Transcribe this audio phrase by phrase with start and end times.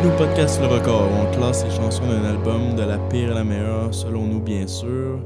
[0.00, 1.10] Bienvenue au podcast Le Record.
[1.12, 4.66] On classe les chansons d'un album de la pire à la meilleure, selon nous, bien
[4.66, 5.20] sûr.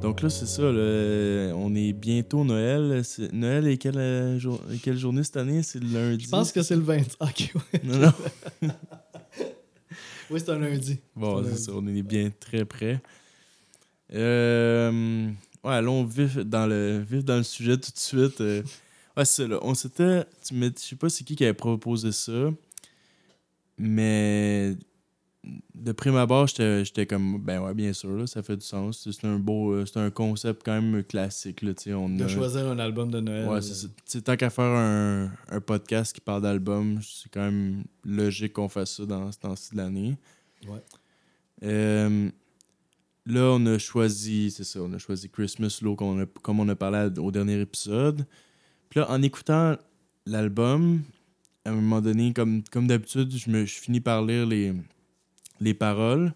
[0.00, 0.62] Donc là, c'est ça.
[0.62, 3.02] là, on est bientôt Noël.
[3.32, 5.62] Noël est quelle, euh, jour- quelle journée cette année?
[5.62, 6.24] C'est le lundi.
[6.24, 7.52] Je pense que c'est le 25.
[7.54, 7.80] ouais.
[7.84, 7.98] Non,
[8.62, 8.68] non.
[10.30, 10.98] Oui, c'est un lundi.
[11.16, 11.72] Bon, C'est ça.
[11.74, 13.00] On est bien très près.
[14.12, 15.26] Euh,
[15.64, 18.40] ouais, allons vif dans le vif dans le sujet tout de suite.
[18.42, 18.62] Euh,
[19.16, 19.48] ouais, c'est ça.
[19.48, 19.58] Là.
[19.62, 20.24] On s'était.
[20.50, 22.50] Je sais pas c'est qui qui avait proposé ça,
[23.78, 24.76] mais
[25.74, 29.08] de prime abord, j'étais comme ben ouais, bien sûr, là, ça fait du sens.
[29.10, 31.72] C'est un beau, euh, c'est un concept quand même classique là.
[31.96, 33.48] On De a- choisir un album de Noël.
[33.48, 33.60] Ouais,
[34.04, 38.68] c'est tant qu'à faire un, un podcast qui parle d'album, c'est quand même logique qu'on
[38.68, 40.16] fasse ça dans ce temps-ci de l'année.
[40.66, 40.82] Ouais.
[41.62, 42.30] Euh,
[43.26, 46.60] là, on a choisi, c'est ça, on a choisi Christmas Low comme on a, comme
[46.60, 48.26] on a parlé au dernier épisode.
[48.90, 49.76] Puis là, en écoutant
[50.26, 51.02] l'album,
[51.64, 54.72] à un moment donné, comme, comme d'habitude, je, me, je finis par lire les,
[55.60, 56.32] les paroles.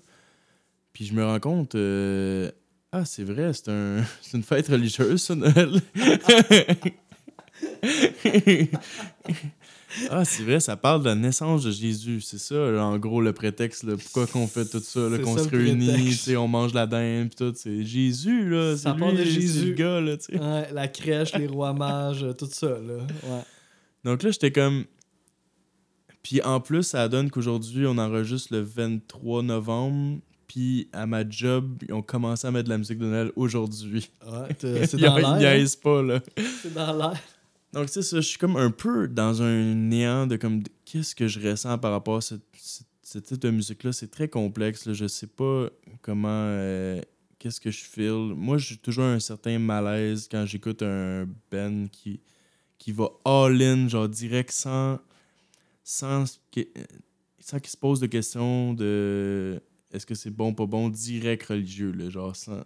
[0.92, 2.51] Puis je me rends compte, euh,
[2.92, 5.81] ah, c'est vrai, c'est un, une fête religieuse, ça, Noël.
[10.11, 12.20] ah, c'est vrai, ça parle de la naissance de Jésus.
[12.20, 13.84] C'est ça, là, en gros, le prétexte.
[13.84, 17.55] là, pourquoi qu'on fait tout ça, qu'on se réunit, on mange la dinde, puis tout.
[17.56, 18.77] C'est Jésus, là.
[18.77, 19.70] Ça parle de Jésus.
[19.70, 20.17] le gars, là.
[20.31, 22.98] Ouais, la crèche, les rois mages, tout ça, là.
[23.25, 23.43] Ouais.
[24.05, 24.84] Donc là, j'étais comme.
[26.23, 30.20] Puis en plus, ça donne qu'aujourd'hui, on enregistre le 23 novembre.
[30.47, 34.11] Puis à ma job, ils ont commencé à mettre de la musique de Noël aujourd'hui.
[34.27, 35.28] Ouais, t'es- c'est Ils dans ils l'air.
[35.31, 35.39] hein?
[35.39, 36.20] niaisent pas, là.
[36.62, 37.20] C'est dans l'air.
[37.73, 41.27] Donc c'est ça, je suis comme un peu dans un néant de comme qu'est-ce que
[41.27, 43.93] je ressens par rapport à ce, ce- ce type de musique-là?
[43.93, 44.84] C'est très complexe.
[44.87, 44.93] Là.
[44.93, 45.69] Je sais pas
[46.03, 46.28] comment.
[46.31, 47.00] euh,
[47.39, 48.34] qu'est-ce que je feel.
[48.37, 52.20] Moi, j'ai toujours un certain malaise quand j'écoute un band qui,
[52.78, 54.99] qui va all-in, genre direct, sans.
[55.84, 56.60] Sans, que-
[57.41, 59.60] sans qu'il se pose de questions de.
[59.93, 62.62] Est-ce que c'est bon, pas bon, direct religieux, genre sans...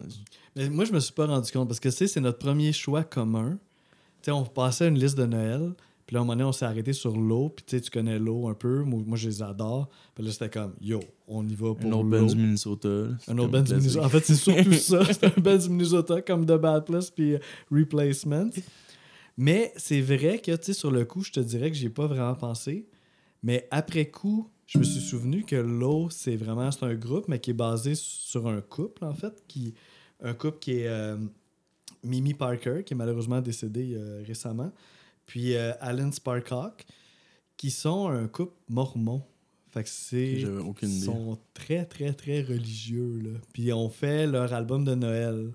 [0.55, 2.73] Mais moi, je me suis pas rendu compte parce que, tu sais, c'est notre premier
[2.73, 3.59] choix commun.
[4.23, 5.73] Tu sais, on passait une liste de Noël.
[6.07, 7.49] Puis là, à un moment donné, on s'est arrêté sur l'eau.
[7.49, 8.85] Puis tu sais, tu connais l'eau un peu.
[8.85, 9.89] Moi, moi, je les adore.
[10.15, 12.89] Puis là, c'était comme, yo, on y va Un pour autre band du Minnesota.
[13.27, 13.75] Un autre band du.
[13.75, 14.07] Minnesota.
[14.07, 15.05] En fait, c'est surtout ça.
[15.13, 17.39] C'est un band du Minnesota comme The Bad Plus puis euh,
[17.73, 18.51] Replacement.
[19.37, 22.07] Mais c'est vrai que, tu sais, sur le coup, je te dirais que j'ai pas
[22.07, 22.87] vraiment pensé.
[23.47, 27.39] Mais après coup, je me suis souvenu que Low, c'est vraiment c'est un groupe, mais
[27.39, 29.41] qui est basé sur un couple, en fait.
[29.47, 29.73] Qui,
[30.21, 31.17] un couple qui est euh,
[32.03, 34.73] Mimi Parker, qui est malheureusement décédé euh, récemment,
[35.27, 36.85] puis euh, Alan Sparkhawk,
[37.57, 39.23] qui sont un couple mormon.
[39.69, 40.45] Fait que c'est.
[40.45, 41.07] Aucune Ils idée.
[41.07, 43.21] sont très, très, très religieux.
[43.23, 43.39] Là.
[43.53, 45.53] Puis ils ont fait leur album de Noël,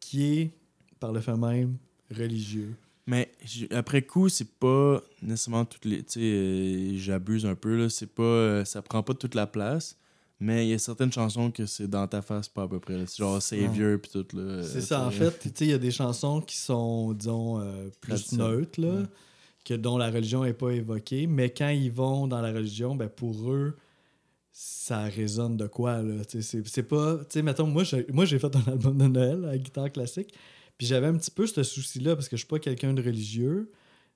[0.00, 0.50] qui est,
[0.98, 1.76] par le fait même,
[2.10, 2.74] religieux.
[3.10, 3.32] Mais
[3.72, 5.98] après coup, c'est pas nécessairement toutes les.
[6.04, 7.88] Tu sais, euh, j'abuse un peu, là.
[7.88, 8.22] C'est pas.
[8.22, 9.96] euh, ça prend pas toute la place.
[10.42, 12.96] Mais il y a certaines chansons que c'est dans ta face, pas à peu près.
[12.96, 13.04] là.
[13.06, 14.62] C'est genre Savior pis tout, là.
[14.62, 17.88] C'est ça, en fait, tu sais, il y a des chansons qui sont, disons, euh,
[18.00, 19.06] plus neutres, là, Ouais.
[19.66, 23.08] que dont la religion n'est pas évoquée, mais quand ils vont dans la religion, ben
[23.10, 23.76] pour eux,
[24.52, 26.24] ça résonne de quoi, là.
[26.24, 27.18] Tu sais, C'est c'est pas...
[27.18, 30.32] Tu sais, mettons, moi, j'ai moi, j'ai fait un album de Noël à guitare classique,
[30.80, 33.70] puis j'avais un petit peu ce souci-là, parce que je suis pas quelqu'un de religieux,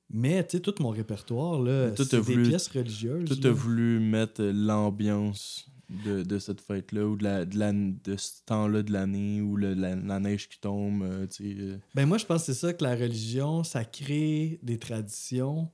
[0.08, 3.28] mais, tu sais, tout mon répertoire, là, c'est des voulu- pièces religieuses.
[3.28, 3.36] Là.
[3.42, 5.66] t'as voulu mettre euh, l'ambiance
[6.06, 9.56] de, de cette fête-là, ou de, la, de, la- de ce temps-là de l'année, ou
[9.58, 11.76] le- la, la neige qui tombe, euh, tu euh.
[11.94, 15.68] Ben moi, je pense que c'est ça que la religion, ça crée des traditions.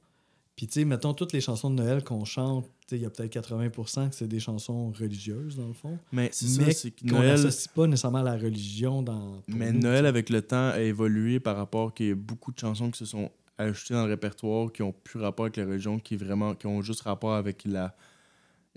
[0.56, 3.10] Puis, tu sais, mettons, toutes les chansons de Noël qu'on chante, tu il y a
[3.10, 5.98] peut-être 80% que c'est des chansons religieuses, dans le fond.
[6.12, 7.30] Mais c'est ça, Mais c'est que qu'on Noël.
[7.30, 9.42] n'associe pas nécessairement à la religion dans...
[9.48, 12.58] Mais nous, Noël, avec le temps, a évolué par rapport qu'il y a beaucoup de
[12.58, 15.98] chansons qui se sont ajoutées dans le répertoire qui ont plus rapport avec la religion,
[15.98, 17.94] qui, vraiment, qui ont juste rapport avec la,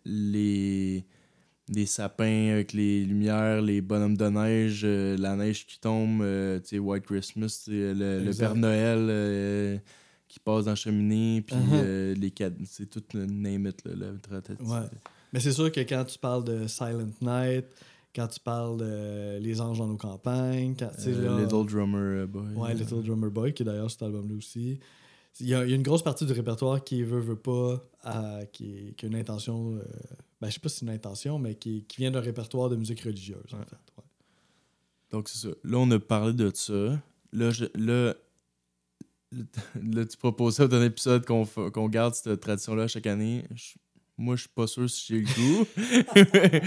[0.05, 1.05] les,
[1.69, 6.59] les sapins, avec les lumières, les bonhommes de neige, euh, la neige qui tombe, euh,
[6.73, 8.31] White Christmas, le.
[8.37, 9.77] Père Noël euh,
[10.33, 11.73] qui passe dans la cheminée, puis Uh-huh.
[11.73, 14.79] euh, les cad- c'est tout le name it, là, le Ouais.
[15.31, 17.65] Mais c'est sûr que quand tu parles de Silent Night,
[18.15, 22.25] quand tu parles de Les Anges dans nos campagnes, quand, Euh, là- Little Drummer euh,
[22.25, 22.53] Boy.
[22.55, 24.79] Ouais, Little Drummer Boy, qui est d'ailleurs cet album-là aussi.
[25.39, 27.83] Il y, a, il y a une grosse partie du répertoire qui veut, veut pas,
[28.01, 29.83] à- qui, qui a une intention, euh,
[30.41, 32.75] ben, je sais pas si c'est une intention, mais qui, qui vient d'un répertoire de
[32.75, 33.77] musique religieuse, en fait.
[33.97, 34.03] ouais.
[35.11, 35.53] Donc, c'est ça.
[35.63, 36.99] Là, on a parlé de ça.
[37.31, 38.15] Là, je- là,
[39.81, 43.45] là, tu proposais dans un épisode qu'on qu'on garde cette tradition-là chaque année.
[43.53, 43.73] Je-
[44.15, 45.65] moi, je suis pas sûr si j'ai le goût.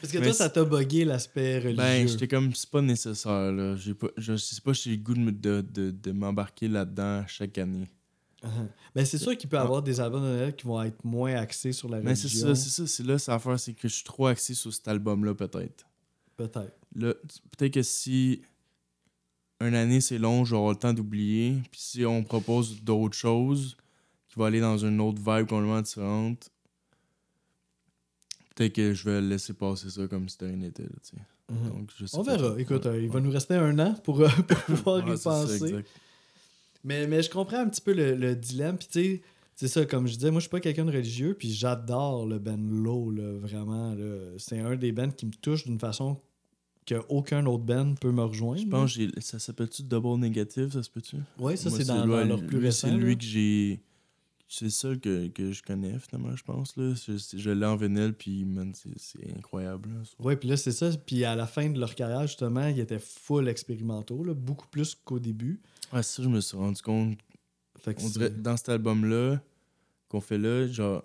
[0.00, 1.76] Parce que Mais toi, c'est- ça t'a bugué l'aspect religieux.
[1.76, 3.52] ben, j'étais comme, c'est pas nécessaire.
[3.52, 3.74] Là.
[3.98, 7.88] Pas, je sais pas si j'ai le goût de, de, de, m'embarquer là-dedans chaque année.
[8.42, 8.68] Uh-huh.
[8.94, 11.34] Ben, c'est sûr qu'il peut y avoir des albums de Noël qui vont être moins
[11.34, 12.10] axés sur la religion.
[12.10, 14.54] Mais c'est ça, c'est ça, c'est là, ça affaire, c'est que je suis trop axé
[14.54, 15.86] sur cet album-là, peut-être.
[16.36, 16.78] Peut-être.
[16.94, 18.42] Peut-être que si
[19.60, 21.56] une année c'est long, j'aurai le temps d'oublier.
[21.70, 23.76] Puis si on propose d'autres choses
[24.28, 26.50] qui vont aller dans une autre vibe complètement différente,
[28.54, 30.84] peut-être que je vais laisser passer ça comme si c'était rien n'était.
[31.48, 32.54] Donc, je sais On verra.
[32.60, 35.30] Écoute, euh, il va nous rester un an pour, euh, pour pouvoir Ouais, y ça,
[35.30, 35.84] penser.
[36.84, 38.78] Mais, mais je comprends un petit peu le, le dilemme.
[38.78, 39.22] Puis tu sais,
[39.56, 42.38] c'est ça, comme je disais, moi je suis pas quelqu'un de religieux, puis j'adore le
[42.38, 43.94] band Low, là, vraiment.
[43.94, 44.16] là.
[44.38, 46.18] C'est un des bands qui me touche d'une façon
[46.94, 48.60] qu'aucun autre band peut me rejoindre.
[48.60, 51.16] Je pense que ça s'appelle-tu Double Negative, ça se peut-tu?
[51.38, 52.88] Oui, ça c'est dans, leur plus récent.
[52.88, 53.16] C'est lui là.
[53.16, 53.80] que j'ai.
[54.52, 56.76] C'est le seul que, que je connais, finalement, je pense.
[56.76, 56.92] Là.
[56.94, 58.44] Je, je l'ai en vinyle, puis
[58.96, 59.88] c'est- incroyable.
[60.18, 60.90] Oui, puis là, c'est ça.
[61.06, 64.96] Puis à la fin de leur carrière, justement, ils étaient full expérimentaux, là, beaucoup plus
[64.96, 65.60] qu'au début.
[65.92, 67.16] Ouais, ça, je me suis rendu compte.
[67.78, 69.40] Fait que On dirait, dans cet album-là,
[70.08, 71.04] qu'on fait là, genre.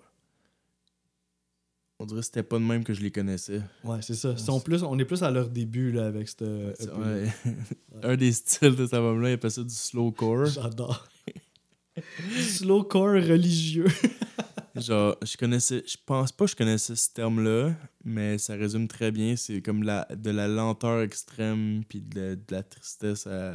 [1.98, 3.62] On dirait que c'était pas de même que je les connaissais.
[3.82, 4.32] Ouais, c'est ça.
[4.32, 6.42] Ils sont plus, on est plus à leur début là, avec cette.
[6.42, 7.28] EP ouais.
[8.02, 10.46] Un des styles de cet album-là, il appelle ça du slowcore.
[10.46, 11.06] J'adore.
[12.40, 13.86] Slowcore religieux.
[14.76, 19.10] Genre, je connaissais, je pense pas que je connaissais ce terme-là, mais ça résume très
[19.10, 19.34] bien.
[19.34, 23.54] C'est comme la, de la lenteur extrême, puis de, la- de la tristesse à.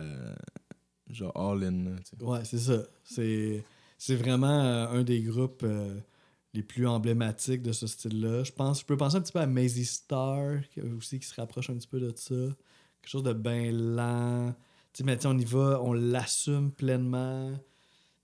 [1.11, 1.83] Genre all-in.
[1.83, 2.23] là, tu sais.
[2.23, 2.83] Ouais, c'est ça.
[3.03, 3.63] C'est,
[3.99, 5.93] c'est vraiment euh, un des groupes euh,
[6.53, 8.43] les plus emblématiques de ce style-là.
[8.43, 10.57] Je pense, je peux penser un petit peu à Maisie Star,
[10.97, 12.35] aussi qui se rapproche un petit peu de ça.
[12.35, 14.53] Quelque chose de bien lent.
[14.93, 17.51] Tu sais, mais tu sais, on y va, on l'assume pleinement.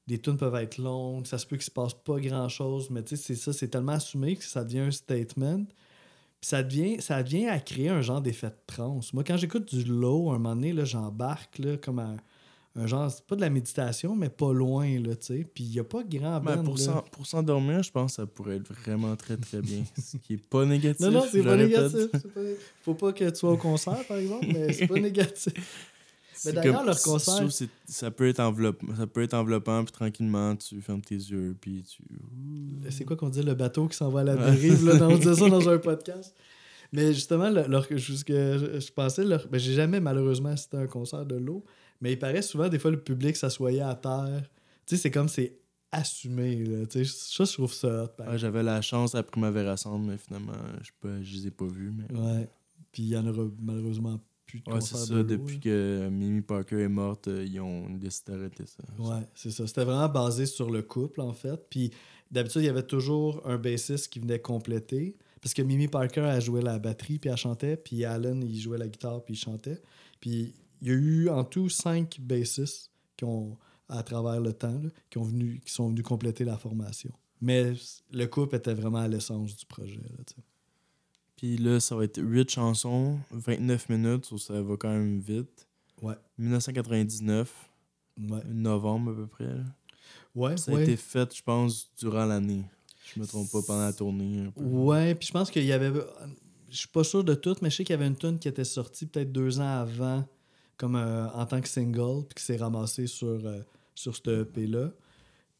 [0.07, 3.35] Des tunes peuvent être longues, ça se peut qu'il se passe pas grand-chose, mais c'est
[3.35, 5.65] ça, c'est tellement assumé que ça devient un statement.
[6.39, 9.13] Puis ça devient, ça devient à créer un genre d'effet de trance.
[9.13, 12.17] Moi, quand j'écoute du low, un moment donné, j'embarque comme un
[12.85, 15.47] genre, c'est pas de la méditation, mais pas loin, là, tu sais.
[15.51, 17.03] Puis il y a pas grand Ben, pour là.
[17.11, 19.83] pour s'endormir, je pense que ça pourrait être vraiment très très bien.
[19.97, 20.99] Ce qui est pas négatif.
[21.05, 22.11] Non, non, c'est pas négatif.
[22.11, 22.41] Pas...
[22.83, 25.53] Faut pas que tu sois au concert, par exemple, mais c'est pas négatif.
[26.39, 27.47] C'est d'ailleurs, leur concert-
[27.87, 31.83] ça peut être enveloppant, ça peut être enveloppant, puis tranquillement, tu fermes tes yeux, puis
[31.83, 32.03] tu.
[32.91, 35.17] C'est quoi qu'on dit, le bateau qui s'en va à la dérive, là, dans- on
[35.17, 36.35] disait ça dans un podcast.
[36.93, 38.13] Mais justement, le- leur, je, je,
[38.79, 41.65] je pensais, leur, ben, j'ai jamais malheureusement assisté à un concert de l'eau,
[42.01, 44.43] mais il paraît souvent, des fois, le public s'assoyait à terre.
[44.85, 45.59] Tu sais, c'est comme c'est
[45.91, 46.85] assumé, là.
[46.85, 50.53] Tu sais, ça, je trouve ça Ouais, J'avais la chance à Primavera Sound, mais finalement,
[50.81, 51.91] je, pas, je les ai pas vus.
[51.91, 52.17] Mais...
[52.17, 52.49] Ouais.
[52.91, 55.23] Puis il y en aura malheureusement plus de Ouais, c'est ça.
[55.23, 55.61] Depuis là.
[55.61, 58.83] que Mimi Parker est morte, euh, ils ont décidé d'arrêter ça.
[58.97, 59.67] Ouais, c'est ça.
[59.67, 61.59] C'était vraiment basé sur le couple, en fait.
[61.69, 61.91] Puis
[62.31, 65.17] d'habitude, il y avait toujours un bassiste qui venait compléter.
[65.41, 67.77] Parce que Mimi Parker, elle jouait la batterie, puis elle chantait.
[67.77, 69.81] Puis Alan, il jouait la guitare, puis il chantait.
[70.19, 73.57] Puis il y a eu en tout cinq bassistes qui ont,
[73.89, 77.11] à travers le temps, là, qui, ont venu, qui sont venus compléter la formation.
[77.41, 77.73] Mais
[78.11, 80.01] le couple était vraiment à l'essence du projet.
[80.01, 80.23] Là.
[81.35, 85.67] Puis là, ça va être 8 chansons, 29 minutes, ça va quand même vite.
[86.01, 86.15] Ouais.
[86.37, 87.69] 1999,
[88.19, 89.45] Ouais, novembre à peu près.
[89.45, 89.63] là.
[90.33, 90.57] ouais.
[90.57, 90.79] Ça ouais.
[90.79, 92.63] a été fait, je pense, durant l'année.
[93.13, 94.39] Je me trompe pas, pendant la tournée.
[94.47, 94.63] Un peu.
[94.63, 95.91] Ouais, puis je pense qu'il y avait.
[96.69, 98.47] Je suis pas sûr de tout, mais je sais qu'il y avait une tune qui
[98.47, 100.27] était sortie peut-être deux ans avant,
[100.77, 103.61] comme euh, en tant que single, puis qui s'est ramassée sur, euh,
[103.95, 104.91] sur cette EP-là.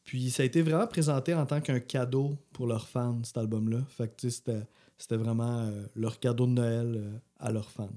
[0.04, 3.84] Puis ça a été vraiment présenté en tant qu'un cadeau pour leurs fans, cet album-là.
[3.88, 4.66] Fait que c'était,
[4.96, 7.90] c'était vraiment euh, leur cadeau de Noël à leurs fans.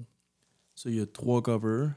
[0.74, 1.90] Ça, il y a trois covers.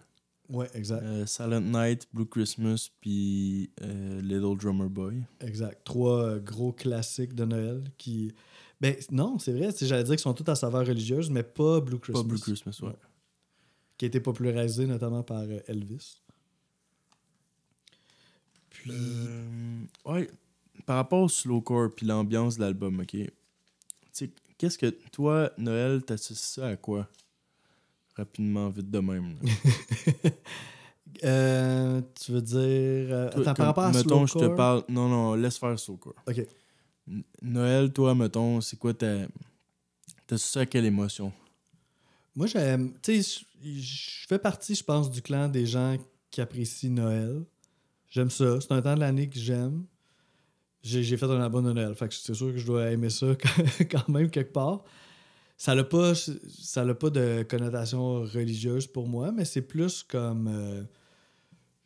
[0.48, 1.04] Ouais, exact.
[1.26, 5.24] Silent Night, Blue Christmas, puis Little Drummer Boy.
[5.42, 5.82] Exact.
[5.84, 8.32] Trois gros classiques de Noël qui.
[8.80, 9.70] Ben non, c'est vrai.
[9.82, 12.22] J'allais dire qu'ils sont tous à saveur religieuse, mais pas Blue Christmas.
[12.22, 12.90] Pas Blue Christmas, ouais.
[12.90, 12.96] Ouais.
[13.98, 16.22] Qui a été popularisé notamment par euh, Elvis.
[18.70, 18.92] Puis.
[18.94, 20.30] Euh, ouais,
[20.86, 23.16] par rapport au slowcore puis l'ambiance de l'album, ok.
[24.58, 27.10] Qu'est-ce que toi, Noël, t'associes ça à quoi?
[28.16, 29.36] Rapidement, vite de même.
[31.24, 33.08] Euh, tu veux dire.
[33.08, 34.84] Toi, attends, comme- par rapport à mettons, je te parle.
[34.90, 36.16] Non, non, laisse faire slowcore.
[36.28, 36.46] Ok.
[37.42, 39.25] Noël, toi, mettons, c'est quoi ta.
[40.28, 41.32] T'associes ça à quelle émotion?
[42.36, 42.94] Moi, j'aime.
[43.01, 45.98] Tu sais, je- fais partie, je pense, du clan des gens
[46.32, 47.44] qui apprécient Noël.
[48.10, 48.60] J'aime ça.
[48.62, 49.86] C'est un temps de l'année que j'aime.
[50.84, 51.96] J'ai fait un album de Noël.
[51.96, 53.27] Fait que c'est sûr que je dois aimer ça
[53.89, 54.84] quand même quelque part.
[55.58, 60.48] Ça n'a pas, ça pas de connotation religieuse pour moi, mais c'est plus comme.
[60.48, 60.84] euh,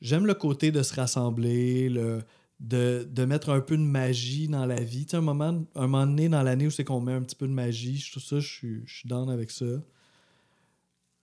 [0.01, 2.21] J'aime le côté de se rassembler, le,
[2.59, 5.05] de, de mettre un peu de magie dans la vie.
[5.05, 7.47] Tu un moment, un moment donné dans l'année où c'est qu'on met un petit peu
[7.47, 9.65] de magie, je trouve ça, je suis down avec ça.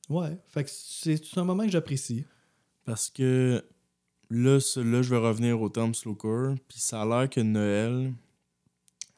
[0.09, 2.25] Ouais, fait que c'est un moment que j'apprécie.
[2.85, 3.65] Parce que
[4.31, 6.55] là, ce- là, je vais revenir au terme slowcore.
[6.69, 8.13] Puis ça a l'air que Noël,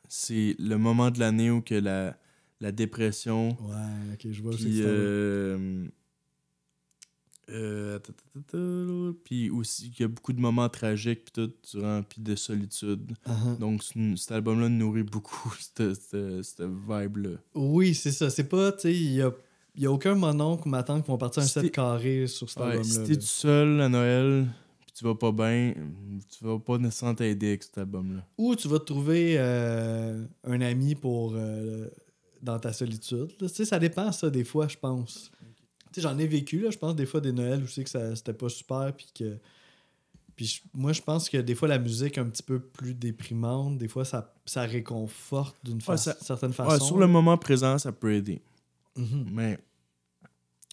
[0.09, 2.17] c'est le moment de l'année où que la,
[2.61, 5.87] la dépression, Ouais, ok, je vois puis euh,
[7.51, 11.33] euh, ta, ta, ta, ta, puis aussi qu'il y a beaucoup de moments tragiques puis
[11.47, 13.13] tout durant puis de solitude.
[13.27, 13.59] Uh-huh.
[13.59, 17.39] Donc ce- cet album-là nourrit beaucoup cette, cette, cette vibe-là.
[17.55, 18.29] Oui, c'est ça.
[18.29, 19.33] C'est pas, tu sais, il y a,
[19.75, 22.27] il y a aucun mononcle ou ma tante qui vont partir un Si set carré
[22.27, 22.85] sur cet Ouais, album-là.
[22.85, 24.47] si t'es tout seul à Noël
[24.81, 25.75] puis tu vas pas bien,
[26.37, 28.25] tu vas pas nécessairement t'aider avec cet album-là.
[28.39, 31.89] Ou tu vas te trouver euh, un ami pour euh,
[32.43, 33.29] dans ta solitude.
[33.39, 35.31] Tu sais, ça dépend, ça, des fois, je pense.
[35.93, 37.85] Tu sais, j'en ai vécu, là, je pense, des fois, des Noëls où je sais
[37.85, 39.39] que ça, c'était pas super, puis que...
[40.37, 43.89] Puis moi, je pense que des fois, la musique un petit peu plus déprimante, des
[43.89, 46.71] fois, ça, ça réconforte d'une fa- ça- certaine façon.
[46.71, 48.41] Ouais, sur le moment présent, ça peut aider.
[48.99, 49.27] Mhm.
[49.33, 49.59] Mais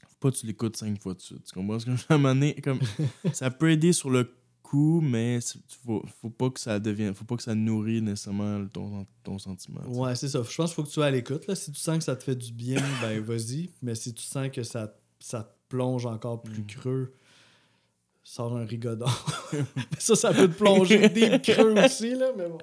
[0.07, 1.43] faut pas que tu l'écoutes cinq fois de suite.
[1.45, 2.61] Tu comprends ce que?
[2.61, 2.79] Comme,
[3.33, 4.29] ça peut aider sur le
[4.63, 5.39] coup, mais
[5.85, 7.13] faut, faut pas que ça devienne.
[7.13, 9.81] Faut pas que ça nourrit nécessairement ton, ton sentiment.
[9.87, 10.41] Ouais, c'est ça.
[10.41, 11.53] Je pense qu'il faut que tu sois à l'écoute.
[11.53, 13.69] Si tu sens que ça te fait du bien, ben vas-y.
[13.81, 16.67] Mais si tu sens que ça, ça te plonge encore plus Mm.
[16.67, 17.13] creux,
[18.23, 19.05] sors un rigodon.
[19.99, 22.57] ça, ça peut te plonger des creux aussi, là, mais bon.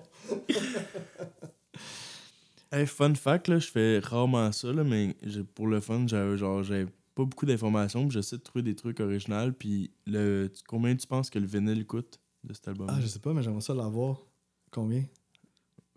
[2.73, 5.15] Hey, fun fact, là, je fais rarement ça, là, mais
[5.55, 8.99] pour le fun, j'avais genre j'avais pas beaucoup d'informations, puis j'essaie de trouver des trucs
[9.01, 9.53] originaux.
[9.53, 12.87] Puis le, combien tu penses que le vinyle coûte de cet album?
[12.91, 14.23] Ah, je sais pas, mais j'aimerais ça l'avoir.
[14.71, 15.05] Combien?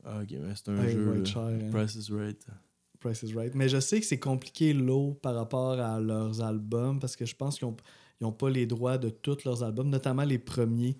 [0.04, 1.26] Ah, ok, mais c'est un jeu.
[1.26, 1.70] cher, hein.
[1.72, 2.46] Price is right.
[3.00, 3.54] Price is Right.
[3.56, 7.36] Mais je sais que c'est compliqué l'eau par rapport à leurs albums parce que je
[7.36, 7.68] pense qu'ils
[8.20, 10.98] n'ont pas les droits de tous leurs albums, notamment les premiers.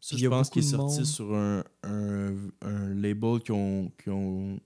[0.00, 1.04] Ça, je a pense qu'il est sorti monde.
[1.04, 4.60] sur un, un, un label ont, qu'ils ont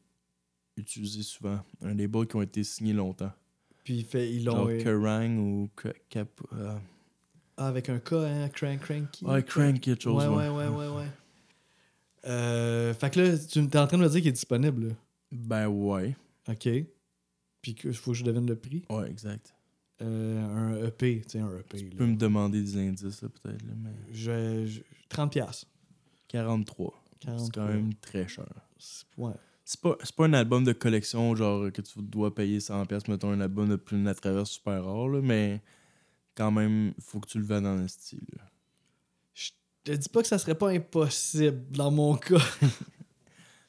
[0.77, 1.61] utilisé souvent.
[1.83, 3.33] Un label qui ont été signés longtemps.
[3.85, 4.53] Puis il fait, ils l'ont.
[4.57, 5.71] Genre euh, Kerrang ou
[6.09, 6.29] Cap.
[6.53, 6.77] euh,
[7.57, 9.25] ah, avec un K, hein, Crank Cranky.
[9.25, 10.23] Ouais, Crank quelque chose.
[10.27, 11.07] Ouais, ouais, ouais, ouais, ouais.
[12.27, 14.89] Euh, fait que là, tu es en train de me dire qu'il est disponible.
[14.89, 14.95] là.
[15.33, 16.17] Ben ouais.
[16.49, 16.69] OK.
[17.61, 18.85] Puis qu'il faut que je devine le prix.
[18.91, 19.55] Ouais, exact.
[20.03, 21.79] Euh, un EP, tu sais, un EP.
[21.79, 21.97] Tu là.
[21.97, 23.63] peux me demander des indices, peut-être.
[23.63, 25.67] là, mais Je, je- 30 piastres.
[26.29, 26.93] 43.
[27.21, 27.51] C'est 43.
[27.55, 28.49] quand même très cher.
[29.17, 29.33] Ouais.
[29.65, 33.41] C'est pas, pas un album de collection, genre que tu dois payer 100$, mettons un
[33.41, 35.63] album de Plume à travers super rare, là, mais
[36.35, 38.21] quand même, faut que tu le vends dans le style.
[39.33, 39.51] Je
[39.85, 42.39] te dis pas que ça serait pas impossible dans mon cas.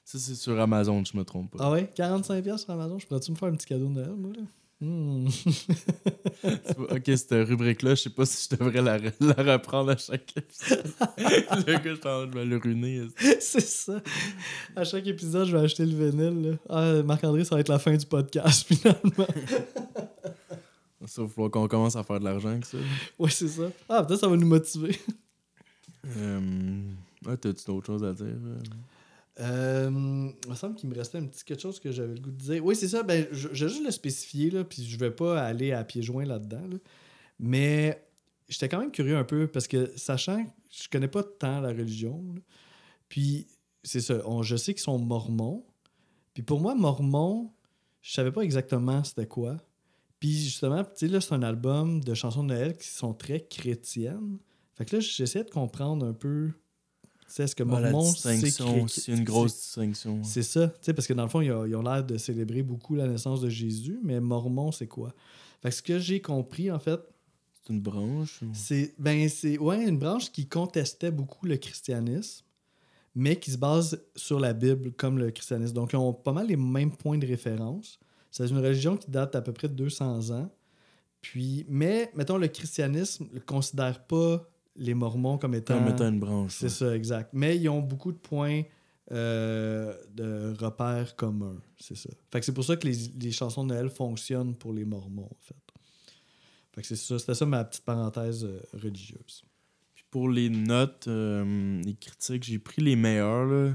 [0.06, 1.58] Ça, c'est sur Amazon, je me trompe pas.
[1.60, 1.90] Ah ouais?
[1.96, 3.00] 45 piastres sur Amazon.
[3.00, 4.44] Je pourrais-tu me faire un petit cadeau de Noël, moi, là?
[4.86, 5.27] Hmm.
[6.89, 10.32] Ok, cette rubrique-là, je sais pas si je devrais la, re- la reprendre à chaque
[10.38, 10.84] épisode.
[11.18, 13.08] le gars, je en me le ruiner.
[13.39, 14.00] c'est ça.
[14.75, 16.51] À chaque épisode, je vais acheter le vinyle.
[16.51, 16.58] là.
[16.70, 19.25] Ah, Marc-André, ça va être la fin du podcast, finalement.
[21.08, 22.77] Ça va falloir qu'on commence à faire de l'argent avec ça.
[23.18, 23.63] ouais, c'est ça.
[23.89, 25.00] Ah, peut-être ça va nous motiver.
[26.18, 26.92] Euh...
[27.25, 28.36] Ouais, t'as-tu d'autres choses à dire?
[29.39, 29.89] Euh?
[30.46, 32.38] Il me semble qu'il me restait un petit quelque chose que j'avais le goût de
[32.38, 32.65] dire.
[32.65, 33.04] Oui, c'est ça.
[33.04, 36.25] Ben, je, vais juste le spécifier, là, puis je vais pas aller à pieds joints
[36.25, 36.68] là-dedans.
[36.70, 36.77] là.
[37.39, 38.06] Mais
[38.48, 41.70] j'étais quand même curieux un peu parce que, sachant que je connais pas tant la
[41.70, 42.24] religion,
[43.10, 43.48] puis
[43.84, 45.65] c'est ça, on- je sais qu'ils sont mormons.
[46.34, 47.51] Puis pour moi, mormon,
[48.01, 49.58] je savais pas exactement c'était quoi.
[50.20, 54.38] Puis justement, là, c'est un album de chansons de Noël qui sont très chrétiennes.
[54.75, 56.51] Fait que là, j'essayais de comprendre un peu.
[57.27, 58.50] Sais, est-ce que mormon, c'est
[58.88, 60.24] c'est une grosse distinction.
[60.24, 62.17] c'est ça, tu sais, parce que dans le fond, ils ont ils ont l'air de
[62.17, 65.13] célébrer beaucoup la naissance de Jésus, mais Mormon, c'est quoi?
[65.62, 67.00] Fait que ce que j'ai compris, en fait,
[67.53, 68.41] C'est une branche?
[68.44, 72.46] ou- c'est ben c'est ouais, une branche qui contestait beaucoup le christianisme,
[73.15, 75.74] mais qui se base sur la Bible comme le christianisme.
[75.74, 78.00] Donc, ils ont pas mal les mêmes points de référence.
[78.29, 80.50] C'est une religion qui date à peu près de 200 ans.
[81.22, 85.77] Puis, mais, mettons, le christianisme ne considère pas les Mormons comme étant...
[85.77, 86.55] Comme étant une branche.
[86.58, 86.70] C'est ouais.
[86.70, 87.29] ça, exact.
[87.34, 88.63] Mais ils ont beaucoup de points
[89.12, 92.10] euh, de repères communs, c'est ça.
[92.32, 95.29] Fait que c'est pour ça que les, les chansons de Noël fonctionnent pour les Mormons,
[95.32, 95.55] en fait.
[96.74, 99.44] Fait que c'est ça, c'était ça ma petite parenthèse euh, religieuse.
[99.94, 103.46] Puis pour les notes, euh, les critiques, j'ai pris les meilleures.
[103.46, 103.74] Là.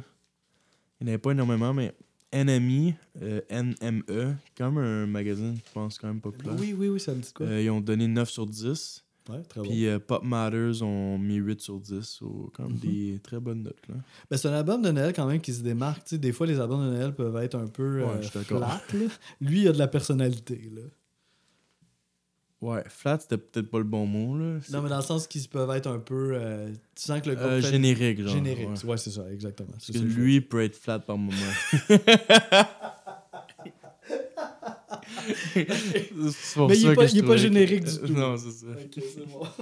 [1.00, 1.94] Il n'y en avait pas énormément, mais
[2.32, 2.92] NME,
[3.22, 6.54] euh, NME, quand même un magazine, je pense, quand même populaire.
[6.58, 7.46] Oui, oui, oui, ça me dit quoi?
[7.46, 9.04] Euh, ils ont donné 9 sur 10.
[9.28, 12.00] Ouais, très Puis euh, Pop Matters ont mis 8 sur 10.
[12.02, 12.78] So, quand même Mhm.
[12.80, 13.86] des très bonnes notes.
[13.88, 13.96] Là.
[14.30, 16.04] Ben, c'est un album de Noël quand même qui se démarque.
[16.04, 18.58] Tu sais, des fois, les albums de Noël peuvent être un peu Ouais, euh, flat,
[18.58, 18.80] là.
[19.40, 20.70] Lui, il a de la personnalité.
[20.74, 20.82] Là.
[22.62, 24.36] Ouais, flat, c'était peut-être pas le bon mot.
[24.36, 24.58] Là.
[24.70, 26.32] Non, mais dans le sens qu'ils peuvent être un peu...
[26.34, 28.34] euh, tu sens que le groupe Euh, fait- générique, genre.
[28.34, 28.68] Générique.
[28.68, 28.84] ouais.
[28.84, 29.70] Ouais, c'est ça, exactement.
[29.72, 31.38] Parce que lui, peut être flat par moment.
[35.54, 38.06] C'est pour Mais il est ça pas- il est pas que- générique du tout.
[38.12, 38.66] Non, c'est ça.
[38.68, 39.46] Ok, c'est bon.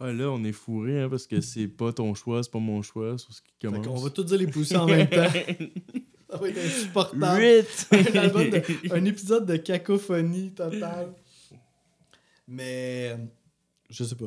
[0.00, 2.82] Ah, là, on est fourré, hein, parce que c'est pas ton choix, c'est pas mon
[2.82, 3.84] choix sur ce qui Fait commence.
[3.86, 5.24] qu'on va tous dire les positions en même temps.
[6.30, 7.40] Ça va être insupportable.
[7.90, 11.12] De- un épisode de cacophonie totale.
[12.46, 13.16] Mais euh,
[13.90, 14.26] je sais pas.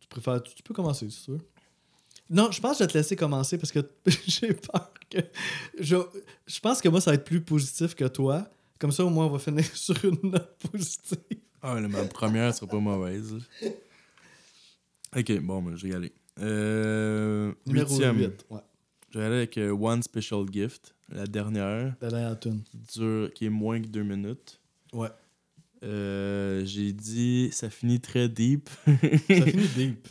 [0.00, 0.42] Tu préfères.
[0.42, 1.38] Tu, tu peux commencer, c'est sûr.
[2.30, 3.80] Non, je pense que je vais te laisser commencer parce que
[4.26, 4.90] j'ai peur
[5.22, 5.26] que.
[5.78, 5.96] Je,
[6.46, 8.48] je pense que moi, ça va être plus positif que toi.
[8.78, 11.18] Comme ça, au moins, on va finir sur une note positive.
[11.62, 13.34] Ah, là, ma première sera pas mauvaise.
[15.16, 16.12] Ok, bon, ben, je vais y aller.
[16.40, 18.18] Euh, Numéro huitième.
[18.18, 18.46] 8.
[18.50, 18.60] Ouais,
[19.10, 22.62] Je vais aller avec euh, One Special Gift, la dernière, la dernière tune.
[22.64, 24.60] qui, dure, qui est moins que deux minutes.
[24.92, 25.08] Ouais.
[25.84, 28.68] Euh, J'ai dit, ça finit très deep.
[28.86, 28.92] Ça
[29.28, 30.08] finit deep.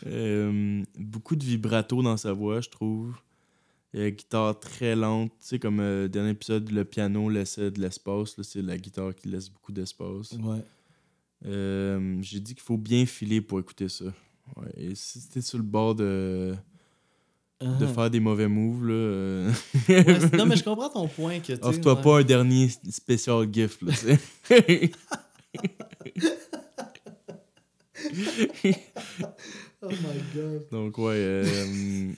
[0.98, 3.14] Beaucoup de vibrato dans sa voix, je trouve.
[3.94, 5.32] Il y a une guitare très lente.
[5.40, 8.38] Tu sais, comme euh, dernier épisode, le piano laissait de l'espace.
[8.38, 10.32] Là, c'est la guitare qui laisse beaucoup d'espace.
[10.42, 10.64] Ouais.
[11.46, 14.06] Euh, J'ai dit qu'il faut bien filer pour écouter ça.
[14.56, 16.56] Ouais, et si t'es sur le bord de,
[17.62, 17.94] de Uh-huh.
[17.94, 18.94] faire des mauvais moves, là.
[18.94, 19.52] euh,
[19.88, 21.40] Ouais, non, mais je comprends ton point.
[21.40, 22.02] que Offre-toi ouais.
[22.02, 23.94] pas un dernier spécial gift, là.
[29.82, 30.68] Oh my god.
[30.72, 32.12] Donc, ouais, euh,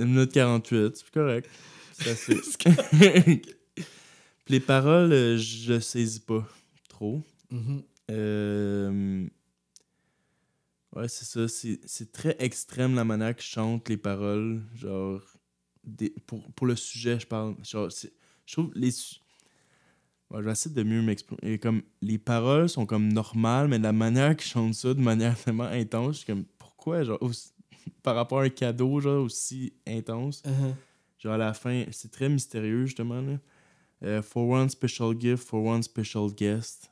[0.00, 1.48] 1 minute 48, c'est correct.
[1.92, 2.36] C'est assez.
[2.90, 3.42] Puis
[4.48, 6.46] les paroles, euh, je saisis pas
[6.88, 7.22] trop.
[7.50, 7.82] Mhm.
[8.10, 9.26] Euh,
[10.92, 11.46] Ouais, c'est ça.
[11.86, 14.60] C'est très extrême la manière qu'ils chantent les paroles.
[14.74, 15.22] Genre,
[15.84, 17.54] des, pour, pour le sujet, je parle.
[17.62, 18.90] Genre, je trouve les.
[20.30, 21.58] Ouais, je vais essayer de mieux m'exprimer.
[21.58, 25.64] Comme, les paroles sont comme normales, mais la manière qu'ils chantent ça de manière tellement
[25.64, 27.52] intense, je suis comme, pourquoi, genre, aussi-
[28.02, 30.42] par rapport à un cadeau, genre, aussi intense.
[30.44, 30.74] Uh-huh.
[31.18, 33.38] Genre, à la fin, c'est très mystérieux, justement, là.
[34.02, 36.90] Euh, for one special gift, for one special guest.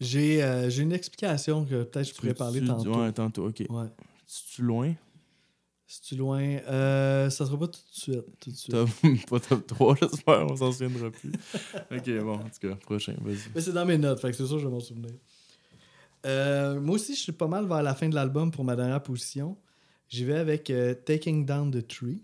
[0.00, 2.94] J'ai euh, j'ai une explication que peut-être je pourrais parler Tu- tantôt.
[2.94, 3.64] Ouais, tantôt, ok.
[3.68, 3.88] Ouais.
[4.26, 4.94] C'est-tu loin?
[5.86, 8.24] Si tu loin, euh, ça sera pas tout de suite.
[8.40, 8.70] Tout de suite.
[8.70, 8.88] Top,
[9.28, 11.32] pas top 3, j'espère, on s'en souviendra plus.
[11.90, 13.50] ok, bon, en tout cas, prochain, vas-y.
[13.54, 15.10] Mais c'est dans mes notes, fait que c'est sûr que je vais m'en souvenir.
[16.26, 19.02] Euh, moi aussi, je suis pas mal vers la fin de l'album pour ma dernière
[19.02, 19.56] position.
[20.08, 22.22] J'y vais avec euh, Taking Down the Tree.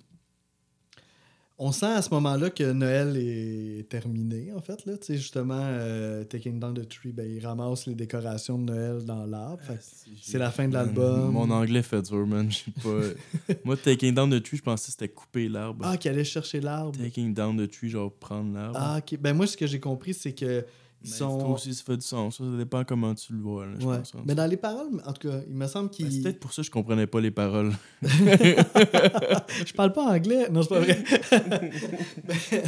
[1.59, 4.85] On sent à ce moment-là que Noël est terminé, en fait.
[4.85, 4.99] Là.
[4.99, 9.05] Tu sais, justement, euh, Taking Down the Tree, ben, il ramasse les décorations de Noël
[9.07, 9.63] dans l'arbre.
[9.67, 9.73] Que
[10.21, 11.31] c'est la fin de l'album.
[11.33, 12.51] Mon anglais fait dur, man.
[12.51, 13.55] J'ai pas...
[13.65, 15.87] Moi, Taking Down the Tree, je pensais que c'était couper l'arbre.
[15.87, 16.99] Ah, qu'il allait chercher l'arbre.
[16.99, 18.79] Taking Down the Tree, genre prendre l'arbre.
[18.79, 19.19] Ah, ok.
[19.19, 20.63] Ben, moi, ce que j'ai compris, c'est que.
[21.11, 21.39] Sont...
[21.39, 22.39] Toi aussi, ça fait du sens.
[22.39, 23.99] Ça, ça dépend comment tu le vois, là, je Ouais.
[23.99, 24.15] pense.
[24.15, 24.23] hein.
[24.25, 26.13] Mais dans les paroles, en tout cas, il me semble Ben, qu'il.
[26.13, 27.73] C'est peut-être pour ça que je comprenais pas les paroles.
[28.03, 30.49] je parle pas anglais.
[30.51, 31.05] Non, c'est pas vrai.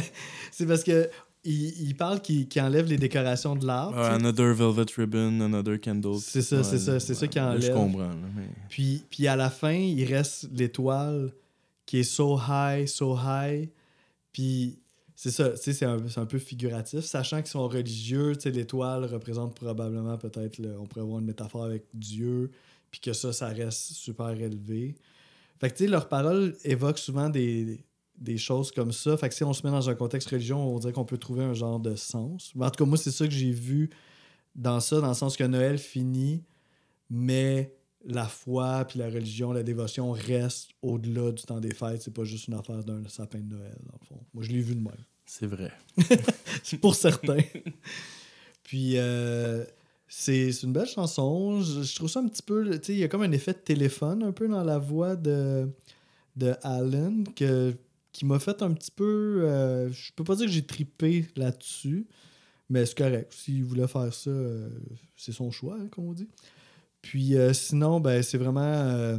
[0.51, 1.09] C'est parce que
[1.45, 3.95] il, il parle qu'il enlève les décorations de l'arbre.
[4.03, 4.11] Sais.
[4.11, 6.19] another velvet ribbon, another candle.
[6.19, 7.73] C'est ça, c'est ça, c'est ça qu'il là, Je enlève.
[7.75, 8.09] comprends.
[8.09, 8.49] là, mais...
[8.69, 11.31] Puis, puis à la fin, il reste l'étoile
[11.85, 13.69] qui est so high, so high.
[14.33, 14.79] Puis
[15.21, 17.01] c'est ça, c'est un, un peu figuratif.
[17.01, 22.51] Sachant qu'ils sont religieux, l'étoile représente probablement peut-être, on pourrait avoir une métaphore avec Dieu,
[22.89, 24.95] puis que ça, ça reste super élevé.
[25.59, 27.83] Fait que, tu sais, leurs paroles évoquent souvent des,
[28.17, 29.17] des choses comme ça.
[29.17, 31.43] Fait que si on se met dans un contexte religieux, on dirait qu'on peut trouver
[31.43, 32.53] un genre de sens.
[32.55, 33.89] Mais en tout cas, moi, c'est ça que j'ai vu
[34.55, 36.45] dans ça, dans le sens que Noël finit,
[37.09, 37.75] mais
[38.05, 42.01] la foi, puis la religion, la dévotion reste au-delà du temps des fêtes.
[42.01, 44.21] C'est pas juste une affaire d'un sapin de Noël, dans le fond.
[44.33, 45.03] Moi, je l'ai vu de même.
[45.25, 45.71] C'est vrai.
[46.63, 47.43] C'est pour certains.
[48.63, 49.63] Puis, euh,
[50.07, 51.61] c'est c'est une belle chanson.
[51.61, 52.67] Je, je trouve ça un petit peu.
[52.79, 55.15] Tu sais, il y a comme un effet de téléphone un peu dans la voix
[55.15, 55.69] de,
[56.35, 57.75] de Alan que,
[58.11, 59.43] qui m'a fait un petit peu.
[59.43, 62.07] euh, je peux pas dire que j'ai tripé là-dessus,
[62.69, 63.33] mais c'est correct.
[63.33, 64.69] S'il voulait faire ça, euh,
[65.15, 66.27] c'est son choix, hein, comme on dit.
[67.01, 68.61] Puis, euh, sinon, ben, c'est vraiment.
[68.61, 69.17] euh,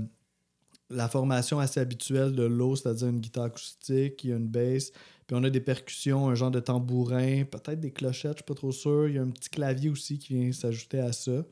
[0.91, 4.91] la formation assez habituelle de l'eau, c'est-à-dire une guitare acoustique, il y a une bass,
[5.27, 8.55] puis on a des percussions, un genre de tambourin, peut-être des clochettes, je suis pas
[8.55, 9.09] trop sûr.
[9.09, 11.45] Il y a un petit clavier aussi qui vient s'ajouter à ça.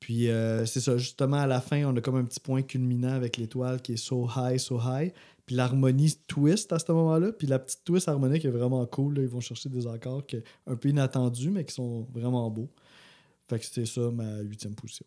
[0.00, 3.12] Puis euh, c'est ça, justement, à la fin, on a comme un petit point culminant
[3.12, 5.12] avec l'étoile qui est so high, so high.
[5.46, 7.32] Puis l'harmonie twist à ce moment-là.
[7.32, 9.14] Puis la petite twist harmonique est vraiment cool.
[9.16, 9.22] là.
[9.22, 12.68] Ils vont chercher des accords que- un peu inattendus, mais qui sont vraiment beaux.
[13.48, 15.06] Fait que c'était ça ma huitième position.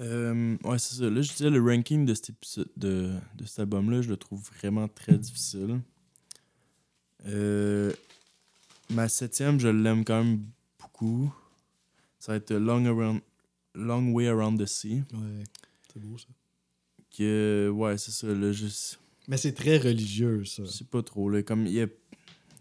[0.00, 1.10] Euh, ouais, c'est ça.
[1.10, 2.32] Là, je disais, le ranking de cet,
[2.76, 5.80] de, de cet album-là, je le trouve vraiment très difficile.
[7.26, 7.92] Euh,
[8.90, 10.42] ma septième, je l'aime quand même
[10.80, 11.32] beaucoup.
[12.18, 13.20] Ça va être Long, Around,
[13.74, 15.02] Long Way Around the Sea.
[15.12, 15.44] Ouais,
[15.92, 16.28] c'est beau ça.
[17.16, 18.26] Que, ouais, c'est ça.
[18.28, 18.52] Là,
[19.28, 20.64] Mais c'est très religieux, ça.
[20.64, 21.28] je sais pas trop.
[21.28, 21.86] Là, comme, il y a-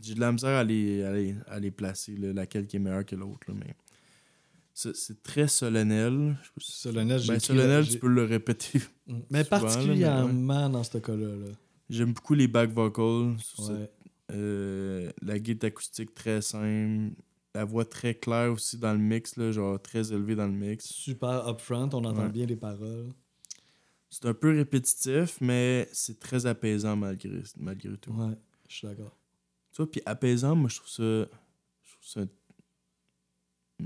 [0.02, 2.80] j'ai de la misère à les, à les, à les placer, là, laquelle qui est
[2.80, 3.40] meilleure que l'autre.
[3.50, 3.76] là, Mais
[4.94, 6.38] C'est très solennel.
[6.58, 8.80] Je- Solennel, Ben, solennel, tu peux le répéter.
[9.08, 11.36] Mais souvent, là, particulièrement dans ce cas-là.
[11.36, 11.52] Là.
[11.90, 13.36] J'aime beaucoup les back vocals.
[13.44, 13.92] cette- Ouais.
[14.32, 17.12] euh, la guitare acoustique très simple.
[17.56, 20.86] La voix très claire aussi dans le mix, là, genre très élevée dans le mix.
[20.86, 22.30] Super upfront, on entend Ouais.
[22.30, 23.10] bien les paroles.
[24.10, 28.12] C'est un peu répétitif, mais c'est très apaisant malgré, malgré tout.
[28.14, 28.36] Ouais,
[28.68, 29.16] je suis d'accord.
[29.72, 31.04] Tu vois, puis apaisant, moi, je trouve ça.
[31.04, 32.22] Je trouve ça.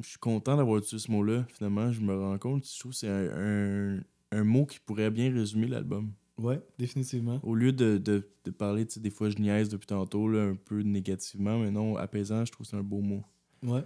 [0.02, 1.92] Je suis content d'avoir utilisé ce mot-là, finalement.
[1.92, 2.66] Je me rends compte.
[2.68, 6.12] Je trouve que c'est un, un, un mot qui pourrait bien résumer l'album.
[6.38, 7.40] Ouais, définitivement.
[7.44, 10.42] Au lieu de, de, de parler, tu sais, des fois, je niaise depuis tantôt, là,
[10.42, 13.24] un peu négativement, mais non, apaisant, je trouve que c'est un beau mot.
[13.62, 13.86] Ouais.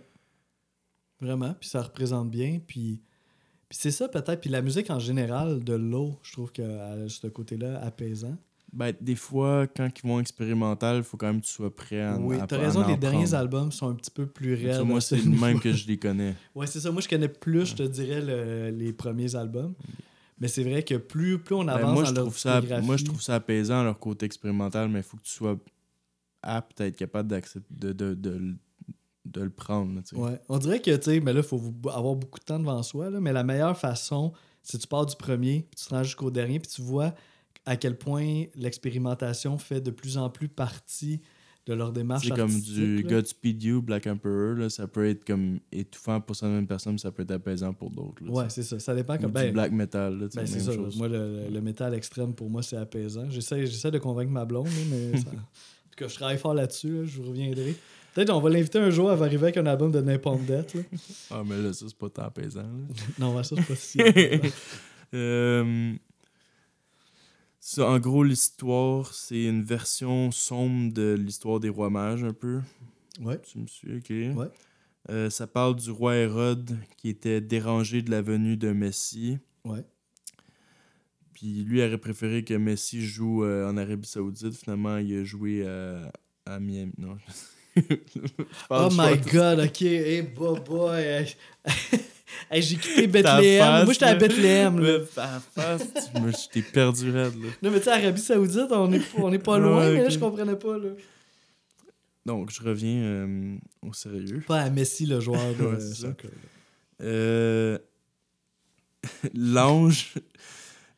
[1.19, 1.53] Vraiment.
[1.59, 2.59] Puis ça représente bien.
[2.65, 3.01] Puis,
[3.67, 4.39] puis c'est ça peut-être.
[4.39, 8.37] Puis la musique en général de l'eau, je trouve qu'elle a ce côté-là apaisant.
[8.77, 11.99] Ben, des fois, quand ils vont expérimental, il faut quand même que tu sois prêt
[12.01, 14.81] à oui, t'as raison, les derniers albums sont un petit peu plus raides.
[14.85, 16.35] moi, c'est ce le même que je les connais.
[16.53, 16.91] Ouais, c'est ça.
[16.91, 19.73] Moi, je connais plus, je te dirais, le- les premiers albums.
[20.39, 22.61] Mais c'est vrai que plus, plus on Ben, avance moi, dans je leur trouve ça,
[22.83, 25.57] moi, je trouve ça apaisant, leur côté expérimental, mais il faut que tu sois
[26.43, 28.57] apte à être capable d'accepter de, de, de, le-
[29.25, 29.95] de le prendre.
[29.95, 30.21] là, tu sais.
[30.21, 30.39] Ouais.
[30.49, 31.59] On dirait que, tu sais, mais là, il faut
[31.91, 33.09] avoir beaucoup de temps devant soi.
[33.09, 36.03] Là, mais la meilleure façon, c'est que tu pars du premier, puis tu te rends
[36.03, 37.15] jusqu'au dernier, puis tu vois
[37.67, 41.21] à quel point l'expérimentation fait de plus en plus partie
[41.65, 43.09] de leur démarche C'est comme du là.
[43.09, 47.11] Godspeed You, Black Emperor, là, ça peut être comme étouffant pour certaines personnes, mais ça
[47.11, 48.23] peut être apaisant pour d'autres.
[48.29, 48.79] Ouais, c'est ça.
[48.79, 49.31] Ça dépend Ou comme.
[49.31, 50.71] du Ben, black metal, là, ben, c'est ça.
[50.73, 50.95] chose.
[50.97, 53.29] Moi, le, le métal extrême, pour moi, c'est apaisant.
[53.29, 57.01] J'essaie, j'essaie de convaincre ma blonde, mais ça- en tout cas, je travaille fort là-dessus.
[57.01, 57.75] là, je vous reviendrai.
[58.15, 60.73] Peut-être on va l'inviter un jour, elle va arriver avec un album de Napalm Death.
[60.73, 60.81] là.
[61.31, 62.63] Ah, mais là, ça, c'est pas tant apaisant.
[63.19, 63.99] Non, ça, c'est pas si.
[65.13, 65.93] Euh,
[67.69, 72.61] ça, en gros, l'histoire, c'est une version sombre de l'histoire des rois mages, un peu.
[73.19, 73.41] ouais.
[73.41, 74.37] Tu me suis, ok.
[74.37, 74.47] Ouais.
[75.09, 79.37] Euh, ça parle du roi Hérode qui était dérangé de la venue d'un Messie.
[79.65, 79.83] Ouais.
[81.33, 84.55] Puis lui aurait préféré que Messi joue euh, en Arabie Saoudite.
[84.55, 86.09] Finalement, il a joué à,
[86.45, 86.93] à Miami.
[86.97, 87.17] Non.
[88.69, 89.81] Oh my god, ok.
[89.81, 91.35] Hey, boy, boy.
[92.51, 93.83] Hey, j'ai quitté Bethléem.
[93.85, 94.19] Moi, j'étais à là.
[94.19, 94.79] Bethléem.
[94.79, 94.99] là.
[95.15, 97.49] Ta face, tu me- je t'ai perdu raide, là.
[97.63, 100.09] Non, mais tu sais, Arabie Saoudite, on est, on est pas loin, Ouais, mais là,
[100.09, 100.77] je comprenais pas.
[100.77, 100.89] Là.
[102.25, 104.43] Donc, je reviens euh, au sérieux.
[104.45, 106.13] Pas à Messi, le joueur de Ouais.
[107.01, 107.77] Euh,
[109.33, 110.15] L'ange,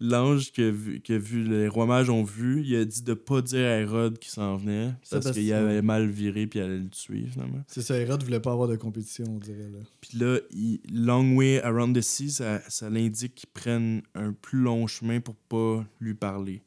[0.02, 3.66] l'ange que, que vu, les rois mages ont vu, il a dit de pas dire
[3.66, 6.90] à Hérode qu'il s'en venait parce parce qu'il avait mal viré puis il allait le
[6.90, 7.64] tuer finalement.
[7.68, 9.70] C'est ça, Hérode voulait pas avoir de compétition, on dirait.
[9.70, 9.80] Là.
[10.00, 14.60] Puis là, il- Long Way Around the Sea, ça, ça l'indique qu'ils prennent un plus
[14.60, 16.62] long chemin pour pas lui parler.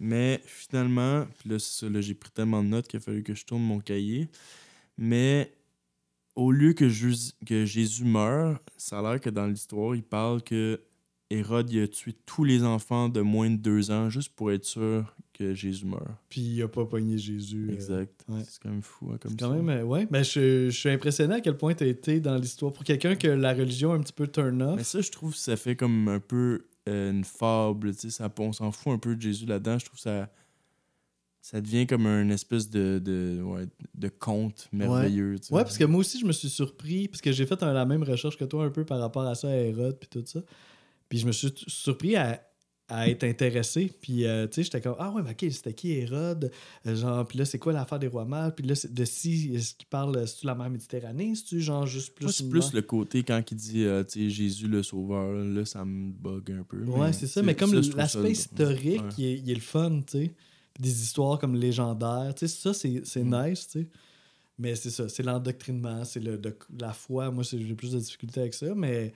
[0.00, 3.22] Mais finalement, puis là, c'est ça, là, j'ai pris tellement de notes qu'il a fallu
[3.22, 4.28] que je tourne mon cahier.
[4.98, 5.52] Mais
[6.34, 10.42] au lieu que, Jésus- que Jésus meure, ça a l'air que dans l'histoire, il parle
[10.42, 10.80] que
[11.30, 14.64] Hérode il a tué tous les enfants de moins de deux ans juste pour être
[14.64, 16.04] sûr que Jésus meurt?
[16.28, 17.66] Puis il a pas pogné Jésus.
[17.68, 18.24] euh, Exact.
[18.28, 18.42] ouais.
[18.48, 19.54] C'est quand même fou, hein, comme quand ça.
[19.56, 20.06] même, euh, ouais.
[20.10, 22.72] Ben, je, je suis impressionné à quel point tu as été dans l'histoire.
[22.72, 24.76] Pour quelqu'un que la religion est un petit peu turn off.
[24.76, 28.10] Mais ça, je trouve que ça fait comme un peu euh, une fable, tu sais,
[28.10, 29.78] ça- on s'en fout un peu de Jésus là-dedans.
[29.80, 30.30] Je trouve que ça,
[31.42, 35.38] ça devient comme une espèce de, de, ouais, de conte merveilleux.
[35.40, 35.54] tu sais.
[35.54, 37.84] Ouais, parce que moi aussi, je me suis surpris, parce que j'ai fait un- la
[37.84, 40.40] même recherche que toi un peu par rapport à ça, à Hérode, puis tout ça.
[41.08, 42.42] Puis je me suis surpris à,
[42.88, 43.92] à être intéressé.
[44.00, 46.50] Puis, euh, tu sais, j'étais comme, ah ouais, mais ok, c'était qui Hérode?
[46.86, 48.52] Euh, genre, puis là, c'est quoi l'affaire des rois mages?
[48.56, 51.34] Puis là, c'est- de si, est-ce qu'il parle, c'est-tu la mer Méditerranée?
[51.34, 52.24] C'est-tu genre juste plus.
[52.24, 55.64] Moi, c'est plus le côté quand il dit euh, tu sais, Jésus le sauveur, là,
[55.64, 56.84] ça me bug un peu.
[56.84, 59.08] Ouais, c'est ça, mais comme l'aspect historique, ouais.
[59.18, 60.34] il, est, il est le fun, tu sais.
[60.74, 63.48] Puis Des histoires comme légendaires, tu sais, ça, c'est Mm.
[63.48, 63.88] nice, tu sais.
[64.58, 67.30] Mais c'est ça, c'est l'endoctrinement, c'est le, de- la foi.
[67.30, 69.12] Moi, j'ai plus de difficultés avec ça, mais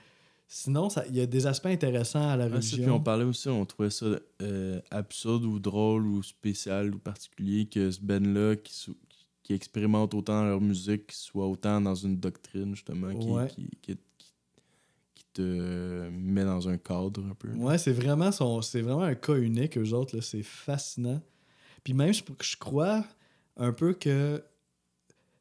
[0.52, 2.82] sinon, ça- il y a des aspects intéressants à la ça, religion.
[2.82, 4.06] puis on parlait aussi, on trouvait ça
[4.42, 8.96] euh, absurde ou drôle ou spécial ou particulier que ce Ben-là qui,
[9.44, 13.46] qui expérimente autant leur musique, qui soit autant dans une doctrine, justement, qui, Ouais.
[13.48, 14.34] qui, qui- qui-
[15.14, 17.48] qui te met dans un cadre un peu.
[17.48, 17.54] là.
[17.54, 21.22] Ouais, c'est vraiment, son- c'est vraiment un cas unique, eux autres, là, c'est fascinant.
[21.84, 23.04] Puis même, je, je crois
[23.56, 24.42] un peu que,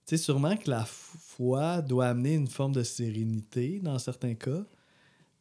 [0.06, 4.64] tu sais, sûrement que la foi doit amener une forme de sérénité dans certains cas.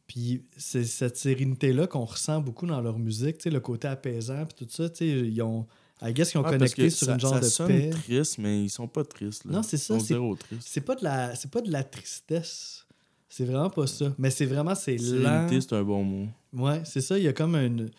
[0.09, 4.43] Puis c'est cette sérénité-là qu'on ressent beaucoup dans leur musique, tu sais, le côté apaisant,
[4.45, 5.67] puis tout ça, tu sais, ils ont,
[6.01, 7.89] I guess qu'ils ont Ah, connecté sur ça, une genre ça de sonne paix.
[7.91, 9.45] triste, mais ils sont pas tristes.
[9.45, 9.51] Là.
[9.53, 12.87] Non, c'est ça, c'est- pas de la, c'est pas de la tristesse.
[13.29, 14.11] C'est vraiment pas ça.
[14.17, 15.47] Mais c'est vraiment, c'est lent.
[15.47, 16.27] Sérénité, c'est un bon mot.
[16.53, 17.15] Ouais, c'est ça.
[17.19, 17.91] Il y a comme une,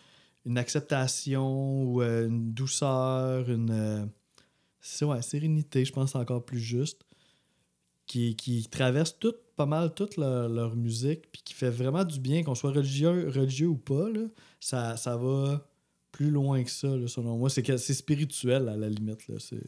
[0.45, 3.71] une acceptation ou euh, une douceur, une.
[3.71, 4.05] euh,
[4.81, 7.01] c'est- ouais, sérénité, je pense, encore plus juste.
[8.05, 12.19] qui, qui traverse tout, pas mal toute leur, leur musique, puis qui fait vraiment du
[12.19, 14.21] bien, qu'on soit religieux, religieux ou pas, là,
[14.59, 15.63] ça, ça va
[16.11, 17.47] plus loin que ça, là, selon moi.
[17.51, 19.27] C'est spirituel, à la limite.
[19.27, 19.61] Là, c'est...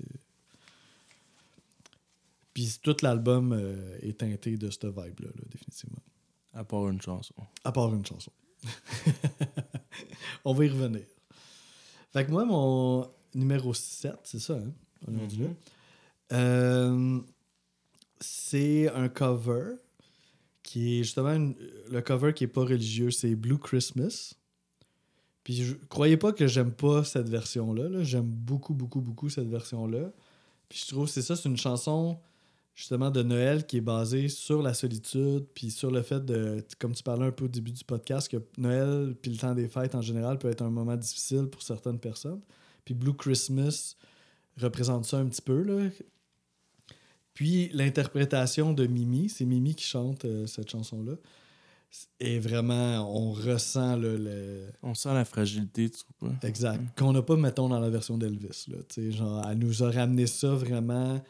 [2.56, 6.01] Puis tout l'album euh, est teinté de cette vibe-là, là, définitivement.
[6.53, 7.36] À part une chanson.
[7.63, 8.32] À part une chanson.
[10.45, 11.06] On va y revenir.
[12.12, 14.73] Fait que moi, mon numéro 7, c'est ça, hein?
[15.08, 15.19] On là.
[15.19, 15.56] Mhm.
[16.32, 17.21] Euh,
[18.23, 19.75] c'est un cover
[20.63, 21.53] qui est justement
[21.91, 24.36] le cover qui est pas religieux, c'est Blue Christmas.
[25.43, 27.89] Puis croyez pas que j'aime pas cette version-là.
[27.89, 28.03] là.
[28.03, 30.12] J'aime beaucoup, beaucoup, beaucoup cette version-là.
[30.69, 32.17] Puis je trouve c'est ça, c'est une chanson
[32.75, 36.93] justement de Noël qui est basée sur la solitude, puis sur le fait de, comme
[36.93, 39.95] tu parlais un peu au début du podcast, que Noël puis le temps des fêtes
[39.95, 42.41] en général peut être un moment difficile pour certaines personnes.
[42.86, 43.95] Puis Blue Christmas
[44.57, 45.62] représente ça un petit peu.
[45.62, 45.89] Là.
[47.33, 51.13] Puis l'interprétation de Mimi, c'est Mimi qui chante euh, cette chanson-là.
[52.19, 54.65] Et vraiment, on ressent là, le.
[54.81, 56.33] On sent la fragilité, tu pas?
[56.47, 56.81] Exact.
[56.97, 58.67] Qu'on n'a pas, mettons, dans la version d'Elvis.
[59.11, 61.21] Genre, elle nous a ramené ça vraiment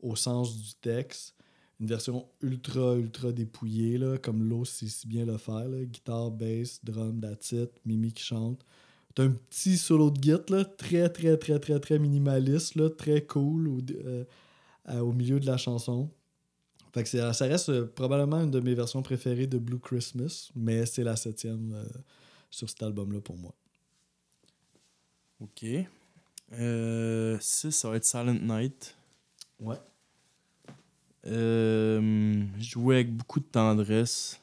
[0.00, 1.34] au sens du texte.
[1.80, 5.68] Une version ultra, ultra dépouillée, là, comme l'eau sait si bien le faire.
[5.68, 5.84] là.
[5.84, 8.64] Guitare, bass, drum, that's it, Mimi qui chante.
[9.14, 13.22] T'as un petit solo de guitare, là, très, très, très, très, très minimaliste, là, très
[13.22, 13.80] cool au,
[14.88, 16.10] euh, au milieu de la chanson.
[16.92, 20.86] Fait que ça reste euh, probablement une de mes versions préférées de Blue Christmas, mais
[20.86, 21.84] c'est la septième euh,
[22.50, 23.54] sur cet album-là pour moi.
[25.40, 25.66] Ok.
[26.52, 28.96] Euh, 6, ça va être Silent Night.
[29.60, 29.76] Ouais.
[31.26, 34.40] Euh, jouer avec beaucoup de tendresse.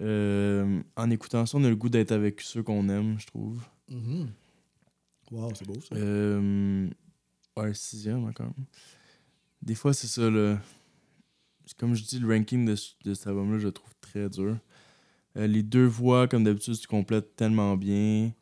[0.00, 3.62] Euh, en écoutant ça, on a le goût d'être avec ceux qu'on aime, je trouve.
[3.88, 4.30] Mhm.
[5.30, 5.94] Wow, c'est beau ça.
[5.94, 6.88] Euh,
[7.56, 8.52] ouais, sixième encore.
[9.62, 10.58] Des fois, c'est ça, là.
[11.66, 14.56] C'est Comme je dis, le ranking de, de cet album-là, je le trouve très dur.
[15.36, 18.32] Euh, les deux voix, comme d'habitude, tu complètes tellement bien.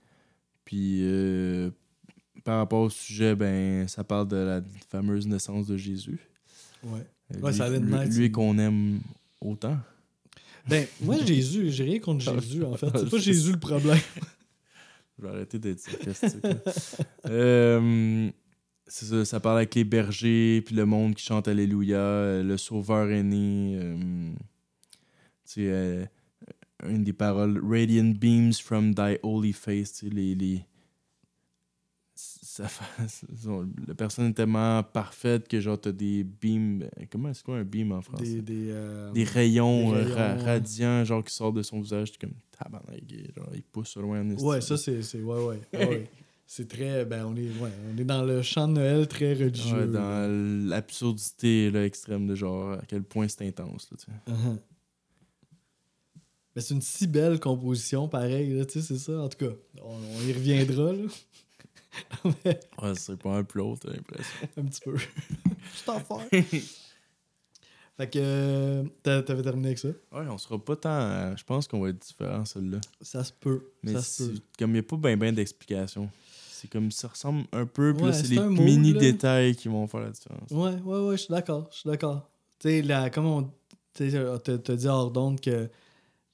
[0.64, 1.70] Puis, euh,
[2.44, 6.18] par rapport au sujet, ben, ça parle de la fameuse naissance de Jésus.
[6.82, 7.00] Ouais.
[7.34, 9.00] Euh, Ouais, lui, lui- Night, lui c'est- qu'on aime
[9.40, 9.78] autant.
[10.68, 12.88] Ben, moi, Jésus, j'ai rien contre Jésus, en fait.
[12.94, 13.98] ah, C'est pas Jésus le problème.
[15.18, 16.44] Je vais arrêter d'être sarcastique.
[17.26, 18.30] Euh,
[18.92, 23.10] ça, ça parle avec les bergers, puis le monde qui chante Alléluia, euh, le sauveur
[23.10, 23.76] est né.
[23.80, 24.32] euh,
[25.44, 26.04] tu sais, euh,
[26.88, 29.92] une des paroles Radiant beams from thy holy face.
[29.92, 30.64] tu sais, Les, les,
[32.14, 33.26] ça fait-
[33.86, 36.82] la personne est tellement parfaite que genre t'as des beams.
[36.82, 38.40] euh, Comment c'est quoi un beam en français?
[38.40, 40.44] Des, des, euh, des rayons, des ra- rayons.
[40.44, 43.02] radiants genre qui sortent de son visage comme tabarnak
[43.36, 44.28] genre il pousse loin.
[44.36, 44.98] Ouais, ça, c'est.
[45.14, 45.60] Ouais, ouais.
[45.72, 46.10] ouais, ouais.
[46.52, 47.04] C'est très.
[47.04, 49.82] Ben, on est, ouais, on est dans le chant de Noël très religieux.
[49.82, 54.32] Ouais, dans l'absurdité extrême de genre à quel point c'est intense là, tu sais.
[54.32, 54.58] Uh-huh.
[56.56, 59.20] Mais c'est une si belle composition, pareil, là, tu sais, c'est ça.
[59.20, 61.04] En tout cas, on, on y reviendra, là.
[62.44, 64.48] Mais, Ouais, c'est pas un plus haut, t'as l'impression.
[64.56, 64.96] un petit peu.
[65.72, 66.26] C'est en faire.
[67.96, 69.88] Fait que euh, t'a- t'avais terminé avec ça?
[69.88, 70.90] Ouais, on sera pas tant.
[71.00, 72.80] euh, je pense qu'on va être différent celle-là.
[73.00, 73.70] Ça se peut.
[73.84, 74.38] Mais ça se peut.
[74.58, 76.10] comme il n'y a pas bien ben, d'explication.
[76.60, 79.00] C'est comme ça ressemble un peu, puis là, Ouais, c'est les mini là.
[79.00, 80.50] détails qui vont faire la différence.
[80.50, 81.68] Ouais, ouais, ouais, je suis d'accord.
[81.72, 82.28] Je suis d'accord.
[82.58, 83.50] Tu sais, la- comme on
[83.94, 85.70] t'as dit hors d'onde que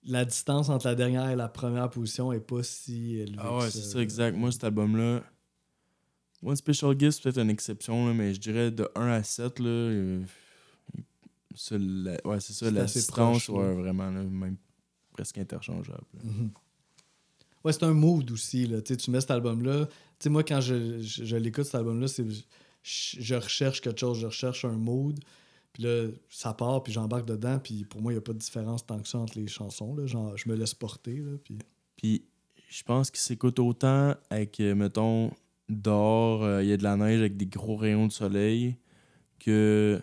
[0.05, 3.37] la distance entre la dernière et la première position est pas si élevée.
[3.39, 4.37] Ah ouais, c'est ça, exact.
[4.37, 5.23] Moi, cet album-là,
[6.43, 9.61] One Special Guest, c'est peut-être une exception, là, mais je dirais de 1 à 7,
[9.61, 10.23] là, euh,
[11.55, 14.57] ça, la- ouais, c'est ça, la distance, proche, ouais, vraiment, là, même
[15.13, 16.05] presque interchangeable.
[16.15, 16.21] là.
[16.25, 16.51] Mhm.
[17.65, 18.67] Ouais, c'est un mood aussi.
[18.67, 18.81] Là.
[18.81, 19.89] Tu mets cet album-là.
[20.19, 22.25] Tu sais, moi, quand je, je, je l'écoute, cet album-là, c'est
[22.83, 25.19] je, recherche quelque chose, je recherche un mood.
[25.73, 27.59] Puis là, ça part, puis j'embarque dedans.
[27.59, 29.95] Puis pour moi, il n'y a pas de différence tant que ça entre les chansons.
[29.95, 30.07] Là.
[30.07, 31.17] Genre, je me laisse porter.
[31.17, 31.59] Là, puis...
[31.97, 32.25] Puis,
[32.69, 35.31] je pense qu'il s'écoute autant avec, euh, mettons,
[35.69, 38.77] dehors, euh, il y a de la neige avec des gros rayons de soleil,
[39.39, 40.01] que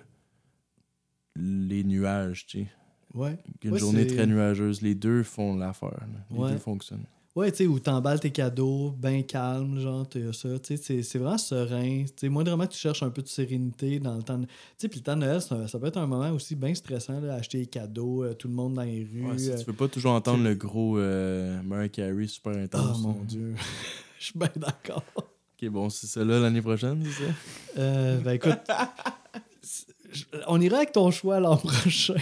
[1.36, 2.67] les nuages, tu sais.
[3.13, 3.38] Ouais.
[3.63, 6.06] Une Ouais, journée très nuageuse, les deux font l'affaire.
[6.32, 6.52] Les Ouais.
[6.52, 7.06] deux fonctionnent.
[7.36, 10.50] Ouais, tu sais, où t'emballes tes cadeaux, bien calme, genre, t'as ça.
[10.60, 12.04] Tu sais, c'est- vraiment serein.
[12.06, 14.38] Tu sais, moi, vraiment, tu cherches un peu de sérénité dans le temps.
[14.38, 16.54] de- Tu sais, puis le temps de Noël, ça, ça peut être un moment aussi
[16.56, 19.26] bien stressant, là, acheter des cadeaux, euh, tout le monde dans les rues.
[19.32, 22.60] Ouais, si euh, tu veux pas toujours entendre le gros euh, Mariah Carey super Oh
[22.60, 23.02] intense.
[23.02, 23.26] mon là.
[23.28, 23.56] dieu.
[24.19, 25.04] Je suis bien d'accord.
[25.17, 27.32] Ok, bon, c'est ça là l'année prochaine, c'est ça?
[27.80, 28.60] Euh, ben écoute,
[30.48, 32.13] on ira avec ton choix l'an prochain.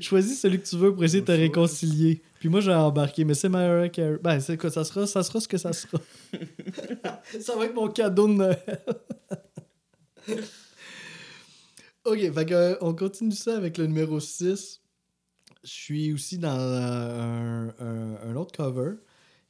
[0.00, 2.22] Choisis celui que tu veux pour essayer de te Mon réconcilier.
[2.40, 4.18] Puis moi, j'ai embarqué, mais c'est Mariah Carey.
[4.22, 5.98] Ben, c'est quoi, ça sera, ça sera ce que ça sera.
[7.40, 8.80] ça va être mon cadeau de Noël.
[12.04, 14.80] Ok, fait que, euh, on continue ça avec le numéro 6.
[15.62, 18.92] Je suis aussi dans un, un- un autre cover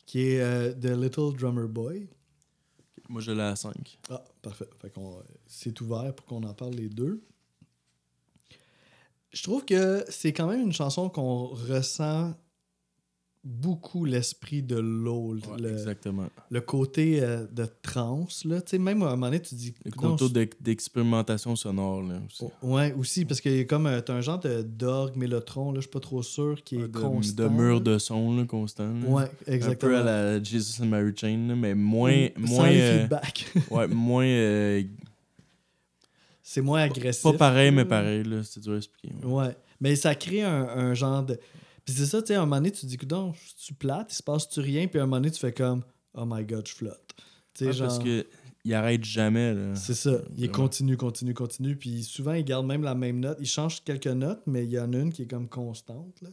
[0.04, 2.08] qui est euh, The Little Drummer Boy.
[3.08, 3.98] Moi, je l'ai à 5.
[4.10, 4.68] Ah, parfait.
[4.82, 7.22] Fait qu'on, euh, c'est ouvert pour qu'on en parle les deux.
[9.32, 12.34] Je trouve que c'est quand même une chanson qu'on ressent
[13.42, 16.28] beaucoup l'esprit de l'eau, le, Exactement.
[16.50, 18.44] le côté euh, de trance.
[18.44, 18.60] Là.
[18.60, 19.74] Tu sais, même à un moment donné, tu dis...
[19.84, 19.90] Le
[20.28, 22.44] d'ex- d'expérimentation sonore, là, aussi.
[22.44, 25.82] Oh, Ouais, aussi, parce a comme euh, t'as un genre de d'orgue mélotron, là, je
[25.82, 27.42] suis pas trop sûr, qui est Ah, de, constant.
[27.44, 28.88] de mur de son, là, constant.
[28.92, 29.06] là.
[29.08, 29.96] Ouais, Un peu exactement.
[29.96, 32.28] à la Jesus and Mary Chain, là, mais moins...
[32.36, 33.46] Moins euh, feedbacks.
[33.70, 34.26] ouais, moins...
[36.42, 37.22] c'est moins agressif.
[37.22, 38.42] pas pareil, mais pareil, là.
[38.42, 39.14] C'est dur à expliquer.
[39.24, 39.32] ouais.
[39.46, 39.56] Ouais.
[39.80, 41.38] Mais ça crée un, un genre de.
[41.90, 44.12] Puis c'est ça, tu sais, à un moment donné, tu te dis, donc, tu plate,
[44.12, 45.82] il se passe-tu rien, puis à un moment donné, tu fais comme,
[46.14, 47.14] oh my god, je flotte.
[47.54, 47.88] Tu sais, Ah, genre.
[47.88, 48.26] Parce que
[48.64, 49.56] il arrête jamais.
[49.74, 50.20] C'est ça.
[50.36, 51.76] Il continue, continue, continue.
[51.76, 53.38] Puis souvent, il garde même la même note.
[53.40, 56.20] Il change quelques notes, mais il y en a une qui est comme constante.
[56.20, 56.28] Là.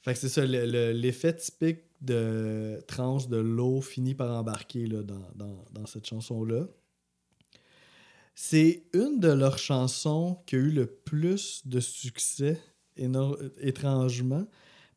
[0.00, 4.86] Fait que c'est ça, le- le- l'effet typique de trans de l'eau finit par embarquer
[4.86, 6.66] là, dans, dans- dans cette chanson-là.
[8.34, 12.58] C'est une de leurs chansons qui a eu le plus de succès,
[13.60, 14.46] étrangement,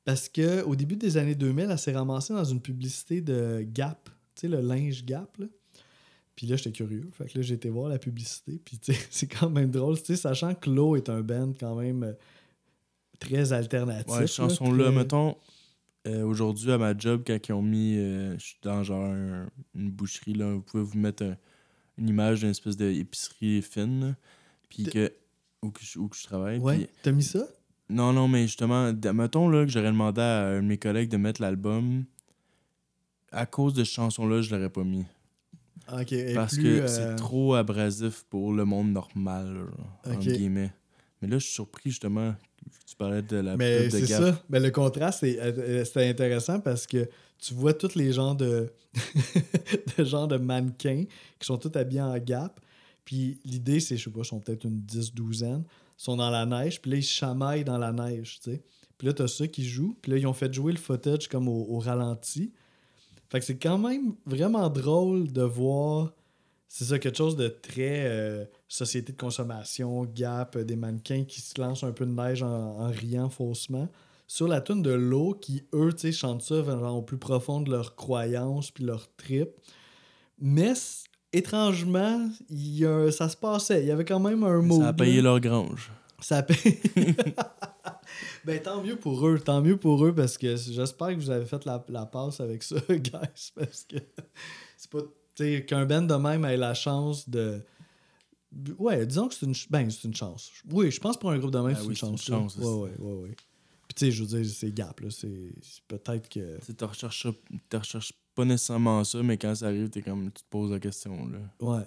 [0.08, 4.10] parce que au début des années 2000, elle s'est ramassée dans une publicité de Gap,
[4.36, 5.38] tu sais, le linge Gap.
[5.38, 5.48] Là.
[6.34, 7.10] Puis là, j'étais curieux.
[7.12, 8.62] Fait que là, j'ai été voir la publicité.
[8.64, 8.80] Puis
[9.12, 12.14] c'est quand même drôle, tu sais, sachant que l'eau est un band quand même euh,
[13.20, 14.14] très alternatif.
[14.16, 15.36] Ouais, chanson-là, très- mettons,
[16.08, 17.98] euh, aujourd'hui à ma job, quand ils ont mis.
[17.98, 21.38] euh, je suis dans genre un- une boucherie, là, vous pouvez vous mettre un-
[21.98, 24.16] une image d'une espèce d'épicerie fine,
[24.70, 25.12] puis que.
[25.64, 26.60] Où que, je, où que je travaille.
[26.60, 27.46] Ouais, t'as mis ça?
[27.90, 31.18] Non, non, mais justement, mettons là, que j'aurais demandé à un de mes collègues de
[31.18, 32.06] mettre l'album.
[33.32, 35.06] À cause de cette chanson-là, je l'aurais pas mis.
[35.92, 36.12] Ok.
[36.14, 39.68] et Parce plus, que euh, c'est trop abrasif pour le monde normal,
[40.06, 40.74] entre guillemets.
[41.22, 42.36] Mais là, je suis surpris justement
[42.86, 44.22] tu parlais de la Mais c'est Gap.
[44.22, 44.44] ça.
[44.50, 48.72] Mais le contraste, c'est euh, c'était intéressant parce que tu vois tous les gens de,
[49.98, 51.04] de gens de mannequins
[51.40, 52.60] qui sont tous habillés en gap.
[53.06, 55.64] Puis l'idée, c'est, je sais pas, ils sont peut-être une 10, douzaine.
[55.98, 58.64] Sont dans la neige, puis là, ils chamaillent dans la neige, tu sais.
[58.98, 59.96] Puis là, t'as ceux qui jouent.
[60.02, 62.54] Puis là, ils ont fait jouer le footage comme au, ralenti.
[63.30, 66.14] Fait que c'est quand même vraiment drôle de voir.
[66.68, 71.40] C'est ça, quelque chose de très euh, société de consommation, gap, euh, des mannequins qui
[71.40, 73.88] se lancent un peu de neige en, riant faussement.
[74.28, 77.62] Sur la tune de l'eau, qui eux, tu sais, chantent ça genre, au plus profond
[77.62, 79.50] de leur croyance puis leur trip.
[80.40, 80.74] Mais
[81.34, 83.82] étrangement, il y a- ça se passait.
[83.84, 84.80] Il y avait quand même un mot.
[84.82, 85.92] Ça a payé leur grange.
[86.20, 86.80] Ça paye.
[88.46, 91.46] ben tant mieux pour eux, tant mieux pour eux parce que j'espère que vous avez
[91.46, 93.98] fait la, la passe avec ça, guys, parce que
[94.78, 95.00] c'est pas.
[95.36, 97.62] Tu sais, qu'un band de même ait la chance de.
[98.80, 100.52] Ouais, disons que c'est une, ben, c'est une chance.
[100.72, 102.56] Oui, je pense pour un groupe de même, Ah c'est oui, une c'est une chance.
[102.56, 103.36] chance, Ouais, ouais, ouais, ouais.
[103.88, 105.10] Puis tu sais, je veux dire, c'est gap, là.
[105.12, 105.30] C'est
[105.88, 106.58] peut-être que.
[106.76, 107.28] Tu recherches,
[107.72, 111.28] recherches pas nécessairement ça, mais quand ça arrive, t'es comme, tu te poses la question.
[111.28, 111.40] Là.
[111.60, 111.86] Ouais.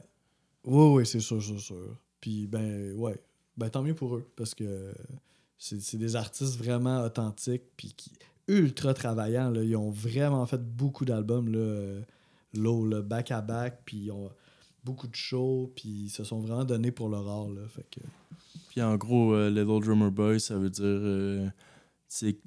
[0.65, 1.97] Ouais, ouais, c'est sûr, c'est sûr.
[2.21, 3.23] Puis, ben, ouais.
[3.57, 4.93] Ben, tant mieux pour eux, parce que
[5.57, 8.11] c'est des artistes vraiment authentiques, puis qui
[8.49, 9.63] ultra travaillants, là.
[9.63, 12.01] Ils ont vraiment fait beaucoup d'albums, là.
[12.55, 14.29] Low, là, back à back, puis ils ont
[14.83, 17.63] beaucoup de shows, puis ils se sont vraiment donnés pour leur art, là.
[17.69, 18.01] Fait que...
[18.71, 20.85] Puis en gros, euh, Little Drummer Boy, ça veut dire.
[20.85, 21.49] euh,
[22.09, 22.39] c'est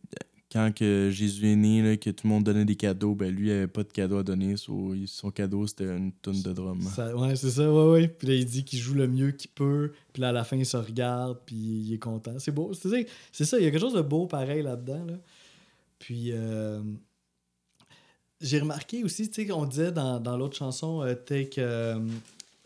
[0.54, 3.48] quand que Jésus est né, là, que tout le monde donnait des cadeaux, ben lui,
[3.48, 4.56] il avait pas de cadeau à donner.
[4.56, 6.80] so, son cadeau, c'était une tonne de drum.
[6.82, 8.08] Ça- ouais, c'est ça, ouais, ouais.
[8.08, 10.56] Puis là, il dit qu'il joue le mieux qu'il peut, puis là, à la fin,
[10.56, 12.38] il se regarde, puis il est content.
[12.38, 12.72] C'est beau.
[12.74, 15.16] C'est ça, il y a quelque chose de beau pareil là-dedans, là.
[15.98, 16.82] Puis, euh,
[18.40, 21.98] j'ai remarqué aussi, tu sais, qu'on disait dans, dans l'autre chanson, euh, Take euh,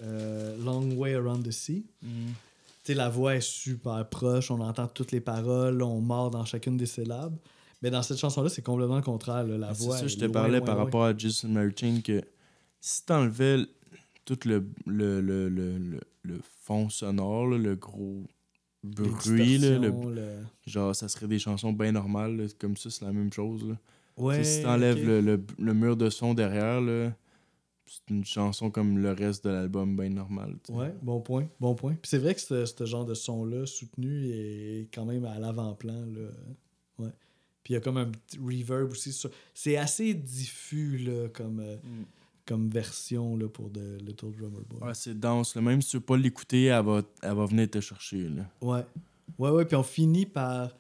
[0.02, 1.86] euh, Long Way Around the Sea.
[2.02, 2.08] Mm.
[2.08, 2.34] Tu
[2.84, 6.76] sais, la voix est super proche, on entend toutes les paroles, on mord dans chacune
[6.76, 7.38] des syllabes.
[7.81, 9.43] Mais dans cette chanson-là, c'est complètement le contraire.
[9.45, 9.57] là.
[9.57, 9.97] La Ah, c'est voix.
[9.97, 10.85] ça, est je te loin, parlais loin, par loin.
[10.85, 12.21] rapport à Jason Mary Chain que
[12.79, 13.67] si t'enlevais l-
[14.25, 18.23] tout le, le, le, le, le, le fond sonore, là, le gros
[18.83, 19.91] bruit, là,
[20.65, 23.65] genre ça serait des chansons bien normales, comme ça, c'est la même chose.
[23.67, 23.75] Là.
[24.17, 25.45] Ouais, Tu si t'enlèves ok.
[25.60, 27.13] le, mur de son derrière, là,
[27.85, 30.56] c'est une chanson comme le reste de l'album, bien normal.
[30.63, 30.77] tu sais.
[30.79, 31.93] Ouais, bon point, bon point.
[31.93, 36.06] Puis c'est vrai que ce, ce genre de son-là, soutenu, est quand même à l'avant-plan.
[36.08, 36.29] Là.
[37.67, 39.11] Puis il y a comme un petit reverb aussi.
[39.11, 41.75] sur- C'est assez diffus là, comme, euh,
[42.45, 44.87] comme version là, pour The Little Drummer Boy.
[44.87, 45.53] Ouais, c'est dense.
[45.53, 45.61] là.
[45.61, 48.29] Même si tu veux pas l'écouter, elle va, elle va venir te chercher.
[48.29, 48.49] Là.
[48.61, 48.85] Ouais.
[49.37, 50.71] Ouais, ouais, puis on finit par.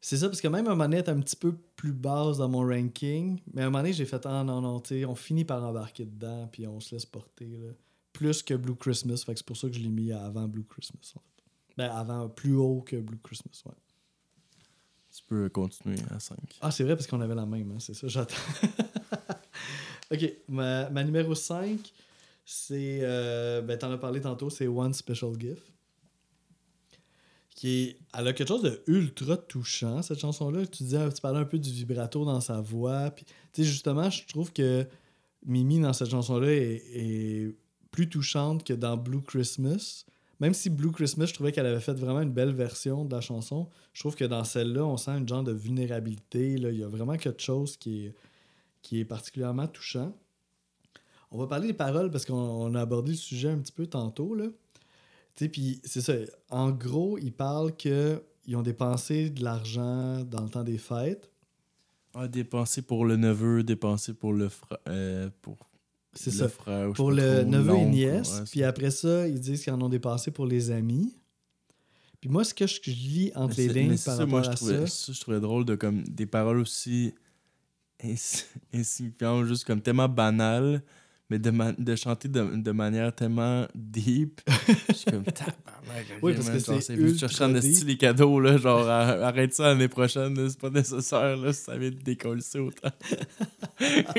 [0.00, 1.92] C'est ça, parce que même à un moment donné, elle est un petit peu plus
[1.92, 5.04] basse dans mon ranking, mais à un moment donné, j'ai fait Ah non, non, tu
[5.04, 7.46] on finit par embarquer dedans, puis on se laisse porter.
[7.46, 7.72] Là.
[8.12, 10.62] Plus que Blue Christmas, fait que c'est pour ça que je l'ai mis avant Blue
[10.70, 11.14] Christmas.
[11.16, 11.42] en fait.
[11.76, 13.72] Ben, avant, plus haut que Blue Christmas, ouais.
[15.14, 16.38] Tu peux continuer à 5.
[16.62, 18.34] Ah, c'est vrai, parce qu'on avait la même, hein, c'est ça, j'attends.
[20.10, 21.78] ok, ma, ma numéro 5,
[22.46, 23.00] c'est.
[23.02, 25.62] euh, ben, t'en as parlé tantôt, c'est One Special Gift.
[27.54, 30.66] Qui elle a quelque chose de ultra touchant, cette chanson-là.
[30.66, 33.10] Tu disais, tu parlais un peu du vibrato dans sa voix.
[33.10, 34.86] Puis, tu sais, justement, je trouve que
[35.44, 37.54] Mimi, dans cette chanson-là, est, est
[37.90, 40.06] plus touchante que dans Blue Christmas.
[40.42, 43.20] Même si Blue Christmas, je trouvais qu'elle avait fait vraiment une belle version de la
[43.20, 46.54] chanson, je trouve que dans celle-là, on sent une genre de vulnérabilité.
[46.54, 48.14] Il y a vraiment quelque chose qui est,
[48.82, 50.12] qui est particulièrement touchant.
[51.30, 53.86] On va parler des paroles parce qu'on on a abordé le sujet un petit peu
[53.86, 54.34] tantôt.
[54.34, 54.46] Là.
[55.36, 56.14] Puis c'est ça.
[56.50, 58.18] En gros, ils parlent qu'ils
[58.56, 61.30] ont dépensé de l'argent dans le temps des fêtes.
[62.14, 65.30] Ah, dépenser pour le neveu, dépenser pour le frère.
[65.40, 65.56] pour
[66.14, 66.48] C'est ça.
[66.48, 66.88] frère.
[66.88, 68.42] ou je Pour le neveu et nièce.
[68.50, 71.14] puis après ça, ils disent qu'ils en ont dépensé pour les amis.
[72.20, 74.50] Puis moi, ce que je, je lis entre les c'est- lignes par ça, moi, je
[74.50, 75.06] à trouvais, ça.
[75.06, 77.14] ça, je trouvais drôle de comme des paroles aussi
[78.04, 78.44] ins-
[78.74, 80.82] insignifiantes, juste comme tellement banales,
[81.30, 84.40] mais de, chanter de, de manière tellement deep.
[84.88, 85.24] je suis comme
[86.22, 87.88] Oui, parce que c'est ultra cherches en esti deep.
[87.88, 91.90] les cadeaux, là, genre ar- arrête ça l'année prochaine, c'est pas nécessaire, là, ça vient
[91.90, 92.90] de décoller autant.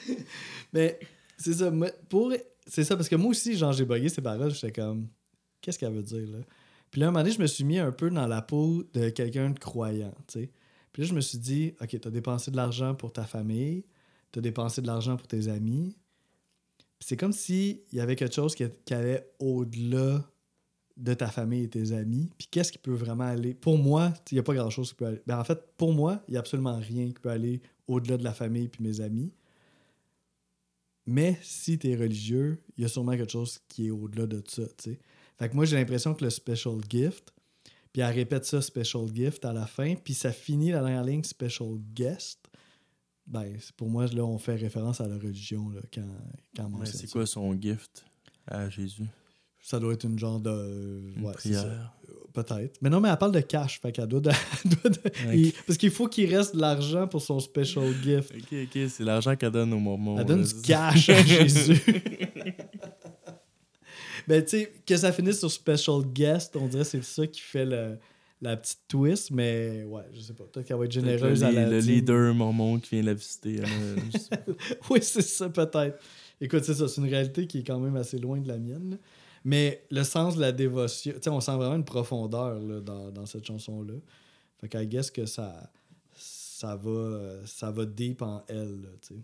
[0.72, 0.98] Mais
[1.36, 1.72] c'est ça.
[2.08, 2.32] Pour...
[2.66, 4.52] C'est ça, parce que moi aussi, genre, j'ai bugué ces paroles.
[4.52, 5.08] J'étais comme,
[5.60, 6.38] qu'est-ce qu'elle veut dire, là?
[6.90, 9.10] Puis là, un moment donné, je me suis mis un peu dans la peau de
[9.10, 10.50] quelqu'un de croyant, tu sais.
[10.92, 13.84] Puis là, je me suis dit, OK, t'as dépensé de l'argent pour ta famille,
[14.32, 15.96] t'as dépensé de l'argent pour tes amis.
[16.98, 20.24] C'est comme s'il y avait quelque chose qui, qui allait au-delà
[20.96, 22.30] de ta famille et tes amis.
[22.36, 23.54] Puis qu'est-ce qui peut vraiment aller...
[23.54, 25.22] Pour moi, il n'y a pas grand-chose qui peut aller...
[25.26, 28.24] Ben, en fait, pour moi, il n'y a absolument rien qui peut aller au-delà de
[28.24, 29.32] la famille puis mes amis.
[31.06, 34.42] Mais si tu es religieux, il y a sûrement quelque chose qui est au-delà de
[34.46, 34.62] ça.
[35.38, 37.32] Fait que moi, j'ai l'impression que le special gift,
[37.92, 41.24] puis elle répète ça, special gift, à la fin, puis ça finit la dernière ligne,
[41.24, 42.38] special guest.
[43.26, 46.02] Ben, pour moi, là, on fait référence à la religion là, quand,
[46.56, 48.04] quand mentionne c'est quoi son gift
[48.46, 49.06] à Jésus?
[49.62, 50.50] Ça doit être une genre de...
[51.16, 51.92] Une ouais, prière.
[52.32, 52.78] Peut-être.
[52.80, 54.20] Mais non, mais elle parle de cash, fait qu'elle doit...
[54.20, 54.30] de-
[54.64, 55.38] elle doit de- Ouais.
[55.38, 58.32] il- Parce qu'il faut qu'il reste de l'argent pour son special gift.
[58.36, 60.18] Ok, ok, c'est l'argent qu'elle donne aux mormons.
[60.18, 61.82] Elle donne là, du cash à Jésus.
[64.28, 67.40] ben, tu sais, que ça finisse sur special guest, on dirait que c'est ça qui
[67.40, 67.98] fait le-
[68.42, 70.44] la petite twist, mais ouais, je sais pas.
[70.44, 71.94] Peut-être qu'elle va être généreuse le, à la le dîme.
[71.96, 73.60] leader mormon qui vient la visiter.
[73.62, 73.96] hein.
[74.90, 75.98] Oui, c'est ça, peut-être.
[76.40, 78.92] Écoute, c'est ça, c'est une réalité qui est quand même assez loin de la mienne.
[78.92, 78.96] là.
[79.44, 83.10] Mais le sens de la dévotion, tu sais, on sent vraiment une profondeur là, dans,
[83.10, 83.94] dans cette chanson-là.
[84.60, 85.70] Fait qu'à guess que ça,
[86.14, 89.20] ça va, euh, ça va deep en elle, tu sais.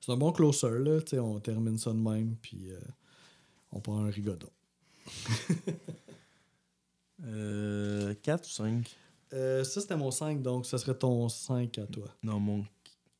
[0.00, 2.78] C'est un bon closer, là, tu sais, on termine ça de même, puis euh,
[3.72, 4.48] on prend un rigodon.
[7.24, 8.96] Euh, 4 ou 5
[9.32, 12.08] Euh, ça, c'était mon 5, donc ça serait ton 5 à toi.
[12.22, 12.64] Non, mon.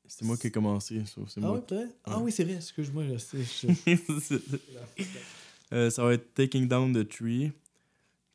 [0.06, 1.20] C'est moi qui ai commencé, ça.
[1.20, 1.60] Ah oui, moi.
[1.62, 1.94] peut-être?
[2.04, 2.24] Ah Ouais.
[2.24, 3.38] oui, c'est vrai, excuse-moi, je sais.
[3.42, 3.66] je-
[5.72, 7.52] Euh, ça va être Taking Down the Tree.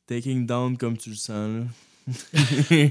[0.07, 1.65] Taking Down comme tu le sens, là.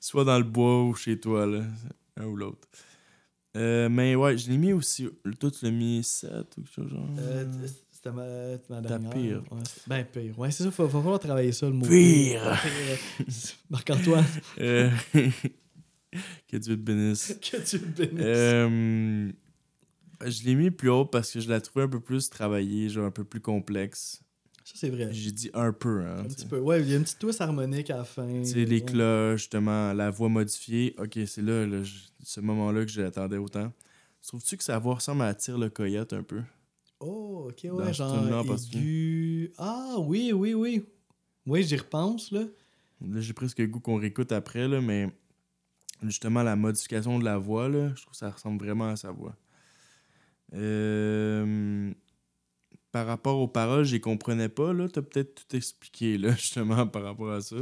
[0.00, 1.64] Soit dans le bois ou chez toi, là.
[2.16, 2.68] Un ou l'autre.
[3.56, 5.08] Euh, mais ouais, je l'ai mis aussi.
[5.40, 7.06] Toi, tu l'as mis 7 ou quelque chose genre?
[7.18, 7.44] Euh,
[7.90, 8.24] c'était ma,
[8.68, 9.10] ma Ta dernière.
[9.10, 9.42] pire.
[9.50, 9.58] Ouais.
[9.88, 10.38] Ben, pire.
[10.38, 11.84] Ouais, c'est ça, il va falloir travailler ça, le mot.
[11.86, 12.40] Pire.
[12.62, 13.26] Pire.
[13.68, 14.24] Marc-Antoine,
[14.60, 14.88] Euh,
[16.48, 17.34] que Dieu te bénisse.
[17.42, 18.20] que tu le bénisses.
[18.24, 19.32] Euh,
[20.24, 23.06] je l'ai mis plus haut parce que je la trouvais un peu plus travaillée, genre
[23.06, 24.22] un peu plus complexe.
[24.64, 25.08] ça, c'est vrai.
[25.12, 26.18] J'ai dit un peu, hein.
[26.20, 26.58] Un petit peu.
[26.58, 28.26] Ouais, il y a une petite twist harmonique à la fin.
[28.26, 30.94] Tu sais, les cloches, justement, la voix modifiée.
[30.98, 31.82] Ok, c'est là, là,
[32.22, 33.72] ce moment-là que j'attendais autant.
[34.22, 36.42] Trouves-tu que sa voix ressemble à Tire le Coyote un peu?
[37.00, 39.52] Oh, ok, ouais, genre aigu.
[39.56, 40.84] Ah, oui, oui, oui.
[41.46, 42.42] Oui, j'y repense, là.
[43.00, 45.08] Là, j'ai presque le goût qu'on réécoute après, là, mais
[46.02, 49.10] justement, la modification de la voix, là, je trouve que ça ressemble vraiment à sa
[49.10, 49.34] voix.
[50.54, 51.92] Euh,
[52.92, 54.72] Par rapport aux paroles, je les comprenais pas.
[54.72, 57.56] Là, t'as peut-être tout expliqué, là, justement, par rapport à ça.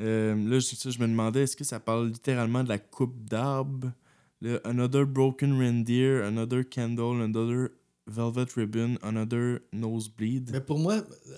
[0.00, 3.92] Euh, là, je, je me demandais, est-ce que ça parle littéralement de la coupe d'arbre?
[4.40, 7.70] Le Another broken reindeer, another candle, another
[8.06, 10.50] velvet ribbon, another nosebleed.
[10.52, 10.96] Mais pour moi,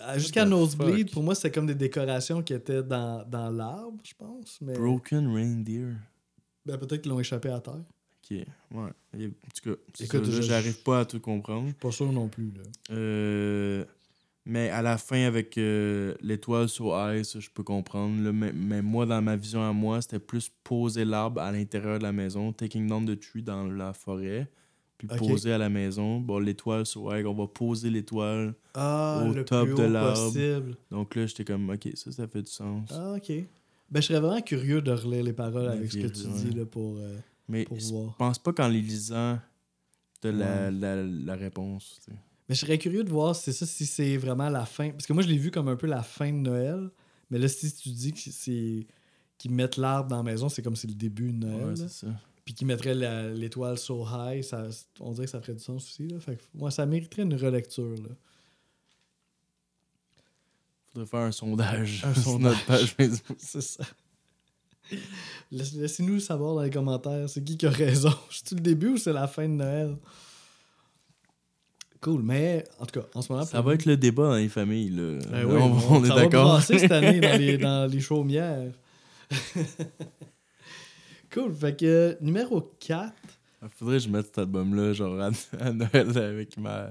[0.08, 1.12] euh, jusqu'à Nosebleed, fuck?
[1.12, 4.58] pour moi, c'est comme des décorations qui étaient dans, dans l'arbre, je pense.
[4.62, 5.92] Mais Broken reindeer.
[6.64, 7.84] ben, peut-être qu'ils l'ont échappé à terre.
[8.30, 8.36] Ok,
[8.74, 8.90] ouais.
[9.18, 11.72] Et, en tout cas, c'est Écoute, ça, là, je- j'arrive pas à tout comprendre.
[11.74, 12.62] Pas sûr non plus, là.
[12.90, 13.84] Euh,
[14.44, 18.22] mais à la fin, avec euh, l'étoile sur ice, je peux comprendre.
[18.22, 18.32] là.
[18.32, 22.04] mais, mais moi, dans ma vision à moi, c'était plus poser l'arbre à l'intérieur de
[22.04, 24.48] la maison, taking down the tree dans la forêt.
[24.98, 26.20] puis poser à la maison.
[26.20, 28.54] Bon, l'étoile sur Egg, on va poser l'étoile.
[28.74, 30.32] Ah, Au le top plus de l'arbre.
[30.32, 30.76] possible.
[30.90, 32.90] Donc là, j'étais comme, ok, ça, ça fait du sens.
[32.92, 33.30] Ah, ok.
[33.90, 36.34] Ben, je serais vraiment curieux de relire les paroles avec ce que tu ouais.
[36.50, 37.16] dis là, pour, euh,
[37.48, 39.38] Mais je pense pas qu'en les lisant,
[40.20, 42.00] t'as la, la, la réponse.
[42.48, 44.90] Mais je serais curieux de voir si c'est ça, si c'est vraiment la fin.
[44.90, 46.90] Parce que moi, je l'ai vu comme un peu la fin de Noël.
[47.30, 48.86] Mais là, si tu dis que c'est
[49.38, 51.80] qu'ils mettent l'arbre dans la maison, c'est comme c'est le début de Noël.
[51.80, 52.06] Ouais, ça.
[52.44, 52.94] Puis qu'ils mettraient
[53.34, 54.68] l'étoile so high, ça,
[55.00, 56.06] on dirait que ça ferait du sens aussi.
[56.06, 56.20] Là.
[56.20, 57.94] Fait que, moi, ça mériterait une relecture.
[57.96, 58.10] Là.
[60.92, 62.52] Faudrait faire un sondage Un sur sondage.
[62.52, 63.36] notre page Facebook.
[63.40, 63.84] C'est ça.
[65.50, 68.12] Laisse- Laissez-nous savoir dans les commentaires, c'est qui qui a raison.
[68.30, 69.96] C'est-tu le début ou c'est la fin de Noël?
[72.00, 73.44] Cool, mais en tout cas, en ce moment...
[73.44, 74.90] Ça va nous- être le débat dans les familles.
[74.90, 75.18] Là.
[75.30, 76.62] Ben Là, oui, on, on, on est ça va d'accord.
[76.62, 78.72] cette année dans les, dans les chaumières.
[81.32, 81.54] cool.
[81.54, 83.12] Fait que numéro 4.
[83.70, 85.30] Faudrait que je mette cet album-là, genre à,
[85.60, 86.90] à Noël avec ma,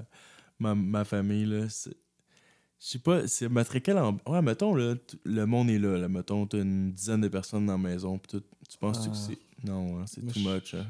[0.59, 1.45] ma, ma famille.
[1.45, 1.67] Là.
[2.79, 4.17] Je sais pas, c'est mettrais quel en...
[4.27, 5.97] Ouais, mettons, là, le monde est là.
[5.97, 6.07] là.
[6.07, 8.17] Mettons, t'as une dizaine de personnes dans la maison.
[8.19, 8.43] pis tout.
[8.69, 9.09] Tu penses Ah.
[9.09, 9.37] que c'est.
[9.67, 10.73] Non, hein, c'est too much.
[10.75, 10.85] Hein?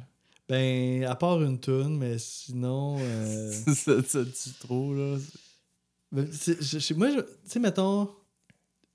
[0.50, 2.98] Ben, à part une toune, mais sinon.
[3.00, 5.18] euh, ça, ça tue trop, là.
[6.12, 8.08] ben, je- je- moi, tu sais, mettons.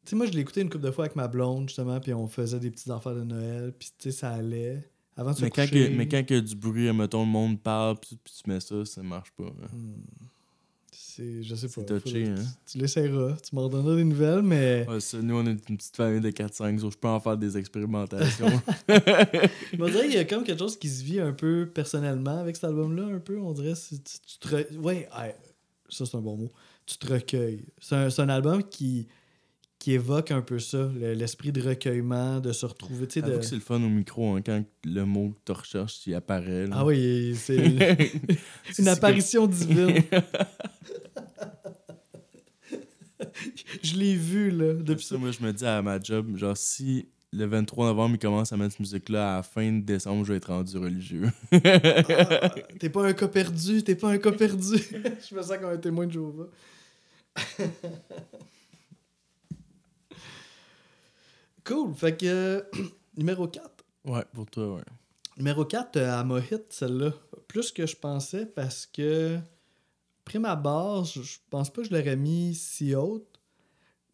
[0.05, 2.13] Tu sais, moi, je l'ai écouté une couple de fois avec ma blonde, justement, puis
[2.15, 4.91] on faisait des petites affaires de Noël, puis tu sais, ça allait.
[5.17, 7.31] Avant de se Mais quand, que, mais quand il y a du bruit, mettons, le
[7.31, 9.45] monde parle, puis tu mets ça, ça marche pas.
[9.45, 9.69] hein.
[9.73, 9.95] Hmm.
[11.17, 11.83] C'est, je sais pas.
[11.89, 12.35] C'est touché, hein.
[12.67, 13.37] Tu, tu l'essayeras.
[13.43, 14.87] Tu m'en donneras des nouvelles, mais.
[14.89, 17.37] Ouais, ça, nous, on est une petite famille de 4-5, so je peux en faire
[17.37, 18.47] des expérimentations.
[19.79, 22.57] On dirait qu'il y a comme quelque chose qui se vit un peu personnellement avec
[22.57, 23.39] cet album-là, un peu.
[23.41, 24.49] On dirait tu, tu te.
[24.55, 25.37] re- Ouais, ouais,
[25.89, 26.51] ça c'est un bon mot.
[26.87, 27.65] Tu te recueilles.
[27.81, 29.07] C'est un, album qui,
[29.79, 33.07] qui évoque un peu ça, le- l'esprit de recueillement, de se retrouver.
[33.09, 33.37] tu sais, De...
[33.37, 36.67] que c'est le fun au micro, hein, quand le mot que tu recherches, il apparaît.
[36.67, 36.77] là.
[36.79, 37.57] Ah oui, C'est
[38.79, 40.03] une apparition divine.
[43.83, 47.09] Je l'ai vu, là, Depuis ça, moi, je me dis à ma job, genre, si
[47.33, 50.33] le 23 novembre, il commence à mettre cette musique-là, à la fin de décembre, je
[50.33, 51.31] vais être rendu religieux.
[51.53, 54.77] Ah, t'es pas un cas perdu, t'es pas un cas perdu.
[55.31, 56.49] je me sens comme un témoin de Jéhovah.
[61.65, 61.95] cool.
[61.95, 62.63] Fait que euh,
[63.17, 63.85] numéro 4.
[64.07, 64.83] ouais, pour toi, ouais.
[65.37, 67.13] Numéro 4, euh, elle m'a hit celle-là.
[67.47, 69.39] Plus que je pensais parce que,
[70.25, 73.30] prime abord, je pense pas que je l'aurais mis si haute.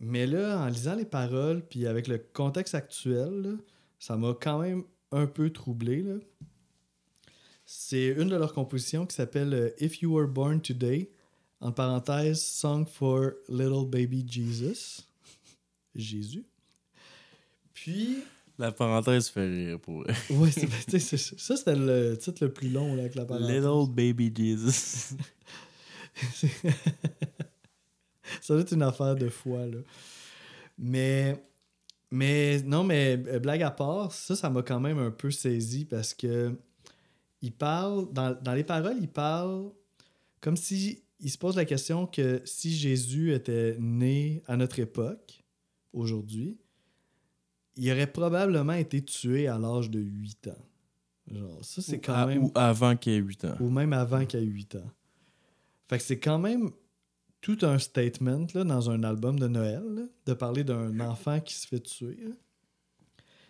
[0.00, 3.50] Mais là, en lisant les paroles, puis avec le contexte actuel, là,
[3.98, 6.02] ça m'a quand même un peu troublé.
[6.02, 6.14] là.
[7.64, 11.10] C'est une de leurs compositions qui s'appelle euh, If You Were Born Today,
[11.60, 15.00] en parenthèse, Song for Little Baby Jesus.
[15.94, 16.44] Jésus.
[17.72, 18.18] Puis,
[18.58, 20.14] La parenthèse fait rire pour vrai.
[20.30, 23.48] Ouais, c'est- ben, c'est- ça, c'était le titre le plus long là, avec la parenthèse.
[23.56, 25.14] Little Baby Jesus.
[28.40, 29.78] ça doit être une affaire de foi, là.
[30.78, 31.42] Mais,
[32.10, 35.84] mais non, mais euh, blague à part, ça, ça m'a quand même un peu saisi
[35.84, 36.54] parce que
[37.42, 39.70] il parle, dans, dans les paroles, il parle
[40.40, 45.42] comme si il se pose la question que si Jésus était né à notre époque,
[45.92, 46.58] aujourd'hui,
[47.76, 50.64] il aurait probablement été tué à l'âge de 8 ans.
[51.32, 52.44] Genre, ça, c'est quand À- même.
[52.44, 53.56] Ou avant qu'il ait 8 ans.
[53.60, 54.90] ou même avant qu'il ait 8 ans.
[55.88, 56.70] Fait que c'est quand même
[57.46, 61.68] tout un statement là, dans un album de Noël de parler d'un enfant qui se
[61.68, 62.18] fait tuer.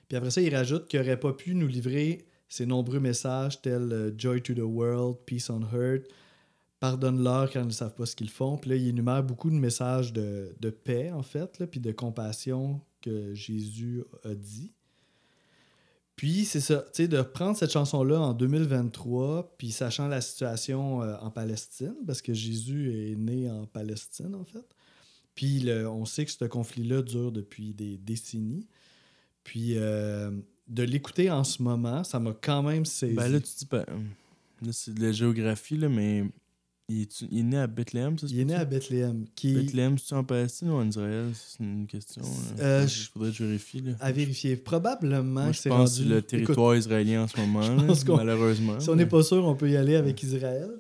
[0.07, 3.91] Puis après ça, il rajoute qu'il n'aurait pas pu nous livrer ses nombreux messages tels
[3.91, 6.07] euh, Joy to the World, Peace on Earth,
[6.79, 8.59] Pardonne-leur quand ils ne savent pas ce qu'ils font.
[8.59, 11.91] Puis là, il énumère beaucoup de messages de, de paix, en fait, là, puis de
[11.91, 14.75] compassion que Jésus a dit.
[16.17, 21.03] Puis c'est ça, tu sais, de prendre cette chanson-là en 2023, puis sachant la situation
[21.03, 24.65] euh, en Palestine, parce que Jésus est né en Palestine, en fait.
[25.35, 28.67] Puis le- on sait que ce conflit-là dure depuis des décennies.
[29.45, 30.31] Puis euh,
[30.69, 33.15] de l'écouter en ce moment, ça m'a quand même saisi.
[33.15, 33.85] Ben là, tu dis pas.
[34.63, 36.25] Là, c'est de la géographie, là, mais
[36.89, 39.99] il est, il est né à Bethléem, ça il est né à Bethléem, qui Bethléem,
[39.99, 41.31] c'est en Palestine ou en Israël?
[41.35, 42.23] C'est une question.
[42.23, 42.63] là.
[42.65, 43.81] Euh, je- faudrait que je vérifie.
[43.81, 43.93] Là.
[44.01, 44.57] à vérifier.
[44.57, 45.93] Probablement Moi, que je pense que rendu...
[45.97, 48.79] c'est le Écoute, territoire israélien en ce moment, je là, malheureusement.
[48.81, 50.71] Si on n'est pas sûr, on peut y aller avec Israël.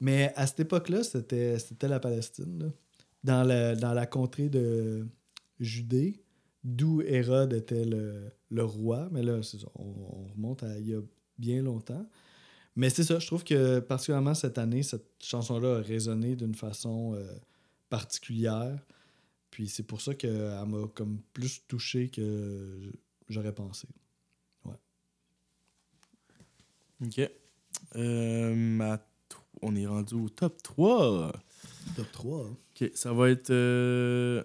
[0.00, 2.58] Mais à cette époque-là, c'était, la Palestine.
[2.60, 2.66] là.
[3.24, 5.06] Dans, la, dans la contrée de
[5.58, 6.22] Judée,
[6.62, 9.08] d'où Hérode était le, le roi.
[9.10, 9.40] Mais là,
[9.74, 11.00] on, on remonte à il y a
[11.38, 12.06] bien longtemps.
[12.76, 17.14] Mais c'est ça, je trouve que particulièrement cette année, cette chanson-là a résonné d'une façon
[17.14, 17.26] euh,
[17.88, 18.78] particulière.
[19.50, 22.92] Puis c'est pour ça qu'elle m'a comme plus touché que
[23.28, 23.88] j'aurais pensé.
[27.04, 27.20] Ok.
[27.96, 28.96] Euh,
[29.62, 31.32] on est rendu au top 3.
[31.94, 32.44] Top 3.
[32.46, 32.56] hein.
[32.74, 33.50] Ok, ça va être.
[33.50, 34.42] euh,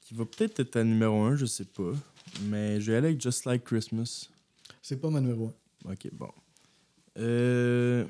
[0.00, 1.92] qui va peut-être être à numéro 1, je sais pas.
[2.44, 4.28] Mais je vais aller avec Just Like Christmas.
[4.82, 5.52] C'est pas ma numéro
[5.84, 6.30] Ok, bon.
[7.18, 8.04] Euh,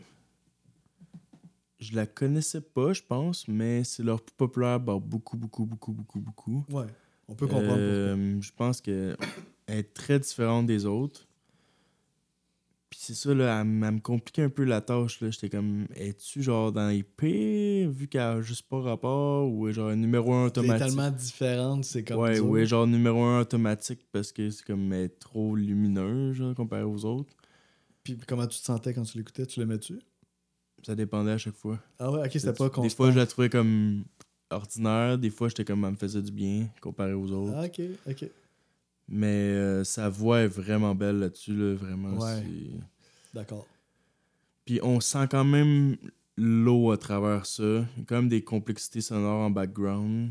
[1.78, 5.92] je la connaissais pas, je pense, mais c'est leur plus populaire par beaucoup, beaucoup, beaucoup,
[5.92, 6.64] beaucoup, beaucoup.
[6.70, 6.74] 1.
[6.74, 6.86] Ouais.
[7.28, 9.16] On peut comprendre Euh, Je pense qu'elle
[9.68, 11.26] est très différente des autres.
[12.90, 15.20] Puis c'est ça, là, elle, elle me compliquait un peu la tâche.
[15.20, 15.30] là.
[15.30, 19.94] J'étais comme, es-tu genre dans les pires, vu qu'elle a juste pas rapport, ou genre
[19.94, 20.50] numéro 1 pourquoi.
[20.54, 20.86] C'est automatique?
[20.96, 22.46] tellement différente, c'est comme ouais, dur.
[22.48, 26.82] ou genre numéro 1 automatique parce que c'est comme elle est trop lumineux, genre, comparé
[26.82, 27.36] aux autres.
[28.16, 29.46] Puis comment tu te sentais quand tu l'écoutais?
[29.46, 29.98] Tu l'aimais-tu?
[30.84, 31.78] Ça dépendait à chaque fois.
[31.98, 32.96] Ah ouais, ok, c'était pas Des constant.
[32.96, 34.04] fois, je la trouvais comme
[34.50, 37.52] ordinaire, des fois, j'étais comme, elle me faisait du bien, comparé aux autres.
[37.56, 38.30] Ah, ok, ok.
[39.08, 42.16] Mais euh, sa voix est vraiment belle là-dessus, là, vraiment.
[42.18, 42.42] Ouais.
[43.34, 43.66] D'accord.
[44.64, 45.96] Puis on sent quand même
[46.36, 47.62] l'eau à travers ça.
[47.64, 50.30] Il y a quand même des complexités sonores en background.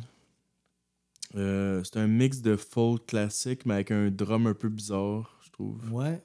[1.36, 5.49] Euh, c'est un mix de folk classique, mais avec un drum un peu bizarre, je
[5.51, 5.91] trouve.
[5.91, 6.21] Ouais.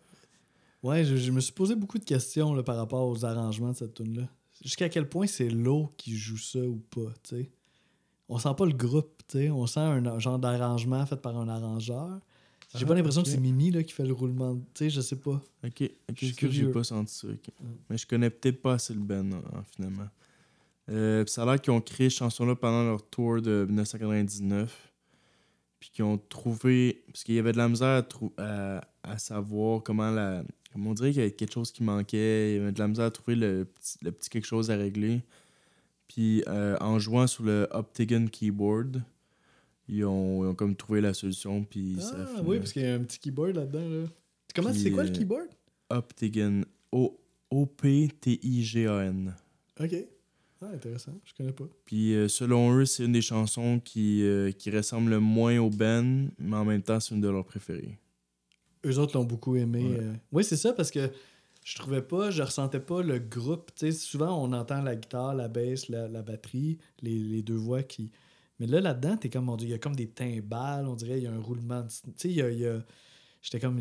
[0.82, 3.76] Ouais, je, je me suis posé beaucoup de questions là, par rapport aux arrangements de
[3.76, 4.28] cette tune là
[4.62, 7.50] Jusqu'à quel point c'est l'eau qui joue ça ou pas, tu sais.
[8.28, 9.50] On sent pas le groupe, tu sais.
[9.50, 12.20] On sent un genre d'arrangement fait par un arrangeur.
[12.74, 13.26] J'ai Ah, pas l'impression ok.
[13.26, 14.54] que c'est Mimi là, qui fait le roulement.
[14.72, 15.42] Tu sais, je sais pas.
[15.64, 17.26] Ok, ok, Je suis ça, j'ai pas senti ça.
[17.28, 17.48] ok.
[17.60, 17.66] Mm.
[17.90, 20.08] Mais je connais peut-être pas assez le band, en- en- finalement.
[20.88, 24.92] Euh, ça a l'air qu'ils ont créé cette chanson-là pendant leur tour de 1999.
[25.80, 27.02] Puis qu'ils ont trouvé.
[27.08, 30.44] Parce qu'il y avait de la misère à, trou- à, à savoir comment la.
[30.72, 32.54] Comme on dirait qu'il y avait quelque chose qui manquait.
[32.54, 34.76] Il y avait de la misère à trouver le petit, le petit quelque chose à
[34.76, 35.22] régler.
[36.08, 39.02] Puis euh, en jouant sur le Optigan Keyboard,
[39.88, 41.64] ils ont, ils ont comme trouvé la solution.
[41.64, 43.88] Puis Ah oui, parce qu'il y a un petit keyboard là-dedans.
[43.88, 44.06] Là.
[44.54, 45.48] Comment c'est quoi le euh, keyboard?
[45.90, 46.62] Optigan.
[46.90, 47.18] O-
[48.12, 49.34] O-P-T-I-G-A-N.
[49.80, 49.94] Ok.
[50.62, 51.12] Ah, intéressant.
[51.24, 51.64] Je connais pas.
[51.84, 55.70] Puis euh, selon eux, c'est une des chansons qui, euh, qui ressemble le moins au
[55.70, 57.98] Ben, mais en même temps, c'est une de leurs préférées.
[58.84, 59.84] Eux autres l'ont beaucoup aimé.
[59.84, 59.98] Ouais.
[60.00, 60.12] euh.
[60.32, 61.10] Oui, c'est ça, parce que
[61.64, 63.70] je trouvais pas, je ressentais pas le groupe.
[63.76, 67.54] Tu sais, souvent, on entend la guitare, la basse, la, la batterie, les, les deux
[67.56, 68.10] voix qui.
[68.58, 71.26] Mais là, là-dedans, t'es comme, il y a comme des timbales, on dirait, il y
[71.26, 71.82] a un roulement.
[71.82, 72.50] de- Tu sais, il y a.
[72.50, 72.82] il y a-
[73.40, 73.78] J'étais comme,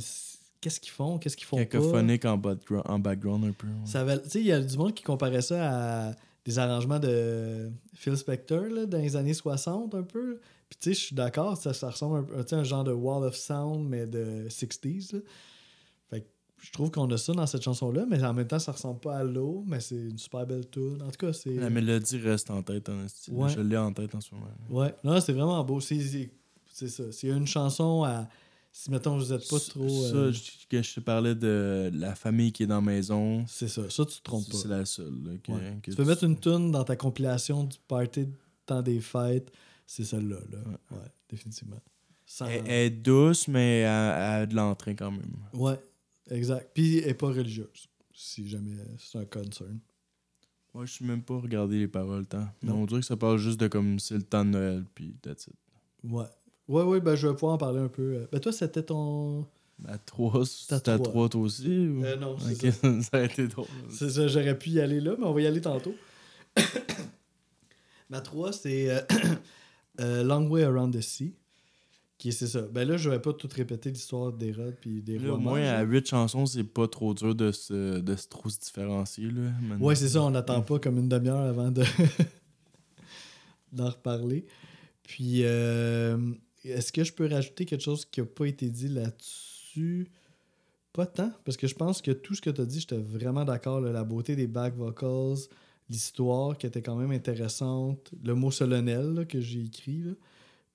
[0.59, 1.65] qu'est-ce qu'ils font, qu'est-ce qu'ils font pas?
[1.65, 3.67] Cacophonique en, background, en background un peu.
[3.67, 3.73] ouais.
[3.85, 6.97] Ça avait- Tu sais, il y a du monde qui comparait ça à des arrangements
[6.99, 10.39] de Phil Spector là, dans les années 60 un peu.
[10.71, 12.93] Puis tu sais, je suis d'accord, ça, ça ressemble un, tu sais, un genre de
[12.93, 15.13] Wall of Sound, mais de 60s.
[15.13, 15.19] là.
[16.09, 16.27] Fait que
[16.59, 19.17] je trouve qu'on a ça dans cette chanson-là, mais en même temps, ça ressemble pas
[19.17, 21.01] à l'eau, mais c'est une super belle tune.
[21.01, 21.55] En tout cas, c'est...
[21.55, 22.87] La mélodie reste en tête.
[22.87, 23.31] En esti.
[23.31, 23.49] Ouais.
[23.49, 24.47] Je l'ai en tête en ce moment.
[24.69, 25.81] Ouais, non, c'est vraiment beau.
[25.81, 25.99] C'est,
[26.87, 27.03] ça.
[27.11, 28.29] C'est une chanson à...
[28.71, 29.89] Si, mettons, vous êtes pas trop...
[29.89, 33.43] Ça, euh, je, que je te parlais de la famille qui est dans la maison.
[33.45, 33.89] C'est ça.
[33.89, 34.55] Ça, tu te trompes pas.
[34.57, 35.13] C'est la seule.
[35.25, 35.77] là, que- Ouais.
[35.83, 38.31] que Tu peux mettre une tune dans ta compilation du party de
[38.65, 39.51] temps des fêtes,
[39.93, 40.37] c'est celle-là.
[40.51, 40.57] Là.
[40.65, 40.97] Ouais.
[40.97, 41.05] Ouais.
[41.29, 41.81] définitivement.
[42.25, 45.35] Sans- Elle, elle est douce, mais elle, elle a de l'entrain quand même.
[45.53, 45.79] Ouais,
[46.29, 46.71] exact.
[46.73, 49.79] Puis elle n'est pas religieuse, si jamais c'est un concern.
[50.73, 52.47] Moi, je suis même pas regardé les paroles tant.
[52.61, 52.83] Mais Non.
[52.83, 55.47] on dirait que ça parle juste de comme c'est le temps de Noël, puis that's
[55.47, 55.53] it.
[56.05, 56.23] Ouais.
[56.69, 58.01] Ouais, ouais, ben je vais pouvoir en parler un peu.
[58.15, 59.45] Euh, Ben toi, c'était ton.
[59.85, 61.09] À 3, C'est à c'était à trois.
[61.09, 62.05] 3 toi aussi ou...
[62.05, 63.01] Euh, non, c'est ça.
[63.01, 63.65] ça a été drôle.
[63.89, 65.95] C'est ça, j'aurais pu y aller là, mais on va y aller tantôt.
[68.09, 69.05] Ma 3, c'est
[69.99, 71.35] euh, Long Way Around the Sea.
[72.17, 72.61] Qui est, c'est ça.
[72.61, 75.61] Ben là, je vais pas tout répéter l'histoire d'Hérode puis des Là, rois au moins,
[75.61, 75.81] à là.
[75.81, 79.25] 8 chansons, c'est pas trop dur de se, de se trop se différencier.
[79.25, 79.85] Là, maintenant.
[79.85, 81.83] Ouais, c'est ça, on n'attend pas comme une demi-heure avant de
[83.71, 84.45] d'en reparler.
[85.01, 86.17] Puis, euh,
[86.63, 90.07] est-ce que je peux rajouter quelque chose qui n'a pas été dit là-dessus?
[90.93, 93.45] Pas tant, parce que je pense que tout ce que tu as dit, j'étais vraiment
[93.45, 93.79] d'accord.
[93.79, 95.47] La beauté des back vocals,
[95.91, 100.15] l'histoire qui était quand même intéressante, le mot solennel que j'ai écrit,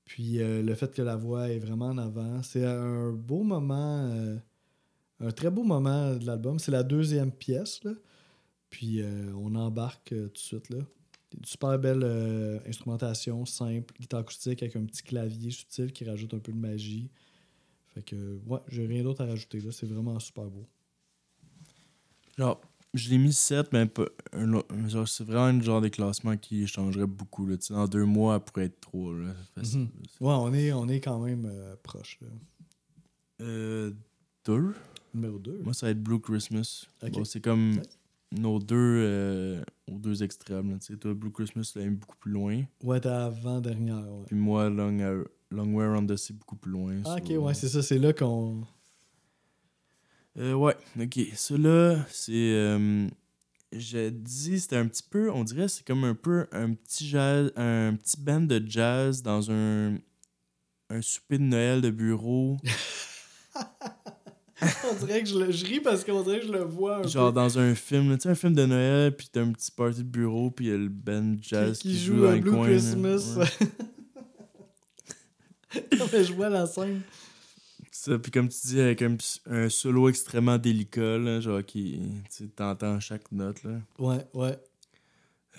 [0.04, 2.42] puis euh, le fait que la voix est vraiment en avant.
[2.42, 4.36] C'est un beau moment, euh,
[5.20, 6.58] un très beau moment de l'album.
[6.58, 7.92] C'est la deuxième pièce, là.
[8.70, 10.78] Puis euh, on embarque tout de suite là.
[11.36, 12.04] Une super belle
[12.66, 17.10] instrumentation, simple, guitare acoustique avec un petit clavier subtil qui rajoute un peu de magie.
[17.88, 19.72] Fait que, ouais, j'ai rien d'autre à rajouter là.
[19.72, 20.66] C'est vraiment super beau.
[22.38, 22.60] Genre,
[22.94, 26.36] je l'ai mis 7, mais pas un autre- genre, c'est vraiment un genre de classement
[26.36, 27.46] qui changerait beaucoup.
[27.46, 27.56] Là.
[27.70, 29.14] Dans deux mois, elle pourrait être 3.
[29.14, 29.34] Là.
[29.54, 29.88] Facile, Mhm.
[30.20, 32.18] Ouais, on est, on est quand même euh, proche.
[32.22, 32.28] Là.
[33.42, 33.92] Euh,
[34.44, 34.74] deux?
[35.14, 35.60] Numéro 2.
[35.64, 36.86] Moi, ça va être Blue Christmas.
[37.12, 37.80] Bon, c'est comme
[38.32, 40.70] nos deux, euh, aux deux extrêmes.
[40.70, 40.96] là.
[41.00, 42.62] Toi, Blue Christmas, tu l'as mis beaucoup plus loin.
[42.82, 43.96] Ouais, t'es avant-dernière.
[44.10, 44.24] Ouais.
[44.26, 46.96] Puis moi, Long, Long Way Around the Sea, beaucoup plus loin.
[47.04, 47.82] Ah, ok, ouais, c'est ça.
[47.82, 48.64] C'est là qu'on.
[50.38, 51.18] Euh, ouais, ok.
[51.34, 52.32] Celui-là, c'est.
[52.34, 53.06] euh,
[53.72, 57.50] je dis, c'était un petit peu, on dirait, c'est comme un peu un petit jazz,
[57.56, 59.96] un petit band de jazz dans un,
[60.90, 62.58] un souper de Noël de bureau.
[64.62, 67.06] on dirait que je, le, je ris parce qu'on dirait que je le vois un
[67.06, 67.34] Genre peu.
[67.34, 70.02] dans un film, tu sais, un film de Noël, puis t'as un petit party de
[70.08, 72.38] bureau, puis il y a le band jazz qui, qui, qui joue, joue dans un
[72.38, 72.66] Blue coin.
[72.66, 73.36] Christmas.
[73.38, 73.46] Ouais.
[75.98, 77.02] Non, mais je vois la scène.
[78.06, 82.00] Ça, puis comme tu dis, avec un, un solo extrêmement délicat, là, genre qui,
[82.36, 83.80] tu t'entends chaque note, là.
[83.98, 84.56] Ouais, ouais.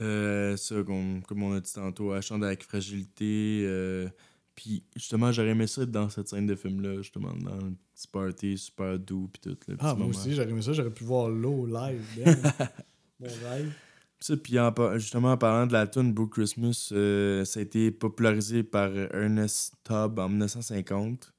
[0.01, 3.63] Euh, ça, comme, comme on a dit tantôt, elle chante avec fragilité.
[3.65, 4.07] euh,
[4.55, 8.07] puis justement, j'aurais aimé ça être dans cette scène de film-là, justement, dans le petit
[8.07, 9.57] party super doux, puis tout.
[9.67, 10.09] Le Ah, moi moment.
[10.09, 10.73] aussi, j'aurais aimé ça.
[10.73, 12.01] J'aurais pu voir l'eau live.
[12.15, 12.35] damn.
[13.19, 13.71] Mon rêve.
[14.19, 17.91] Ça, puis en justement, en parlant de la tune Blue Christmas, euh, ça a été
[17.91, 21.33] popularisé par Ernest Tubb en 1950.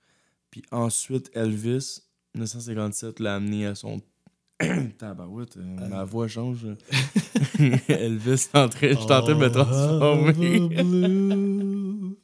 [0.51, 2.03] Puis ensuite, Elvis,
[2.35, 4.01] 1957, l'a amené à son.
[4.99, 6.67] Tabarouette, euh, ma voix change.
[7.89, 12.09] Elvis, en train- je suis en train de me transformer.
[12.11, 12.15] Oh.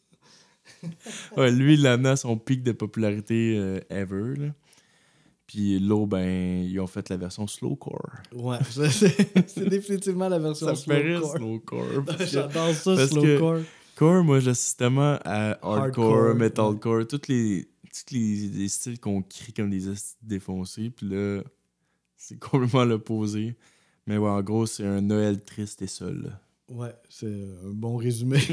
[1.37, 4.35] Ouais, lui, il l'a amené à son pic de popularité euh, ever.
[4.39, 4.49] là.
[5.47, 8.11] Puis l'autre, ben, ils ont fait la version slowcore.
[8.35, 8.59] Ouais,
[8.91, 11.37] c'est définitivement la version slowcore.
[11.37, 12.05] slowcore.
[12.27, 13.61] J'adore ça, slowcore.
[13.97, 17.67] Core, moi, j'assiste tellement à hardcore, Hardcore, metalcore, tous les,
[18.05, 19.83] tous les, les styles qu'on crie comme des
[20.23, 20.91] défoncés.
[20.91, 21.43] Puis là,
[22.17, 23.57] c'est complètement l'opposé.
[24.07, 26.37] Mais ouais, en gros, c'est un Noël triste et seul.
[26.69, 27.27] Ouais, c'est
[27.65, 28.39] un bon résumé.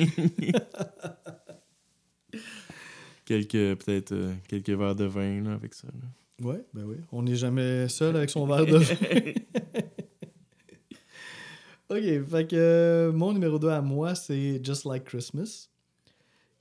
[3.26, 5.88] quelques, peut-être, euh, quelques verres de vin là, avec ça.
[5.88, 6.46] là.
[6.48, 6.96] Ouais, ben oui.
[7.12, 8.96] On n'est jamais seul avec son verre de vin.
[11.90, 15.70] ok, fait que euh, mon numéro 2 à moi, c'est Just Like Christmas.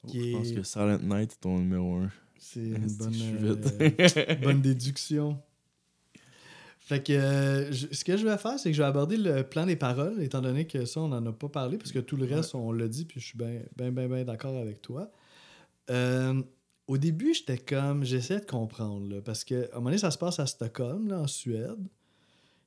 [0.05, 2.11] Oh, Je pense est- que Silent Night est ton numéro 1.
[2.41, 3.15] C'est une bonne,
[3.45, 5.39] euh, bonne déduction.
[6.81, 9.43] Fait que euh, je- ce que je vais faire, c'est que je vais aborder le
[9.45, 12.17] plan des paroles, étant donné que ça, on n'en a pas parlé, parce que tout
[12.17, 15.13] le reste, on l'a dit, puis je suis bien, bien, bien, bien d'accord avec toi.
[15.91, 16.43] Euh,
[16.89, 20.19] au début, j'étais comme, j'essayais de comprendre, là, parce qu'à un moment donné, ça se
[20.19, 21.87] passe à Stockholm, là, en Suède.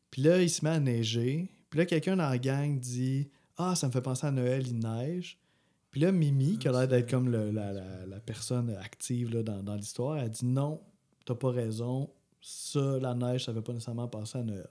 [0.09, 1.49] Puis là, il se met à neiger.
[1.69, 4.77] Puis là, quelqu'un dans la gang dit Ah, ça me fait penser à Noël, il
[4.79, 5.39] neige.
[5.93, 9.43] Puis là, Mimi, qui a l'air d'être comme le- la, la- la personne active là,
[9.43, 10.81] dans, dans l'histoire, elle dit Non,
[11.25, 12.09] t'as pas raison.
[12.41, 14.67] Ça, la neige, ça fait pas nécessairement penser à Noël.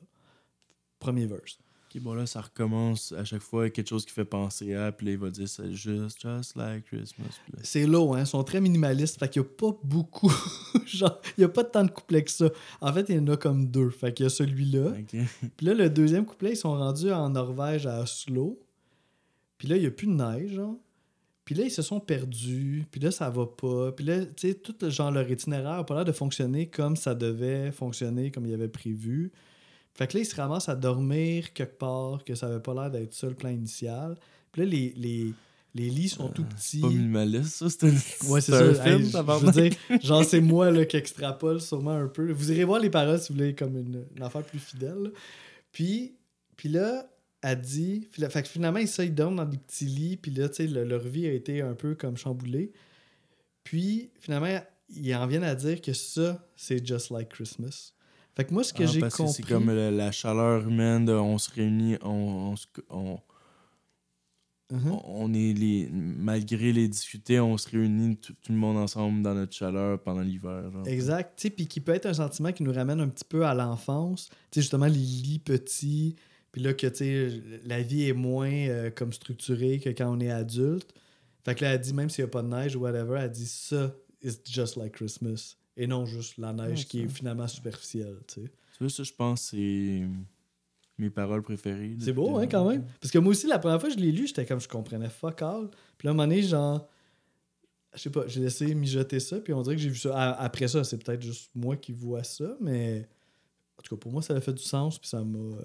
[0.98, 1.58] Premier verse.
[1.94, 5.06] Ok, bon là, ça recommence à chaque fois quelque chose qui fait penser à, puis
[5.06, 7.38] là, il va dire c'est juste, just like Christmas.
[7.62, 8.20] C'est low, hein.
[8.20, 9.18] Ils sont très minimalistes.
[9.18, 10.32] Fait qu'il n'y a pas beaucoup.
[10.86, 12.50] Genre, il n'y a pas tant de couplets que ça.
[12.80, 13.90] En fait, il y en a comme deux.
[13.90, 14.92] Fait qu'il y a celui-là.
[15.56, 18.58] Puis là, le deuxième couplet, ils sont rendus en Norvège à Oslo.
[19.58, 20.76] Puis là, il n'y a plus de neige, genre.
[21.44, 22.84] Puis là, ils se sont perdus.
[22.90, 23.90] Puis là, ça va pas.
[23.92, 26.94] Puis là, tu sais, tout le genre, leur itinéraire n'a pas l'air de fonctionner comme
[26.96, 29.32] ça devait fonctionner, comme il avait prévu.
[29.94, 32.90] Fait que là, ils se ramassent à dormir quelque part, que ça avait pas l'air
[32.90, 34.16] d'être ça le plan initial.
[34.52, 35.32] Puis là, les, les,
[35.74, 36.80] les lits sont tout petits.
[36.80, 37.90] Pas minimaliste, ça, un,
[38.30, 38.84] Ouais, c'est un ça.
[38.84, 39.72] film, Hey, ça je veux dire,
[40.02, 42.30] genre, c'est moi là, qui extrapole sûrement un peu.
[42.32, 44.96] Vous irez voir les paroles si vous voulez comme une, une affaire plus fidèle.
[45.02, 45.10] là.
[45.72, 46.14] Puis,
[46.56, 47.06] puis là,
[47.42, 48.08] elle dit.
[48.12, 50.16] fait que finalement, ils, ça, ils dorment dans des petits lits.
[50.16, 52.72] Puis là, tu sais, le- leur vie a été un peu comme chamboulée.
[53.64, 57.92] Puis finalement, ils en viennent à dire que ça, c'est just like Christmas.
[58.34, 59.32] Fait que moi, ce que Ah, j'ai compris.
[59.34, 62.66] c'est comme la, la chaleur humaine, de, on se réunit, on, on, se-
[64.70, 69.34] on, est les, malgré les difficultés, on se réunit tout, tout le monde ensemble dans
[69.34, 70.64] notre chaleur pendant l'hiver.
[70.86, 71.46] Exact.
[71.54, 74.28] Puis qui peut être un sentiment qui nous ramène un petit peu à l'enfance.
[74.30, 76.16] Tu sais, justement, les lits petits.
[76.52, 80.20] Puis là, que tu sais, la vie est moins euh, comme structurée que quand on
[80.20, 80.94] est adulte.
[81.44, 83.30] Fait que là, elle dit, même s'il n'y a pas de neige ou whatever, elle
[83.30, 85.56] dit ça, it's just like Christmas.
[85.76, 88.18] Et non juste la neige Ouais, qui est finalement superficielle.
[88.28, 88.52] tu sais.
[88.76, 90.02] Tu vois, ça, je pense, c'est
[90.98, 91.96] mes paroles préférées.
[91.98, 92.84] C'est beau, hein, quand même.
[93.00, 95.08] Parce que moi aussi, la première fois que je l'ai lu, j'étais comme, je comprenais
[95.08, 95.68] fuck all.
[95.96, 96.86] Puis là, à un moment donné, genre,
[97.94, 100.32] je sais pas, j'ai laissé mijoter ça, puis on dirait que j'ai vu ça.
[100.32, 103.08] Après ça, c'est peut-être juste moi qui vois ça, mais
[103.78, 105.56] en tout cas, pour moi, ça a fait du sens, puis ça m'a.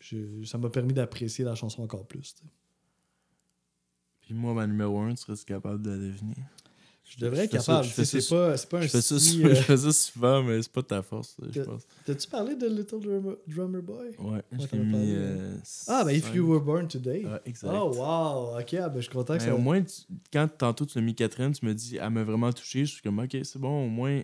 [0.00, 2.34] Je- ça m'a permis d'apprécier la chanson encore plus.
[4.20, 6.36] Puis moi, ma numéro 1, tu serais capable de la deviner?
[7.04, 7.86] Je devrais être capable.
[7.88, 10.82] C'est pas, un Je fais, ça, si, euh, je fais ça souvent, mais c'est pas
[10.82, 11.86] ta force, je pense.
[12.04, 14.10] T'as-tu parlé de Little Drummer, Drummer Boy?
[14.18, 14.92] Ouais, je mis.
[14.92, 16.34] parlé, euh, Ah, ben If.
[16.34, 17.24] You Were Born Today.
[17.24, 17.70] Ouais, exact.
[17.72, 18.60] Oh, wow!
[18.60, 19.54] Ok, ah, ben, je suis content que Mais ça.
[19.54, 22.52] au moins, tu- quand tantôt tu l'as mis Catherine, tu me dis, elle m'a vraiment
[22.52, 22.84] touché.
[22.84, 24.20] Je suis comme, ok, c'est bon, au moins,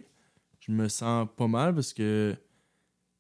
[0.61, 2.37] je me sens pas mal parce que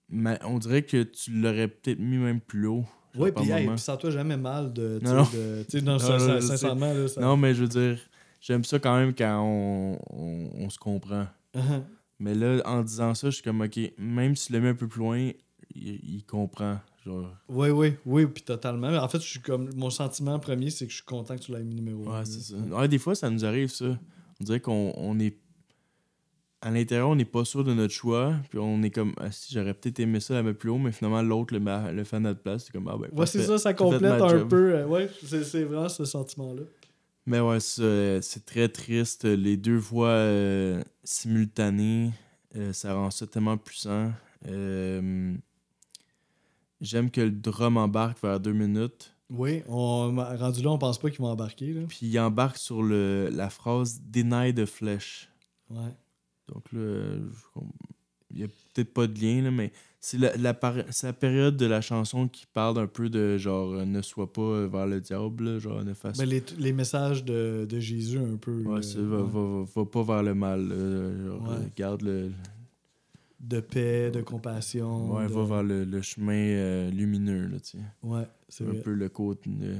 [0.09, 2.85] ma- on dirait que tu l'aurais peut-être mis même plus haut.
[3.17, 4.99] Oui, puis hey, sens-toi jamais mal de.
[5.03, 5.23] Non, non.
[5.23, 6.47] de- tu sais, non, Non, ça- non, ça- je sais.
[6.49, 7.99] sincèrement, là, ça- Non, mais je veux dire,
[8.41, 11.27] j'aime ça quand même quand on, on, on se comprend.
[11.55, 11.83] Uh-huh.
[12.19, 14.75] Mais là, en disant ça, je suis comme, ok, même si tu le mets un
[14.75, 15.19] peu plus loin,
[15.75, 16.79] il, il comprend.
[17.07, 18.91] Genre, Oui, oui, oui, puis totalement.
[18.91, 19.71] Mais en fait, je suis comme.
[19.77, 22.19] Mon sentiment premier, c'est que je suis content que tu l'aies mis numéro 1.
[22.19, 22.57] ouais, c'est ça.
[22.57, 23.97] Ouais, des fois, ça nous arrive, ça.
[24.41, 25.37] On dirait qu'on on est.
[26.65, 28.35] À l'intérieur, on n'est pas sûr de notre choix.
[28.49, 30.93] Puis on est comme, ah, si j'aurais peut-être aimé ça la mettre plus haut, mais
[30.93, 32.65] finalement, l'autre le, le fait à notre place.
[32.65, 33.11] C'est comme, ah ben.
[33.13, 34.49] Ouais, c'est ça, ça complète un job.
[34.49, 34.75] peu.
[34.75, 36.63] euh, ouais, c'est vraiment ce sentiment-là.
[37.27, 39.25] Mais ouais, c'est c'est très triste.
[39.25, 42.13] Les deux voix euh, simultanées,
[42.57, 44.11] euh, ça rend ça tellement puissant.
[44.47, 45.35] Euh,
[46.81, 49.15] J'aime que le drum embarque vers deux minutes.
[49.31, 51.73] Oui, on, rendu là, on pense pas qu'ils vont embarquer.
[51.73, 51.83] Là.
[51.89, 55.31] Puis il embarque sur le, la phrase Deny the flesh.
[55.71, 55.95] Ouais.
[56.49, 57.17] Donc là,
[58.31, 61.81] il n'y a peut-être pas de lien, là, mais c'est la, la, période de la
[61.81, 65.59] chanson qui parle un peu de genre euh, ne sois pas vers le diable, là,
[65.59, 68.63] genre ne fasse Ben, les, les messages de, de Jésus, un peu.
[68.65, 69.31] Ouais, c'est va, ouais.
[69.31, 70.69] va, va, va pas vers le mal.
[70.69, 71.55] là, genre, Ouais.
[71.57, 72.33] euh, garde le.
[73.41, 75.15] De paix, de compassion.
[75.15, 77.85] Ouais, de- va vers le, le chemin euh, lumineux, là, tu sais.
[78.03, 78.81] Ouais, c'est Un vrai.
[78.81, 79.49] peu le côté.
[79.51, 79.77] Ne,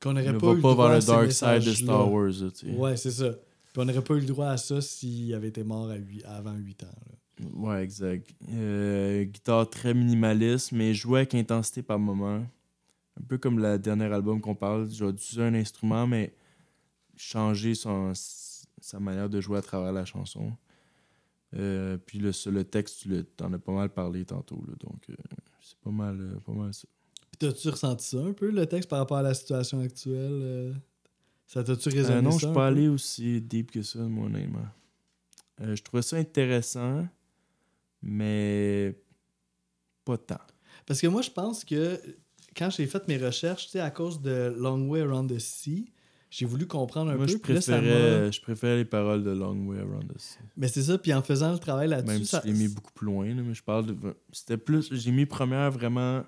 [0.00, 1.74] Qu'on n'aurait pas, pas vers le dark side de.
[1.74, 2.72] Star Wars, là, tu sais.
[2.74, 3.30] Ouais, c'est ça.
[3.72, 6.24] Puis on n'aurait pas eu le droit à ça s'il avait été mort à huit-
[6.24, 6.86] avant 8 ans.
[6.86, 7.46] là.
[7.54, 8.28] Ouais, exact.
[8.50, 12.44] Euh, guitare très minimaliste, mais jouée avec intensité par moment.
[13.18, 14.90] Un peu comme le dernier album qu'on parle.
[14.90, 16.34] J'ai utilisé un instrument, mais
[17.16, 20.52] changer son, sa manière de jouer à travers la chanson.
[21.56, 24.62] Euh, puis le, le texte, tu t'en as pas mal parlé tantôt.
[24.68, 25.14] Là, donc, euh,
[25.62, 26.86] c'est pas mal, pas mal ça.
[27.30, 30.74] Puis t'as-tu ressenti ça un peu, le texte, par rapport à la situation actuelle?
[31.52, 34.26] Ça t'a-tu résonné Euh, non, ça je suis pas allé aussi deep que ça, moi,
[34.26, 34.68] honnêtement.
[35.60, 37.08] Euh, je trouvais ça intéressant,
[38.02, 38.96] mais
[40.04, 40.38] pas tant.
[40.86, 42.00] Parce que moi, je pense que
[42.56, 45.92] quand j'ai fait mes recherches, à cause de Long Way Around the Sea,
[46.30, 47.32] j'ai voulu comprendre un Moi, peu.
[47.32, 50.38] je puis là, ça préférais, je préférais les paroles de Long Way Around the Sea.
[50.56, 52.42] Mais c'est ça, puis en faisant le travail là-dessus, Même si ça...
[52.44, 53.96] je l'ai mis beaucoup plus loin, là, mais je parle de.
[54.30, 54.94] C'était plus.
[54.94, 56.22] J'ai mis première vraiment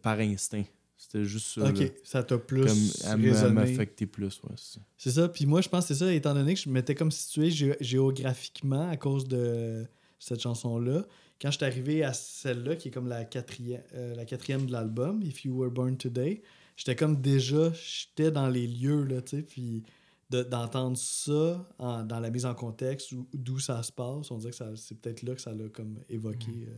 [0.00, 0.64] par instinct.
[1.00, 1.60] C'était juste ça.
[1.60, 1.68] là.
[1.70, 4.54] Ok, ça t'a plus Comme elle m'affectait plus, ouais.
[4.96, 5.28] c'est ça.
[5.28, 7.76] Puis moi, je pense que c'est ça, étant donné que je m'étais comme situé gé-
[7.80, 9.86] géographiquement à cause de
[10.18, 11.06] cette chanson-là.
[11.40, 14.72] Quand je suis arrivé à celle-là, qui est comme la quatrième, euh, la quatrième de
[14.72, 16.42] l'album, If You Were Born Today,
[16.76, 19.84] j'étais comme déjà, j'étais dans les lieux, là, tu sais, puis
[20.30, 24.38] de- d'entendre ça en- dans la mise en contexte, ou- d'où ça se passe, on
[24.38, 26.74] dirait que c'est peut-être là que ça l'a comme évoqué euh,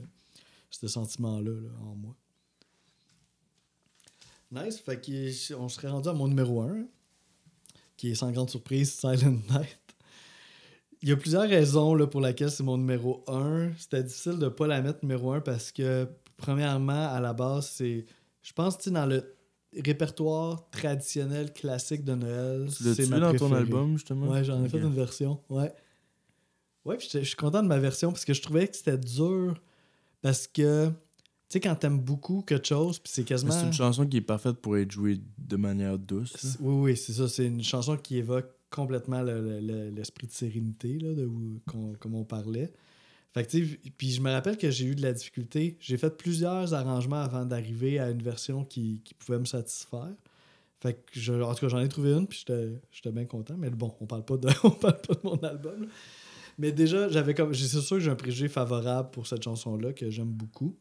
[0.69, 2.15] ce sentiment-là là, en moi.
[4.53, 6.85] Nice, fait qu'on serait rendu à mon numéro 1,
[7.97, 9.79] qui est sans grande surprise Silent Night.
[11.03, 13.73] Il y a plusieurs raisons là, pour lesquelles c'est mon numéro 1.
[13.79, 17.71] C'était difficile de ne pas la mettre numéro 1 parce que, premièrement, à la base,
[17.71, 18.05] c'est.
[18.43, 19.35] Je pense que dans le
[19.77, 24.29] répertoire traditionnel classique de Noël, c'est ma dans ton album, justement?
[24.29, 25.41] Ouais, j'en ai fait une version.
[25.49, 25.73] Ouais.
[26.85, 29.55] Ouais, je suis content de ma version parce que je trouvais que c'était dur
[30.23, 30.91] parce que,
[31.51, 33.51] tu sais, quand t'aimes beaucoup quelque chose, puis c'est quasiment.
[33.53, 36.57] C'est une chanson qui est parfaite pour être jouée de manière douce.
[36.61, 37.29] Oui, oui, c'est ça.
[37.29, 41.29] C'est une chanson qui évoque complètement le- le- le- l'esprit de sérénité, là, de,
[41.99, 42.73] comme on parlait.
[43.35, 43.59] Fait que,
[43.99, 45.77] puis je me rappelle que j'ai eu de la difficulté.
[45.81, 50.13] J'ai fait plusieurs arrangements avant d'arriver à une version qui, qui pouvait me satisfaire.
[50.81, 53.55] Fait que, je, en tout cas, j'en ai trouvé une, puis j'étais j'étais bien content.
[53.59, 55.83] Mais bon, on parle pas de, on parle pas de mon album.
[55.83, 55.89] là.
[56.59, 57.53] Mais déjà, j'avais comme.
[57.55, 60.77] C'est sûr que j'ai un préjugé favorable pour cette chanson-là que j'aime beaucoup.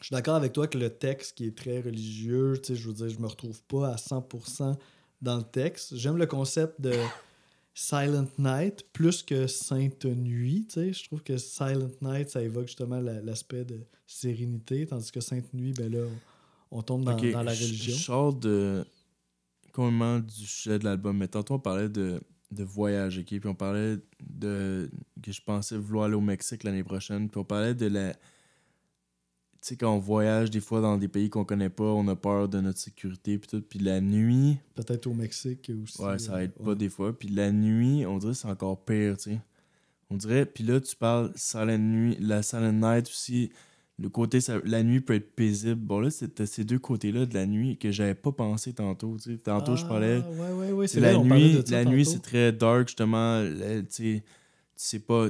[0.00, 2.86] Je suis d'accord avec toi que le texte qui est très religieux, tu sais, je
[2.86, 4.76] veux dire, je me retrouve pas à 100%
[5.20, 5.96] dans le texte.
[5.96, 6.94] J'aime le concept de
[7.74, 10.92] Silent Night plus que Sainte Nuit, tu sais.
[10.92, 15.52] Je trouve que Silent Night, ça évoque justement la- l'aspect de sérénité, tandis que Sainte
[15.54, 16.04] Nuit, ben là,
[16.70, 17.94] on, on tombe dans, la religion.
[17.96, 18.84] Je sors de
[19.72, 22.20] complètement du sujet de l'album, mais tantôt on parlait de,
[22.50, 23.26] de voyage, ok?
[23.26, 24.90] Puis on parlait de
[25.22, 28.14] que je pensais vouloir aller au Mexique l'année prochaine, puis on parlait de la.
[29.60, 32.14] Tu sais, quand on voyage des fois dans des pays qu'on connaît pas, on a
[32.14, 33.60] peur de notre sécurité, puis tout.
[33.60, 36.00] Puis la nuit, Peut-être au Mexique aussi.
[36.00, 37.16] ouais, ça aide pas des fois.
[37.18, 39.40] Puis la nuit, on dirait que c'est encore pire, tu sais.
[40.10, 43.50] On dirait, puis là, tu parles Silent Nuit, la Silent Night aussi.
[43.98, 45.74] Le côté, ça- la nuit peut être paisible.
[45.80, 49.16] Bon, là, c'était ces deux côtés-là de la nuit que j'avais pas pensé tantôt.
[49.20, 49.38] tu sais.
[49.38, 50.22] Tantôt, je parlais.
[50.24, 52.52] Ah, ouais, ouais, ouais, C'est la vrai, on parlait nuit, de la nuit c'est très
[52.52, 53.40] dark justement.
[53.40, 54.24] Là, Tu sais, tu
[54.76, 55.26] sais pas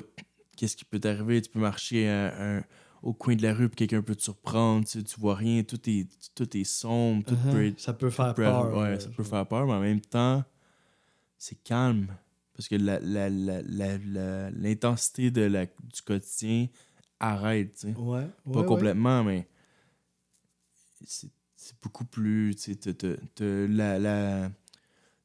[0.55, 1.41] qu'est-ce qui peut t'arriver.
[1.41, 2.63] Tu peux marcher à- à-
[3.03, 4.87] au coin de la rue puis quelqu'un peut te surprendre.
[4.87, 7.53] Tu, tu vois rien, tout est, tout est sombre, tout Uh-huh.
[7.53, 7.81] peut être.
[7.81, 8.77] Ça peut faire peut- peur.
[8.77, 10.45] ouais, euh, ça peut faire peur, mais en même temps,
[11.37, 12.09] c'est calme.
[12.55, 16.67] Parce que la- la- la- la- la- l'intensité de la, du quotidien
[17.21, 17.75] arrête.
[17.75, 17.95] tu sais.
[17.95, 19.47] Ouais, Pas ouais, complètement, mais
[21.05, 22.55] c'est beaucoup plus.
[22.57, 24.51] Tu sais, la, la,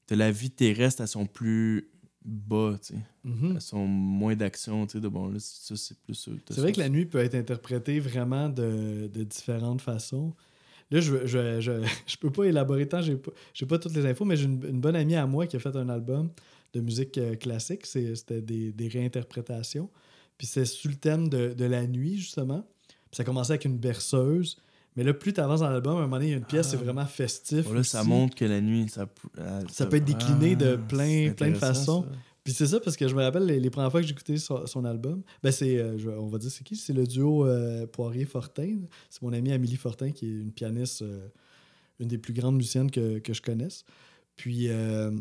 [0.09, 1.88] la vie terrestre à son plus
[2.26, 2.99] bas, tu sais.
[3.24, 3.53] Mhm.
[3.55, 4.99] Elles sont moins d'action, tu sais.
[4.99, 6.30] De bon, là, ça, c'est plus.
[6.49, 10.34] C'est vrai que la nuit peut être interprétée vraiment de, de différentes façons.
[10.91, 11.71] Là, je, je, je,
[12.07, 13.32] je peux pas élaborer tant, j'ai pas,
[13.67, 15.76] pas toutes les infos, mais j'ai une, une bonne amie à moi qui a fait
[15.76, 16.30] un album
[16.74, 17.86] de musique euh, classique.
[17.86, 19.89] C'était des, des réinterprétations.
[20.38, 22.65] Puis c'est sur le thème de, de la nuit, justement.
[22.88, 24.57] Puis ça commençait avec une berceuse.
[24.95, 26.45] Mais là, plus tu avances dans l'album, à un moment donné, il y a une
[26.45, 26.71] pièce, Ah.
[26.71, 27.65] c'est vraiment festif.
[27.65, 29.05] Bon, là, ça montre que la nuit, ça.
[29.07, 32.03] peut- euh, Ça peut être décliné de plein- plein de façons.
[32.03, 32.09] ça.
[32.43, 34.37] Puis c'est ça, parce que je me rappelle les, les premières fois que j'ai écouté
[34.37, 36.75] son, son album, ben c'est, euh, on va dire c'est qui?
[36.75, 38.79] C'est le duo euh, Poirier-Fortin.
[39.09, 41.27] C'est mon amie Amélie Fortin, qui est une pianiste, euh,
[42.01, 43.85] une des plus grandes musiciennes que, que je connaisse.
[44.35, 45.11] Puis euh,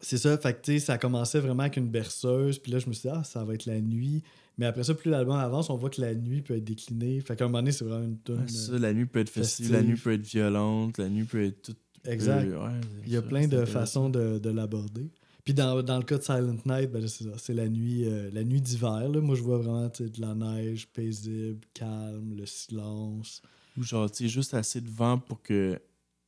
[0.00, 2.88] c'est ça, fait que tu sais, ça commençait vraiment avec une berceuse, puis là je
[2.88, 4.22] me suis dit, ah, ça va être la nuit.
[4.58, 7.20] Mais après ça, plus l'album avance, on voit que la nuit peut être déclinée.
[7.20, 8.36] Fait qu'à un moment donné, c'est vraiment une tune.
[8.72, 9.72] Ouais, la nuit peut être festive, festive.
[9.72, 11.78] la nuit peut être violente, la nuit peut être toute.
[12.04, 12.50] exact.
[12.50, 15.10] peut- ouais, Il y a ça, plein de façons de, de l'aborder.
[15.44, 18.60] Puis dans, dans le cas de Silent Night, ben c'est la nuit, euh, la nuit
[18.60, 19.08] d'hiver.
[19.10, 23.42] Moi, je vois vraiment de la neige paisible, calme, le silence.
[23.76, 25.80] Ou genre, tu juste assez de vent pour que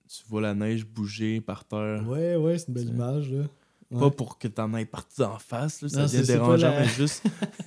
[0.09, 2.05] tu vois la neige bouger par terre.
[2.09, 3.31] Ouais, ouais, c'est une belle image.
[3.31, 3.45] Là.
[3.91, 7.23] Pas pour que t'en ailles partout en face, là, ça devient dérangeant, la- mais juste.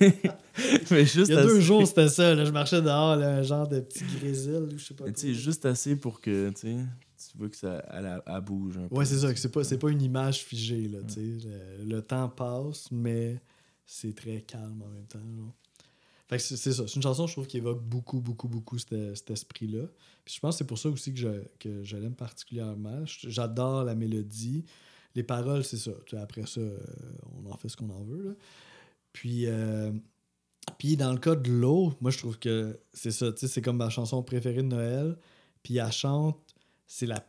[0.90, 2.34] mais juste Il y a deux jours, c'était ça.
[2.34, 2.44] Là.
[2.44, 5.34] Je marchais dehors, là, un genre de petit grésil, ou je sais pas tu sais,
[5.34, 6.76] juste assez pour que, tu
[7.36, 8.96] vois que ça elle, elle bouge un peu.
[8.96, 9.34] Ouais, c'est ça.
[9.34, 10.88] C'est pas, pas une image figée.
[10.88, 13.40] Là, le, le temps passe, mais
[13.86, 15.18] c'est très calme en même temps.
[15.18, 15.54] genre.
[16.28, 16.86] Fait que c'est ça.
[16.86, 19.84] C'est une chanson, je trouve, qui évoque beaucoup, beaucoup, beaucoup cet, cet esprit-là.
[20.26, 23.02] Puis je pense que c'est pour ça aussi que je, que je l'aime particulièrement.
[23.06, 24.64] J'adore la mélodie.
[25.14, 25.92] Les paroles, c'est ça.
[26.06, 26.78] Tu sais, après ça, euh,
[27.44, 28.22] on en fait ce qu'on en veut.
[28.22, 28.30] là.
[29.12, 29.90] Puis, euh,
[30.78, 33.32] puis dans le cas de l'eau, moi, je trouve que c'est ça.
[33.32, 35.16] tu sais, C'est comme ma chanson préférée de Noël.
[35.62, 36.38] Puis elle chante,
[36.86, 37.26] c'est la,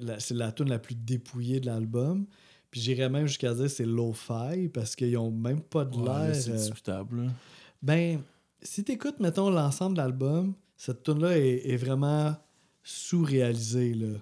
[0.00, 2.26] la- c'est la tune la plus dépouillée de l'album.
[2.70, 6.26] Puis j'irais même jusqu'à dire c'est lo-fi parce qu'ils ont même pas de Ouais, là,
[6.26, 6.34] l'air.
[6.36, 7.24] c'est euh, discutable.
[7.26, 7.32] là.
[7.82, 8.20] ben,
[8.62, 12.34] si t'écoutes, mettons, l'ensemble de l'album, cette tune-là est, est vraiment
[12.82, 14.18] sous-réalisée, là.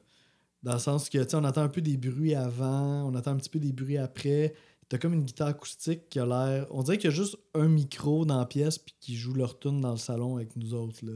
[0.63, 3.33] Dans le sens que, tu sais, on entend un peu des bruits avant, on entend
[3.33, 4.55] un petit peu des bruits après.
[4.89, 6.67] T'as comme une guitare acoustique qui a l'air...
[6.71, 9.59] On dirait qu'il y a juste un micro dans la pièce puis qui joue leur
[9.59, 11.13] tune dans le salon avec nous autres, là.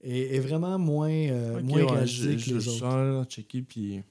[0.00, 2.78] Et vraiment moins, euh, moins ouais, je, que je, les je autres.
[2.78, 4.02] sens checker, puis.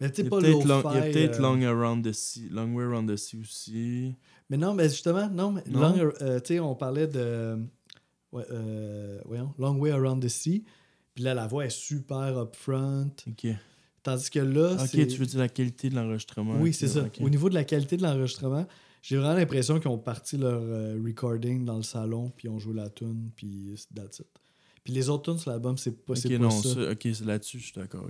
[0.00, 2.74] Mais tu sais, pas long, il y a peut-être euh, long Around the Sea, Long
[2.74, 4.14] Way Around the Sea aussi.
[4.50, 5.96] Mais non, mais justement, non, mais Non?
[5.96, 7.58] Long, euh, tu sais, on parlait de.
[8.32, 10.64] Ouais, euh, voyons, Long Way Around the Sea.
[11.14, 13.10] Puis là, la voix est super upfront.
[13.26, 13.46] Ok.
[14.02, 16.56] Tandis que là, Ok, tu veux dire la qualité de l'enregistrement.
[16.60, 17.04] Oui, c'est ça.
[17.20, 18.66] Au niveau de la qualité de l'enregistrement,
[19.02, 22.58] j'ai vraiment l'impression qu'ils ont parti leur euh, recording dans le salon, puis ils ont
[22.58, 24.26] joué la tune, puis that's it.
[24.84, 26.74] Puis les autres tunes sur l'album, c'est pas, Ok, c'est pas non, ça.
[26.74, 28.06] ça, ok, c'est là-dessus, je suis d'accord.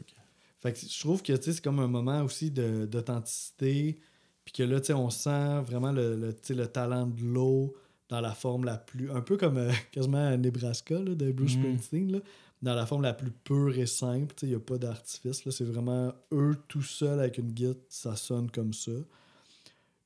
[0.61, 3.99] Fait que je trouve que c'est comme un moment aussi d'authenticité.
[4.45, 7.75] Puis que là, tu sais, on sent vraiment le, le, le talent de l'eau
[8.09, 9.11] dans la forme la plus.
[9.11, 11.63] Un peu comme euh, quasiment à Nebraska là, de Bruce Mhm.
[11.63, 12.13] Springsteen.
[12.13, 12.19] Là,
[12.63, 14.35] dans la forme la plus pure et simple.
[14.43, 15.49] Il n'y a pas d'artifice.
[15.51, 17.83] C'est vraiment eux tout seuls avec une guitare.
[17.89, 18.93] Ça sonne comme ça.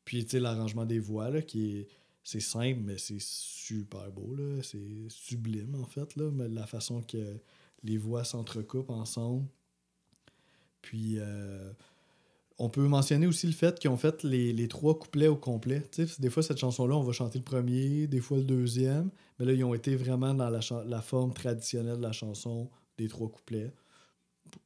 [0.04, 1.88] Puis l'arrangement des voix là, qui est.
[2.26, 4.34] C'est simple, mais c'est super beau.
[4.62, 6.16] C'est sublime, en fait.
[6.16, 7.36] Là, mais la façon que
[7.82, 9.46] les voix s'entrecoupent ensemble.
[10.80, 11.70] Puis, euh,
[12.58, 15.82] on peut mentionner aussi le fait qu'ils ont fait les, trois couplets au complet.
[15.90, 19.10] Tu sais, des fois, cette chanson-là, on va chanter le premier, des fois le deuxième.
[19.38, 23.28] Mais là, ils ont été vraiment dans la, forme traditionnelle de la chanson des trois
[23.28, 23.72] couplets.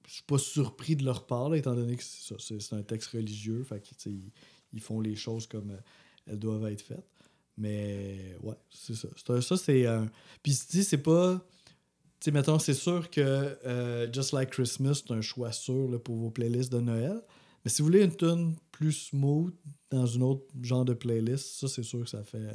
[0.07, 3.65] Je suis pas surpris de leur part, là, étant donné que c'est un texte religieux.
[3.65, 4.11] Fait que,
[4.73, 5.81] ils, font les choses comme euh,
[6.27, 7.09] elles doivent être faites.
[7.57, 9.09] Mais ouais, c'est ça.
[9.17, 10.11] C'est un- ça, c'est un.
[10.43, 11.43] Puis, tu sais, c'est pas.
[12.21, 16.17] Tu sais, mettons, c'est sûr que euh, Just Like Christmas, c'est un choix sûr pour
[16.17, 17.23] vos playlists de Noël.
[17.69, 19.53] Mais si vous voulez une tune plus smooth
[19.91, 22.49] dans une autre genre de playlist, ça, c'est sûr que ça fait,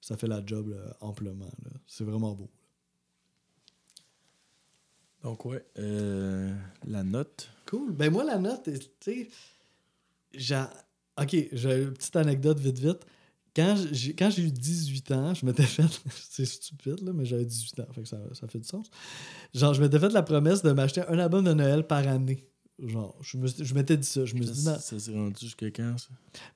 [0.00, 1.44] ça fait la job là, amplement.
[1.44, 1.70] là.
[1.86, 2.48] C'est vraiment beau.
[5.22, 5.62] Donc, ouais.
[5.78, 6.56] euh,
[6.86, 7.50] la note.
[7.66, 7.92] Cool.
[7.92, 9.28] Ben moi, la note, tu sais,
[10.32, 10.64] j'ai...
[11.20, 13.06] OK, j'ai une petite anecdote vite, vite.
[13.54, 15.84] Quand j'ai, quand j'ai eu 18 ans, je m'étais fait...
[16.10, 18.88] C'est stupide, là, mais j'avais 18 ans, fait que ça, ça fait du sens.
[19.52, 22.48] Genre, je m'étais fait la promesse de m'acheter un album de Noël par année.
[22.78, 24.24] Genre, je, me, suis- je m'étais dit ça.
[24.24, 26.08] Je me dit, Ça, non, ça s'est rendu jusqu'à quand, ça?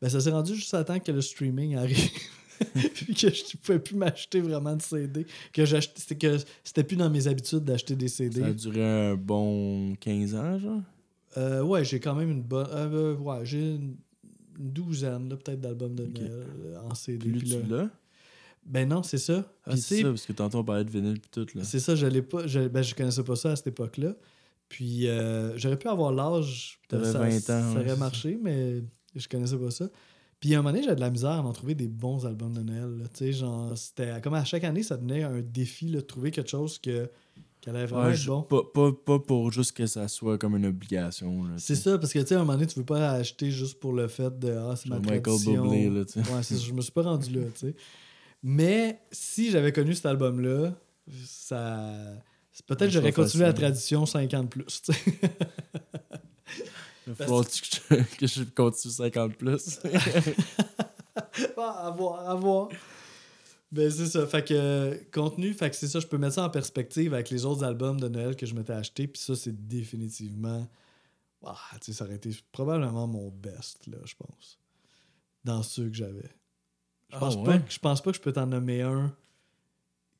[0.02, 2.10] Ben, ça s'est rendu juste à temps que le streaming arrive.
[2.94, 5.26] Puis que je ne pouvais plus m'acheter vraiment de CD.
[5.52, 8.40] Que j'achetais, c'était, que c'était plus dans mes habitudes d'acheter des CD.
[8.40, 10.82] Ça a duré un bon 15 ans, genre?
[11.36, 12.66] Euh, ouais, j'ai quand même une bonne.
[12.72, 13.94] euh, euh, ouais, j'ai une,
[14.58, 16.18] douzaine, là, peut-être, d'albums de Ok.
[16.18, 17.30] Noël euh, en CD.
[17.30, 17.90] Plus Puis tu là- l'as?
[18.66, 19.50] Ben non, c'est ça.
[19.64, 21.62] Ah, c'est ça, parce que tantôt on parlait de vinyle puis tout, là.
[21.64, 22.42] c'est ça, je l'ai pas.
[22.42, 24.14] Ben, je connaissais pas ça à cette époque-là.
[24.68, 26.78] Puis euh, j'aurais pu avoir l'âge.
[26.88, 28.82] T'avais ça, 20 ans, Ça aurait marché, mais
[29.14, 29.88] je connaissais pas ça.
[30.40, 32.52] Puis à un moment donné, j'avais de la misère à en trouver des bons albums
[32.52, 32.98] de Noël.
[32.98, 33.04] là.
[33.08, 36.30] Tu sais, genre, c'était comme à chaque année, ça devenait un défi là, de trouver
[36.30, 37.10] quelque chose que,
[37.60, 38.42] qui allait vraiment Ouais, être bon.
[38.42, 41.42] pas, pas, pas pour juste que ça soit comme une obligation.
[41.44, 43.50] là, C'est ça, parce que tu sais, à un moment donné, tu veux pas acheter
[43.50, 45.62] juste pour le fait de Ah, c'est ma Michael tradition.
[45.64, 46.20] Bublé, là, tu sais.
[46.20, 47.74] Ouais, c'est je me suis pas rendu là, tu sais.
[48.44, 50.72] Mais si j'avais connu cet album-là,
[51.24, 51.94] ça.
[52.66, 54.82] Peut-être j'aurais continué la tradition 50 plus.
[57.06, 59.78] Il falloir que je, que je continue 50 plus.
[61.56, 62.68] Ah, à voir, à voir.
[63.72, 64.26] Ben, c'est ça.
[64.26, 67.30] Fait que euh, contenu, fait que c'est ça, je peux mettre ça en perspective avec
[67.30, 69.06] les autres albums de Noël que je m'étais acheté.
[69.08, 70.66] Puis ça, c'est définitivement.
[71.44, 74.58] Ah, tu sais, ça aurait été probablement mon best, là, je pense.
[75.44, 76.30] Dans ceux que j'avais.
[77.10, 77.44] Je Ah, pense, ouais?
[77.44, 79.14] pas, je pense pas que je peux t'en nommer un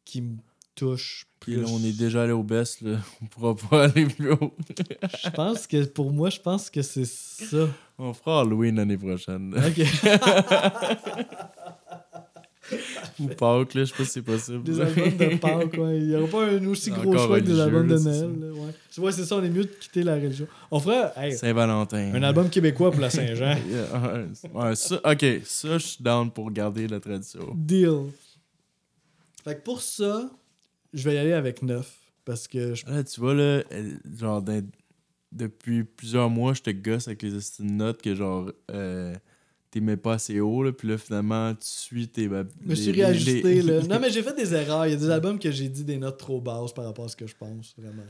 [0.05, 0.37] qui me
[0.79, 2.99] touche Puis là, on est déjà allé au best, là.
[3.23, 4.55] On pourra pas aller plus haut.
[5.25, 7.69] Je pense que pour moi, je pense que c'est ça.
[7.99, 9.55] On fera Halloween l'année prochaine.
[9.55, 9.67] là.
[9.69, 9.79] Ok.
[13.21, 14.63] Ou Pâques, là, je sais pas si c'est possible.
[14.63, 15.99] Des albums de Pâques, ouais.
[15.99, 18.31] Il n'y aura pas un aussi gros choix que des albums de Noël.
[18.41, 18.75] là, ouais.
[18.93, 20.47] Tu vois, c'est ça, on est mieux de quitter la religion.
[20.71, 22.13] On fera hey, Saint-Valentin.
[22.15, 23.57] un album québécois pour la Saint-Jean.
[23.69, 27.41] Yeah, ouais, ouais, ça, ok, ça, je suis down pour garder la tradition.
[27.55, 28.11] Deal.
[29.45, 30.29] Fait que pour ça,
[30.93, 31.99] je vais y aller avec 9.
[32.25, 32.85] Parce que je...
[32.87, 33.63] Là, tu vois, là,
[34.19, 34.45] genre,
[35.33, 39.15] depuis plusieurs mois, je te gosse avec les notes que, genre, euh,
[39.71, 42.29] t'aimais pas assez haut, là, puis là, finalement, tu suis tes.
[42.29, 43.43] bah, je me suis réajusté.
[43.43, 43.81] les- Là.
[43.89, 44.87] Non, mais j'ai fait des erreurs.
[44.87, 47.09] Il y a des albums que j'ai dit des notes trop basses par rapport à
[47.09, 48.03] ce que je pense, vraiment.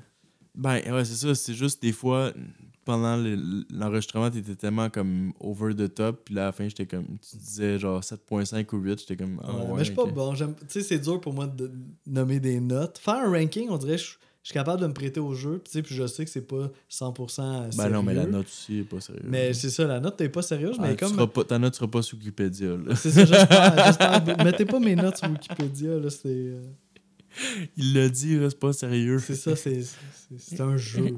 [0.54, 1.34] Ben, ouais, c'est ça.
[1.36, 2.32] C'est juste des fois,
[2.88, 6.22] pendant le- l'enregistrement, t'étais tellement comme over the top.
[6.24, 7.04] Puis là, à la fin, j'étais comme.
[7.30, 9.00] Tu disais genre 7.5 ou 8.
[9.00, 9.36] J'étais comme.
[9.38, 10.34] Ouais, ouais, mais je suis pas bon.
[10.34, 11.70] Tu sais, c'est dur pour moi de
[12.06, 12.98] nommer des notes.
[12.98, 14.08] Faire un ranking, on dirait que je
[14.44, 15.58] je suis capable de me prêter au jeu.
[15.62, 18.32] Puis, tu sais, puis je sais que c'est pas 100% Ben non, mais la sérieux.
[18.38, 19.26] note aussi est pas sérieuse.
[19.28, 21.12] Mais c'est ça, la note, t'es pas sérieuse, Ah, mais tu comme.
[21.14, 22.78] seras pas, ta note sera pas sur Wikipédia.
[22.96, 23.24] C'est ça,
[23.84, 24.44] j'espère.
[24.44, 26.28] Mettez pas mes notes sur Wikipédia, là, c'est.
[26.28, 26.62] euh,
[27.76, 29.18] Il l'a dit, là, c'est pas sérieux.
[29.18, 31.10] C'est ça, c'est, un jeu, là.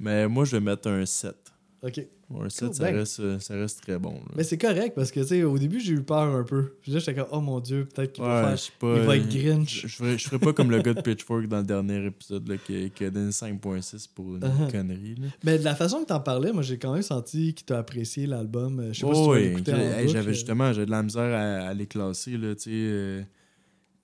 [0.00, 1.34] Mais moi, je vais mettre un 7.
[1.82, 2.00] OK.
[2.30, 2.96] Un 7, Cool, ça, ben.
[2.96, 4.12] reste, euh, ça reste très bon.
[4.12, 4.32] là.
[4.36, 6.74] Mais c'est correct parce que, tu sais, au début, j'ai eu peur un peu.
[6.82, 8.56] Puis là, j'étais comme, oh mon dieu, peut-être qu'il va Ouais, faire.
[8.56, 8.96] je sais pas.
[8.98, 9.80] il va être euh, Grinch.
[9.82, 12.46] Je, je ferais, je ferais pas comme le gars de Pitchfork dans le dernier épisode
[12.46, 14.70] là, qui, qui a donné 5.6 pour une Uh-huh.
[14.70, 15.14] connerie.
[15.14, 15.28] Là.
[15.42, 18.26] Mais de la façon que t'en parlais, moi, j'ai quand même senti qu'il t'a apprécié
[18.26, 18.78] l'album.
[18.80, 19.54] Euh, Je sais pas si tu Oh, oui,
[19.96, 23.22] Hey, j'avais justement j'avais de la misère à, à les classer là, tu sais euh,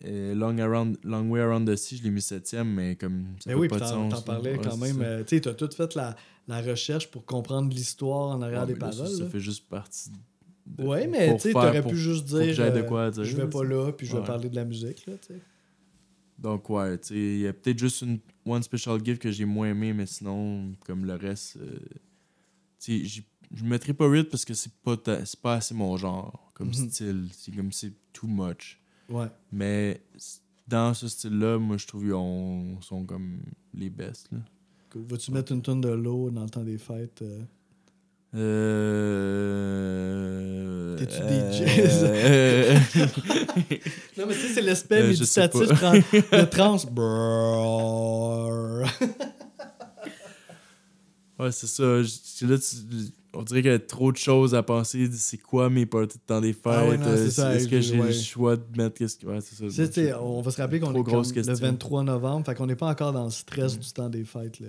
[0.05, 3.45] euh, Long, Around, Long Way Around the Sea, je l'ai mis septième, mais comme ça
[3.51, 4.11] Mais fait oui, pas de sens.
[4.15, 5.01] t'en parlais quand même.
[5.01, 6.17] euh, tu sais, t'as tout fait la,
[6.49, 9.17] la recherche pour comprendre l'histoire en arrière Ouais, des mais là, ça, paroles.
[9.17, 10.11] Ça, fait juste partie.
[10.67, 12.53] de- Ouais, mais tu t'aurais pu juste dire.
[12.55, 14.65] j'aie de euh, quoi dire, je vais pas là, puis je vais parler de la
[14.65, 15.41] musique, là, tu sais.
[16.39, 19.45] Donc, ouais, tu sais, il y a peut-être juste une One Special Gift que j'ai
[19.45, 21.79] moins aimé, mais sinon, comme le reste, euh,
[22.81, 23.23] tu sais,
[23.55, 26.69] je ne mettrai pas 8 parce que c'est pas, ta- pas assez mon genre comme
[26.69, 26.75] Mhm.
[26.91, 27.29] style.
[27.33, 28.81] C'est comme c'est too much.
[29.09, 29.27] Ouais.
[29.53, 30.01] Mais
[30.69, 32.11] dans ce style-là, moi, je trouve qu'ils
[32.83, 33.41] sont comme
[33.75, 34.29] les best.
[34.33, 34.39] Là.
[34.95, 37.23] Vas-tu mettre une tonne de l'eau dans le temps des fêtes?
[37.23, 37.43] euh?
[39.95, 40.97] Euh...
[40.97, 42.75] T'es-tu euh,
[44.19, 45.67] Non, mais tu sais, c'est l'aspect Euh, méditatif de
[46.45, 46.79] trans.
[51.39, 52.03] Ouais, c'est ça.
[52.03, 55.09] Je- Là, tu- on dirait qu'il y a trop de choses à penser.
[55.13, 56.63] C'est quoi mes parties de temps des fêtes?
[56.67, 58.07] Ah ouais, Euh, Est-ce que j'ai ouais.
[58.09, 59.27] le choix de mettre qu'est-ce que.
[59.27, 60.23] Ouais, ça.
[60.23, 61.67] On va se rappeler qu'on est grosse comme le question.
[61.69, 64.61] 23 novembre, fait qu'on n'est pas encore dans le stress du temps des fêtes.
[64.61, 64.69] Là.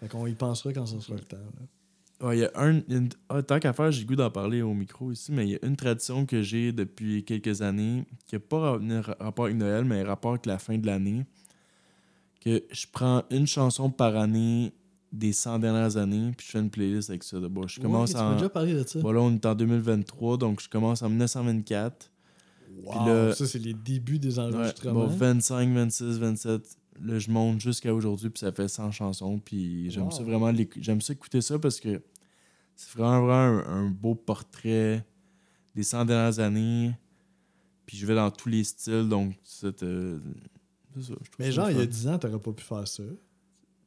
[0.00, 1.36] Fait qu'on y pensera quand ça sera le temps.
[1.36, 2.26] là.
[2.28, 2.76] Ouais, y a un.
[2.88, 5.32] il y a une- ah, tant qu'à faire, j'ai goût d'en parler au micro ici,
[5.32, 9.16] mais il y a une tradition que j'ai depuis quelques années qui n'a pas ra-
[9.20, 11.26] rapport avec Noël, mais rapport avec la fin de l'année.
[12.40, 14.72] Que je prends une chanson par année
[15.12, 17.38] des 100 dernières années, puis je fais une playlist avec ça.
[17.40, 18.34] Bon, je commence Ouais, tu m'as en.
[18.34, 19.00] déjà parlé de ça.
[19.00, 22.10] Bon, là, on est en 2023, donc je commence en 1924.
[22.82, 25.06] Wow, là- ça, c'est les débuts des Ouais, enregistrements.
[25.06, 26.76] bon, 25, 26, 27.
[27.02, 29.38] Là, je monte jusqu'à aujourd'hui, puis ça fait 100 chansons.
[29.38, 30.10] Puis j'aime Wow.
[30.10, 30.52] ça vraiment.
[30.80, 32.02] J'aime ça écouter ça parce que
[32.74, 35.04] c'est vraiment, vraiment un, un beau portrait
[35.74, 36.92] des 100 dernières années.
[37.86, 40.18] Puis je vais dans tous les styles, donc c'est euh,
[41.00, 41.12] ça.
[41.20, 41.86] je mais genre, il y a fun.
[41.86, 43.02] 10 ans, t'aurais pas pu faire ça.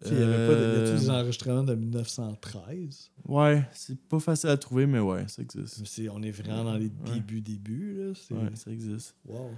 [0.06, 3.12] Il y avait pas de, y Euh, des enregistrements de 1913.
[3.28, 5.82] Ouais, c'est pas facile à trouver, mais ouais, ça existe.
[6.12, 7.14] On est vraiment dans les Ouais.
[7.16, 7.96] débuts, débuts.
[7.98, 8.14] Là.
[8.38, 9.16] Ouais, ça existe.
[9.26, 9.52] Wow.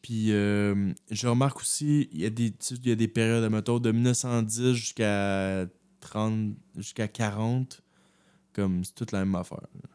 [0.00, 2.54] Puis euh, je remarque aussi, il y a des,
[2.84, 5.66] y a des périodes, mettons, de 1910 jusqu'à
[6.00, 7.82] 30, jusqu'à 40,
[8.52, 9.58] comme c'est toute la même affaire.
[9.74, 9.90] là.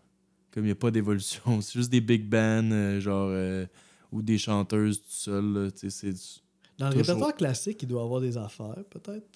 [0.52, 1.42] Comme il n'y a pas d'évolution.
[1.62, 3.66] C'est juste des big bands, euh, genre, euh,
[4.12, 5.46] ou des chanteuses tout seul.
[5.54, 6.42] là, tu sais, c'est
[6.78, 7.08] Dans le Toujours.
[7.08, 9.28] répertoire classique, il doit y avoir des affaires, peut-être?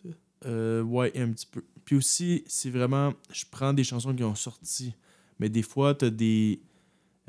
[0.45, 1.63] Euh, ouais, un petit peu.
[1.85, 4.93] Puis aussi, c'est vraiment, je prends des chansons qui ont sorti,
[5.39, 6.61] mais des fois, tu as des,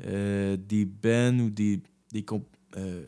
[0.05, 1.81] euh, des bands ou des.
[2.11, 2.25] des
[2.77, 3.05] euh,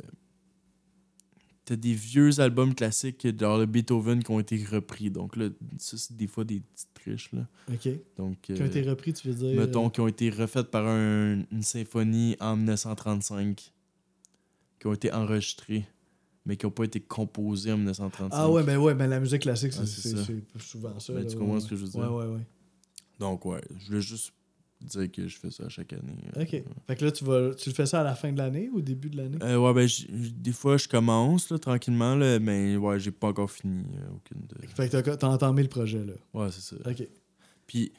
[1.64, 5.12] T'as des vieux albums classiques, genre le Beethoven, qui ont été repris.
[5.12, 7.32] Donc là, ça, c'est des fois des petites triches.
[7.34, 7.48] Là.
[7.72, 7.88] OK.
[8.18, 9.60] Donc, Qui ont euh, été repris, tu veux dire?
[9.60, 13.72] mettons, qui ont été refaites par un- une symphonie en 1935,
[14.80, 15.86] qui ont été enregistrées,
[16.46, 18.30] mais qui n'ont pas été composées en 1935.
[18.32, 20.24] Ah ouais, ben ouais, ben la musique classique, c'est Ah, c'est c'est- ça.
[20.26, 21.14] c'est souvent ça.
[21.14, 21.60] Ben, là, tu ouais, comprends ouais.
[21.62, 22.14] ce que je veux Ouais, dire?
[22.14, 22.46] ouais, ouais.
[23.20, 24.34] Donc, ouais, je voulais juste
[24.82, 26.16] dire que je fais ça chaque année.
[26.36, 26.42] euh.
[26.42, 26.64] OK.
[26.88, 28.78] Fait que là, tu, vas, tu le fais ça à la fin de l'année ou
[28.80, 29.38] au début de l'année?
[29.44, 33.12] Euh, ouais, ben, j- j- des fois, je commence là, tranquillement, là, mais ouais, j'ai
[33.12, 33.84] pas encore fini.
[33.98, 34.68] euh, aucune de...
[34.68, 36.14] Fait que t'as- t'as entamé le projet, là.
[36.34, 36.76] Ouais, c'est ça.
[36.90, 37.08] OK.
[37.68, 37.92] Puis,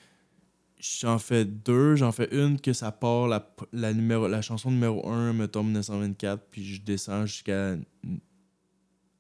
[0.80, 1.94] j'en fais deux.
[1.94, 6.42] J'en fais une que ça part, la, la, numéro, la chanson numéro 1, mettons 1924,
[6.50, 7.76] puis je descends jusqu'à.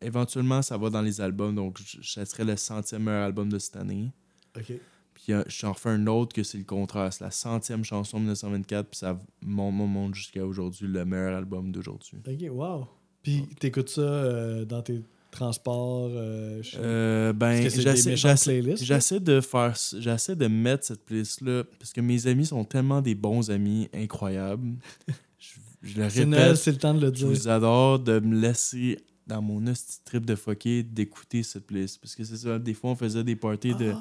[0.02, 3.76] Éventuellement, ça va dans les albums, donc ça serait le centième meilleur album de cette
[3.76, 4.10] année.
[4.56, 4.72] OK.
[5.14, 7.12] Puis euh, j'en refais un autre que c'est le contraire.
[7.12, 11.70] C'est la centième chanson de 1924, puis ça monte, monte, jusqu'à aujourd'hui, le meilleur album
[11.70, 12.18] d'aujourd'hui.
[12.26, 12.86] OK, wow.
[13.22, 15.00] Puis t'écoutes ça euh, dans tes
[15.30, 16.08] transports?
[16.12, 22.00] euh, je- Euh, ben, j'essaie- de faire j'essaie de mettre cette playlist là parce que
[22.00, 24.74] mes amis sont tellement des bons amis incroyables
[25.38, 27.28] je, je le répète c'est le temps de le je dire.
[27.28, 28.98] vous adore de me laisser
[29.32, 29.62] dans mon
[30.04, 33.36] trip de fucker d'écouter cette playlist parce que c'est ça des fois on faisait des
[33.36, 34.00] parties de, Ah,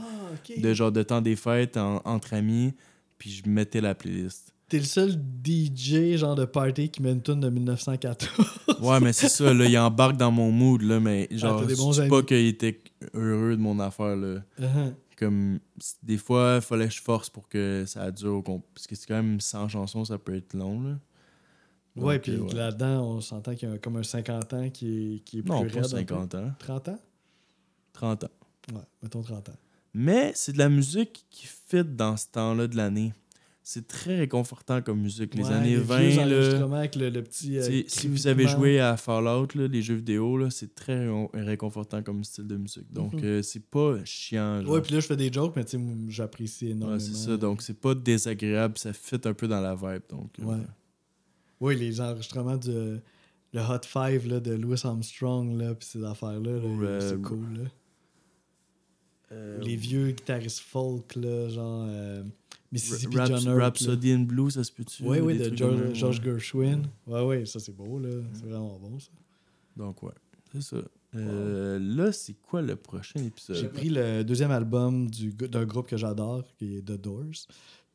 [0.58, 2.74] de genre de temps des fêtes en- entre amis
[3.18, 5.12] puis je mettais la playlist T'es le seul
[5.44, 8.30] DJ genre de party qui met une tune de 1914.
[8.82, 11.76] ouais mais c'est ça là il embarque dans mon mood là mais genre Ah, des
[11.76, 12.10] je amis.
[12.10, 12.82] pas qu'il était
[13.14, 14.94] heureux de mon affaire là Uh-huh.
[15.18, 15.60] comme
[16.04, 18.44] des fois il fallait que je force pour que ça dure
[18.74, 20.98] parce que c'est quand même 100 chansons ça peut être long là
[21.96, 22.54] Donc, ouais, puis euh, ouais.
[22.54, 25.52] là-dedans, on s'entend qu'il y a comme un 50 ans qui est, qui est plus
[25.52, 25.72] non raide.
[25.74, 25.88] pas un peu.
[25.90, 27.00] 50 ans 30 ans?
[27.94, 28.30] 30 ans
[28.74, 29.56] Ouais, mettons 30 ans.
[29.94, 33.14] mais c'est de la musique qui fit dans ce temps-là de l'année
[33.64, 37.24] c'est très réconfortant comme musique les Ouais, années vieux 20 là enregistrements avec le, le
[37.24, 37.58] petit.
[37.60, 42.02] euh, si vous avez joué à Fallout, là, les jeux vidéo, c'est très ré- réconfortant
[42.02, 42.92] comme style de musique.
[42.92, 43.22] Donc, Mhm.
[43.24, 44.64] euh, c'est pas chiant.
[44.64, 44.72] Genre.
[44.72, 46.94] Ouais, puis là, je fais des jokes, mais tu sais, moi, j'apprécie énormément.
[46.94, 47.38] Ouais, c'est ça.
[47.38, 48.80] Donc, c'est pas désagréable.
[48.80, 50.02] Ça fit un peu dans la vibe.
[50.10, 50.58] Donc, euh, Ouais.
[51.62, 52.98] Oui, les enregistrements du
[53.54, 57.22] le Hot Five là, de Louis Armstrong, là, puis ces affaires-là, là, Ou, euh, c'est
[57.22, 57.64] cool.
[57.64, 57.70] Là.
[59.34, 62.24] euh, Les vieux guitaristes folk, là, genre euh,
[62.72, 63.46] Mississippi Raps- John Hurt.
[63.58, 63.64] là.
[63.66, 65.04] Rhapsody in Blue, ça se peut-tu?
[65.04, 66.26] Oui, oui, de George, de même, George ouais.
[66.26, 66.82] Gershwin.
[67.08, 68.10] Ouais, ouais, ça c'est beau, là.
[68.34, 69.10] C'est vraiment bon, ça.
[69.76, 70.14] Donc, ouais.
[70.54, 70.78] C'est ça.
[71.16, 73.58] Euh, Là, c'est quoi le prochain épisode?
[73.58, 77.48] J'ai pris le deuxième album du d'un groupe que j'adore, qui est The Doors.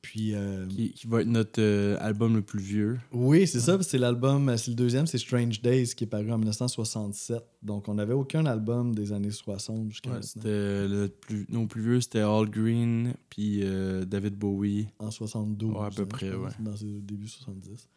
[0.06, 3.00] Puis, euh, Qui, qui va être notre euh, album le plus vieux.
[3.10, 6.04] oui, c'est ça, parce que c'est l'album, euh, c'est le deuxième, c'est Strange Days, qui
[6.04, 7.42] est paru en 1967.
[7.64, 10.28] Donc, on n'avait aucun album des années 60 jusqu'à Ouais, maintenant.
[10.32, 14.86] c'était le plus, nos plus vieux, c'était All Green, puis euh, David Bowie.
[15.00, 15.74] En 72.
[15.74, 16.50] Ouais, à peu hein, près, ouais.
[16.60, 17.88] Dans le début 70.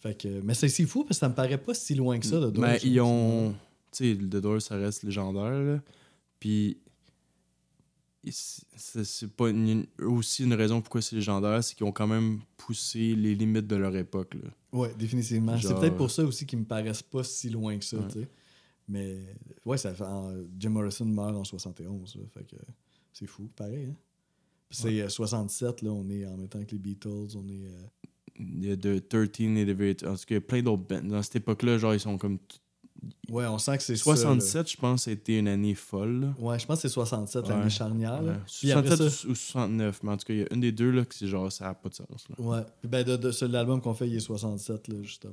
[0.00, 2.36] Fait que, mais c'est fou parce que ça me paraît pas si loin que ça,
[2.36, 2.58] The Doors.
[2.58, 3.54] Mais ils ont.
[3.90, 5.80] Tu sais, The Doors, ça reste légendaire, là.
[6.38, 6.76] Puis.
[8.30, 13.14] C'est pas une- aussi une raison pourquoi c'est légendaire, c'est qu'ils ont quand même poussé
[13.14, 14.34] les limites de leur époque.
[14.34, 14.50] Là.
[14.72, 15.58] Ouais, définitivement.
[15.60, 18.28] C'est peut-être pour ça aussi qu'ils me paraissent pas si loin que ça, Ouais.
[18.88, 19.18] Mais
[19.64, 20.04] ouais, ça fait.
[20.58, 22.56] Jim Morrison meurt en 71, là, fait que
[23.12, 23.86] c'est fou, pareil.
[23.90, 23.96] Hein?
[24.70, 27.64] C'est euh, 67, là, on est en même temps que les Beatles, on est.
[27.66, 27.82] euh,
[28.38, 30.04] Il y a de 13 et de 8.
[30.04, 31.02] En tout cas, il y a plein d'autres bands.
[31.02, 32.38] Dans cette époque-là, genre, ils sont comme.
[33.28, 36.20] Ouais, on sent que c'est ça, 67, je pense, ça a été une année folle.
[36.20, 36.26] là.
[36.26, 36.34] là.
[36.38, 37.48] Ouais, je pense que c'est 67, Ouais.
[37.50, 38.22] l'année charnière.
[38.22, 38.32] là.
[38.32, 38.38] Ouais.
[38.46, 40.60] Puis après 67 ça- ou ou 69, mais en tout cas, il y a une
[40.60, 42.26] des deux là, que c'est genre, ça n'a pas de sens.
[42.28, 42.36] Là.
[42.38, 42.62] Ouais.
[42.80, 45.32] Puis ben, de, de, l'album qu'on fait, il est 67, là, justement.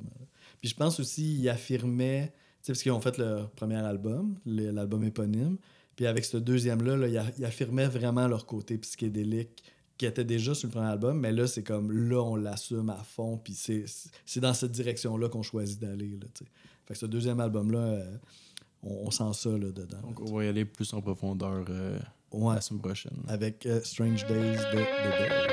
[0.60, 2.32] Puis je pense aussi, il affirmait, tu
[2.68, 5.58] sais, parce qu'ils ont fait le premier album, l'album éponyme.
[5.96, 9.64] Puis avec ce deuxième-là, là, il, a- il affirmait vraiment leur côté psychédélique
[9.98, 13.04] qui était déjà sur le premier album, mais là, c'est comme là, on l'assume à
[13.04, 13.38] fond.
[13.38, 13.86] Puis c'est,
[14.26, 16.18] c'est dans cette direction-là qu'on choisit d'aller.
[16.86, 18.18] Fait que ce deuxième album-là, euh,
[18.84, 20.02] on, on sent ça là, dedans.
[20.04, 21.98] Donc, là, on va y aller plus en profondeur euh,
[22.32, 23.18] ouais, la semaine prochaine.
[23.28, 25.48] avec euh, Strange Days de The Doors.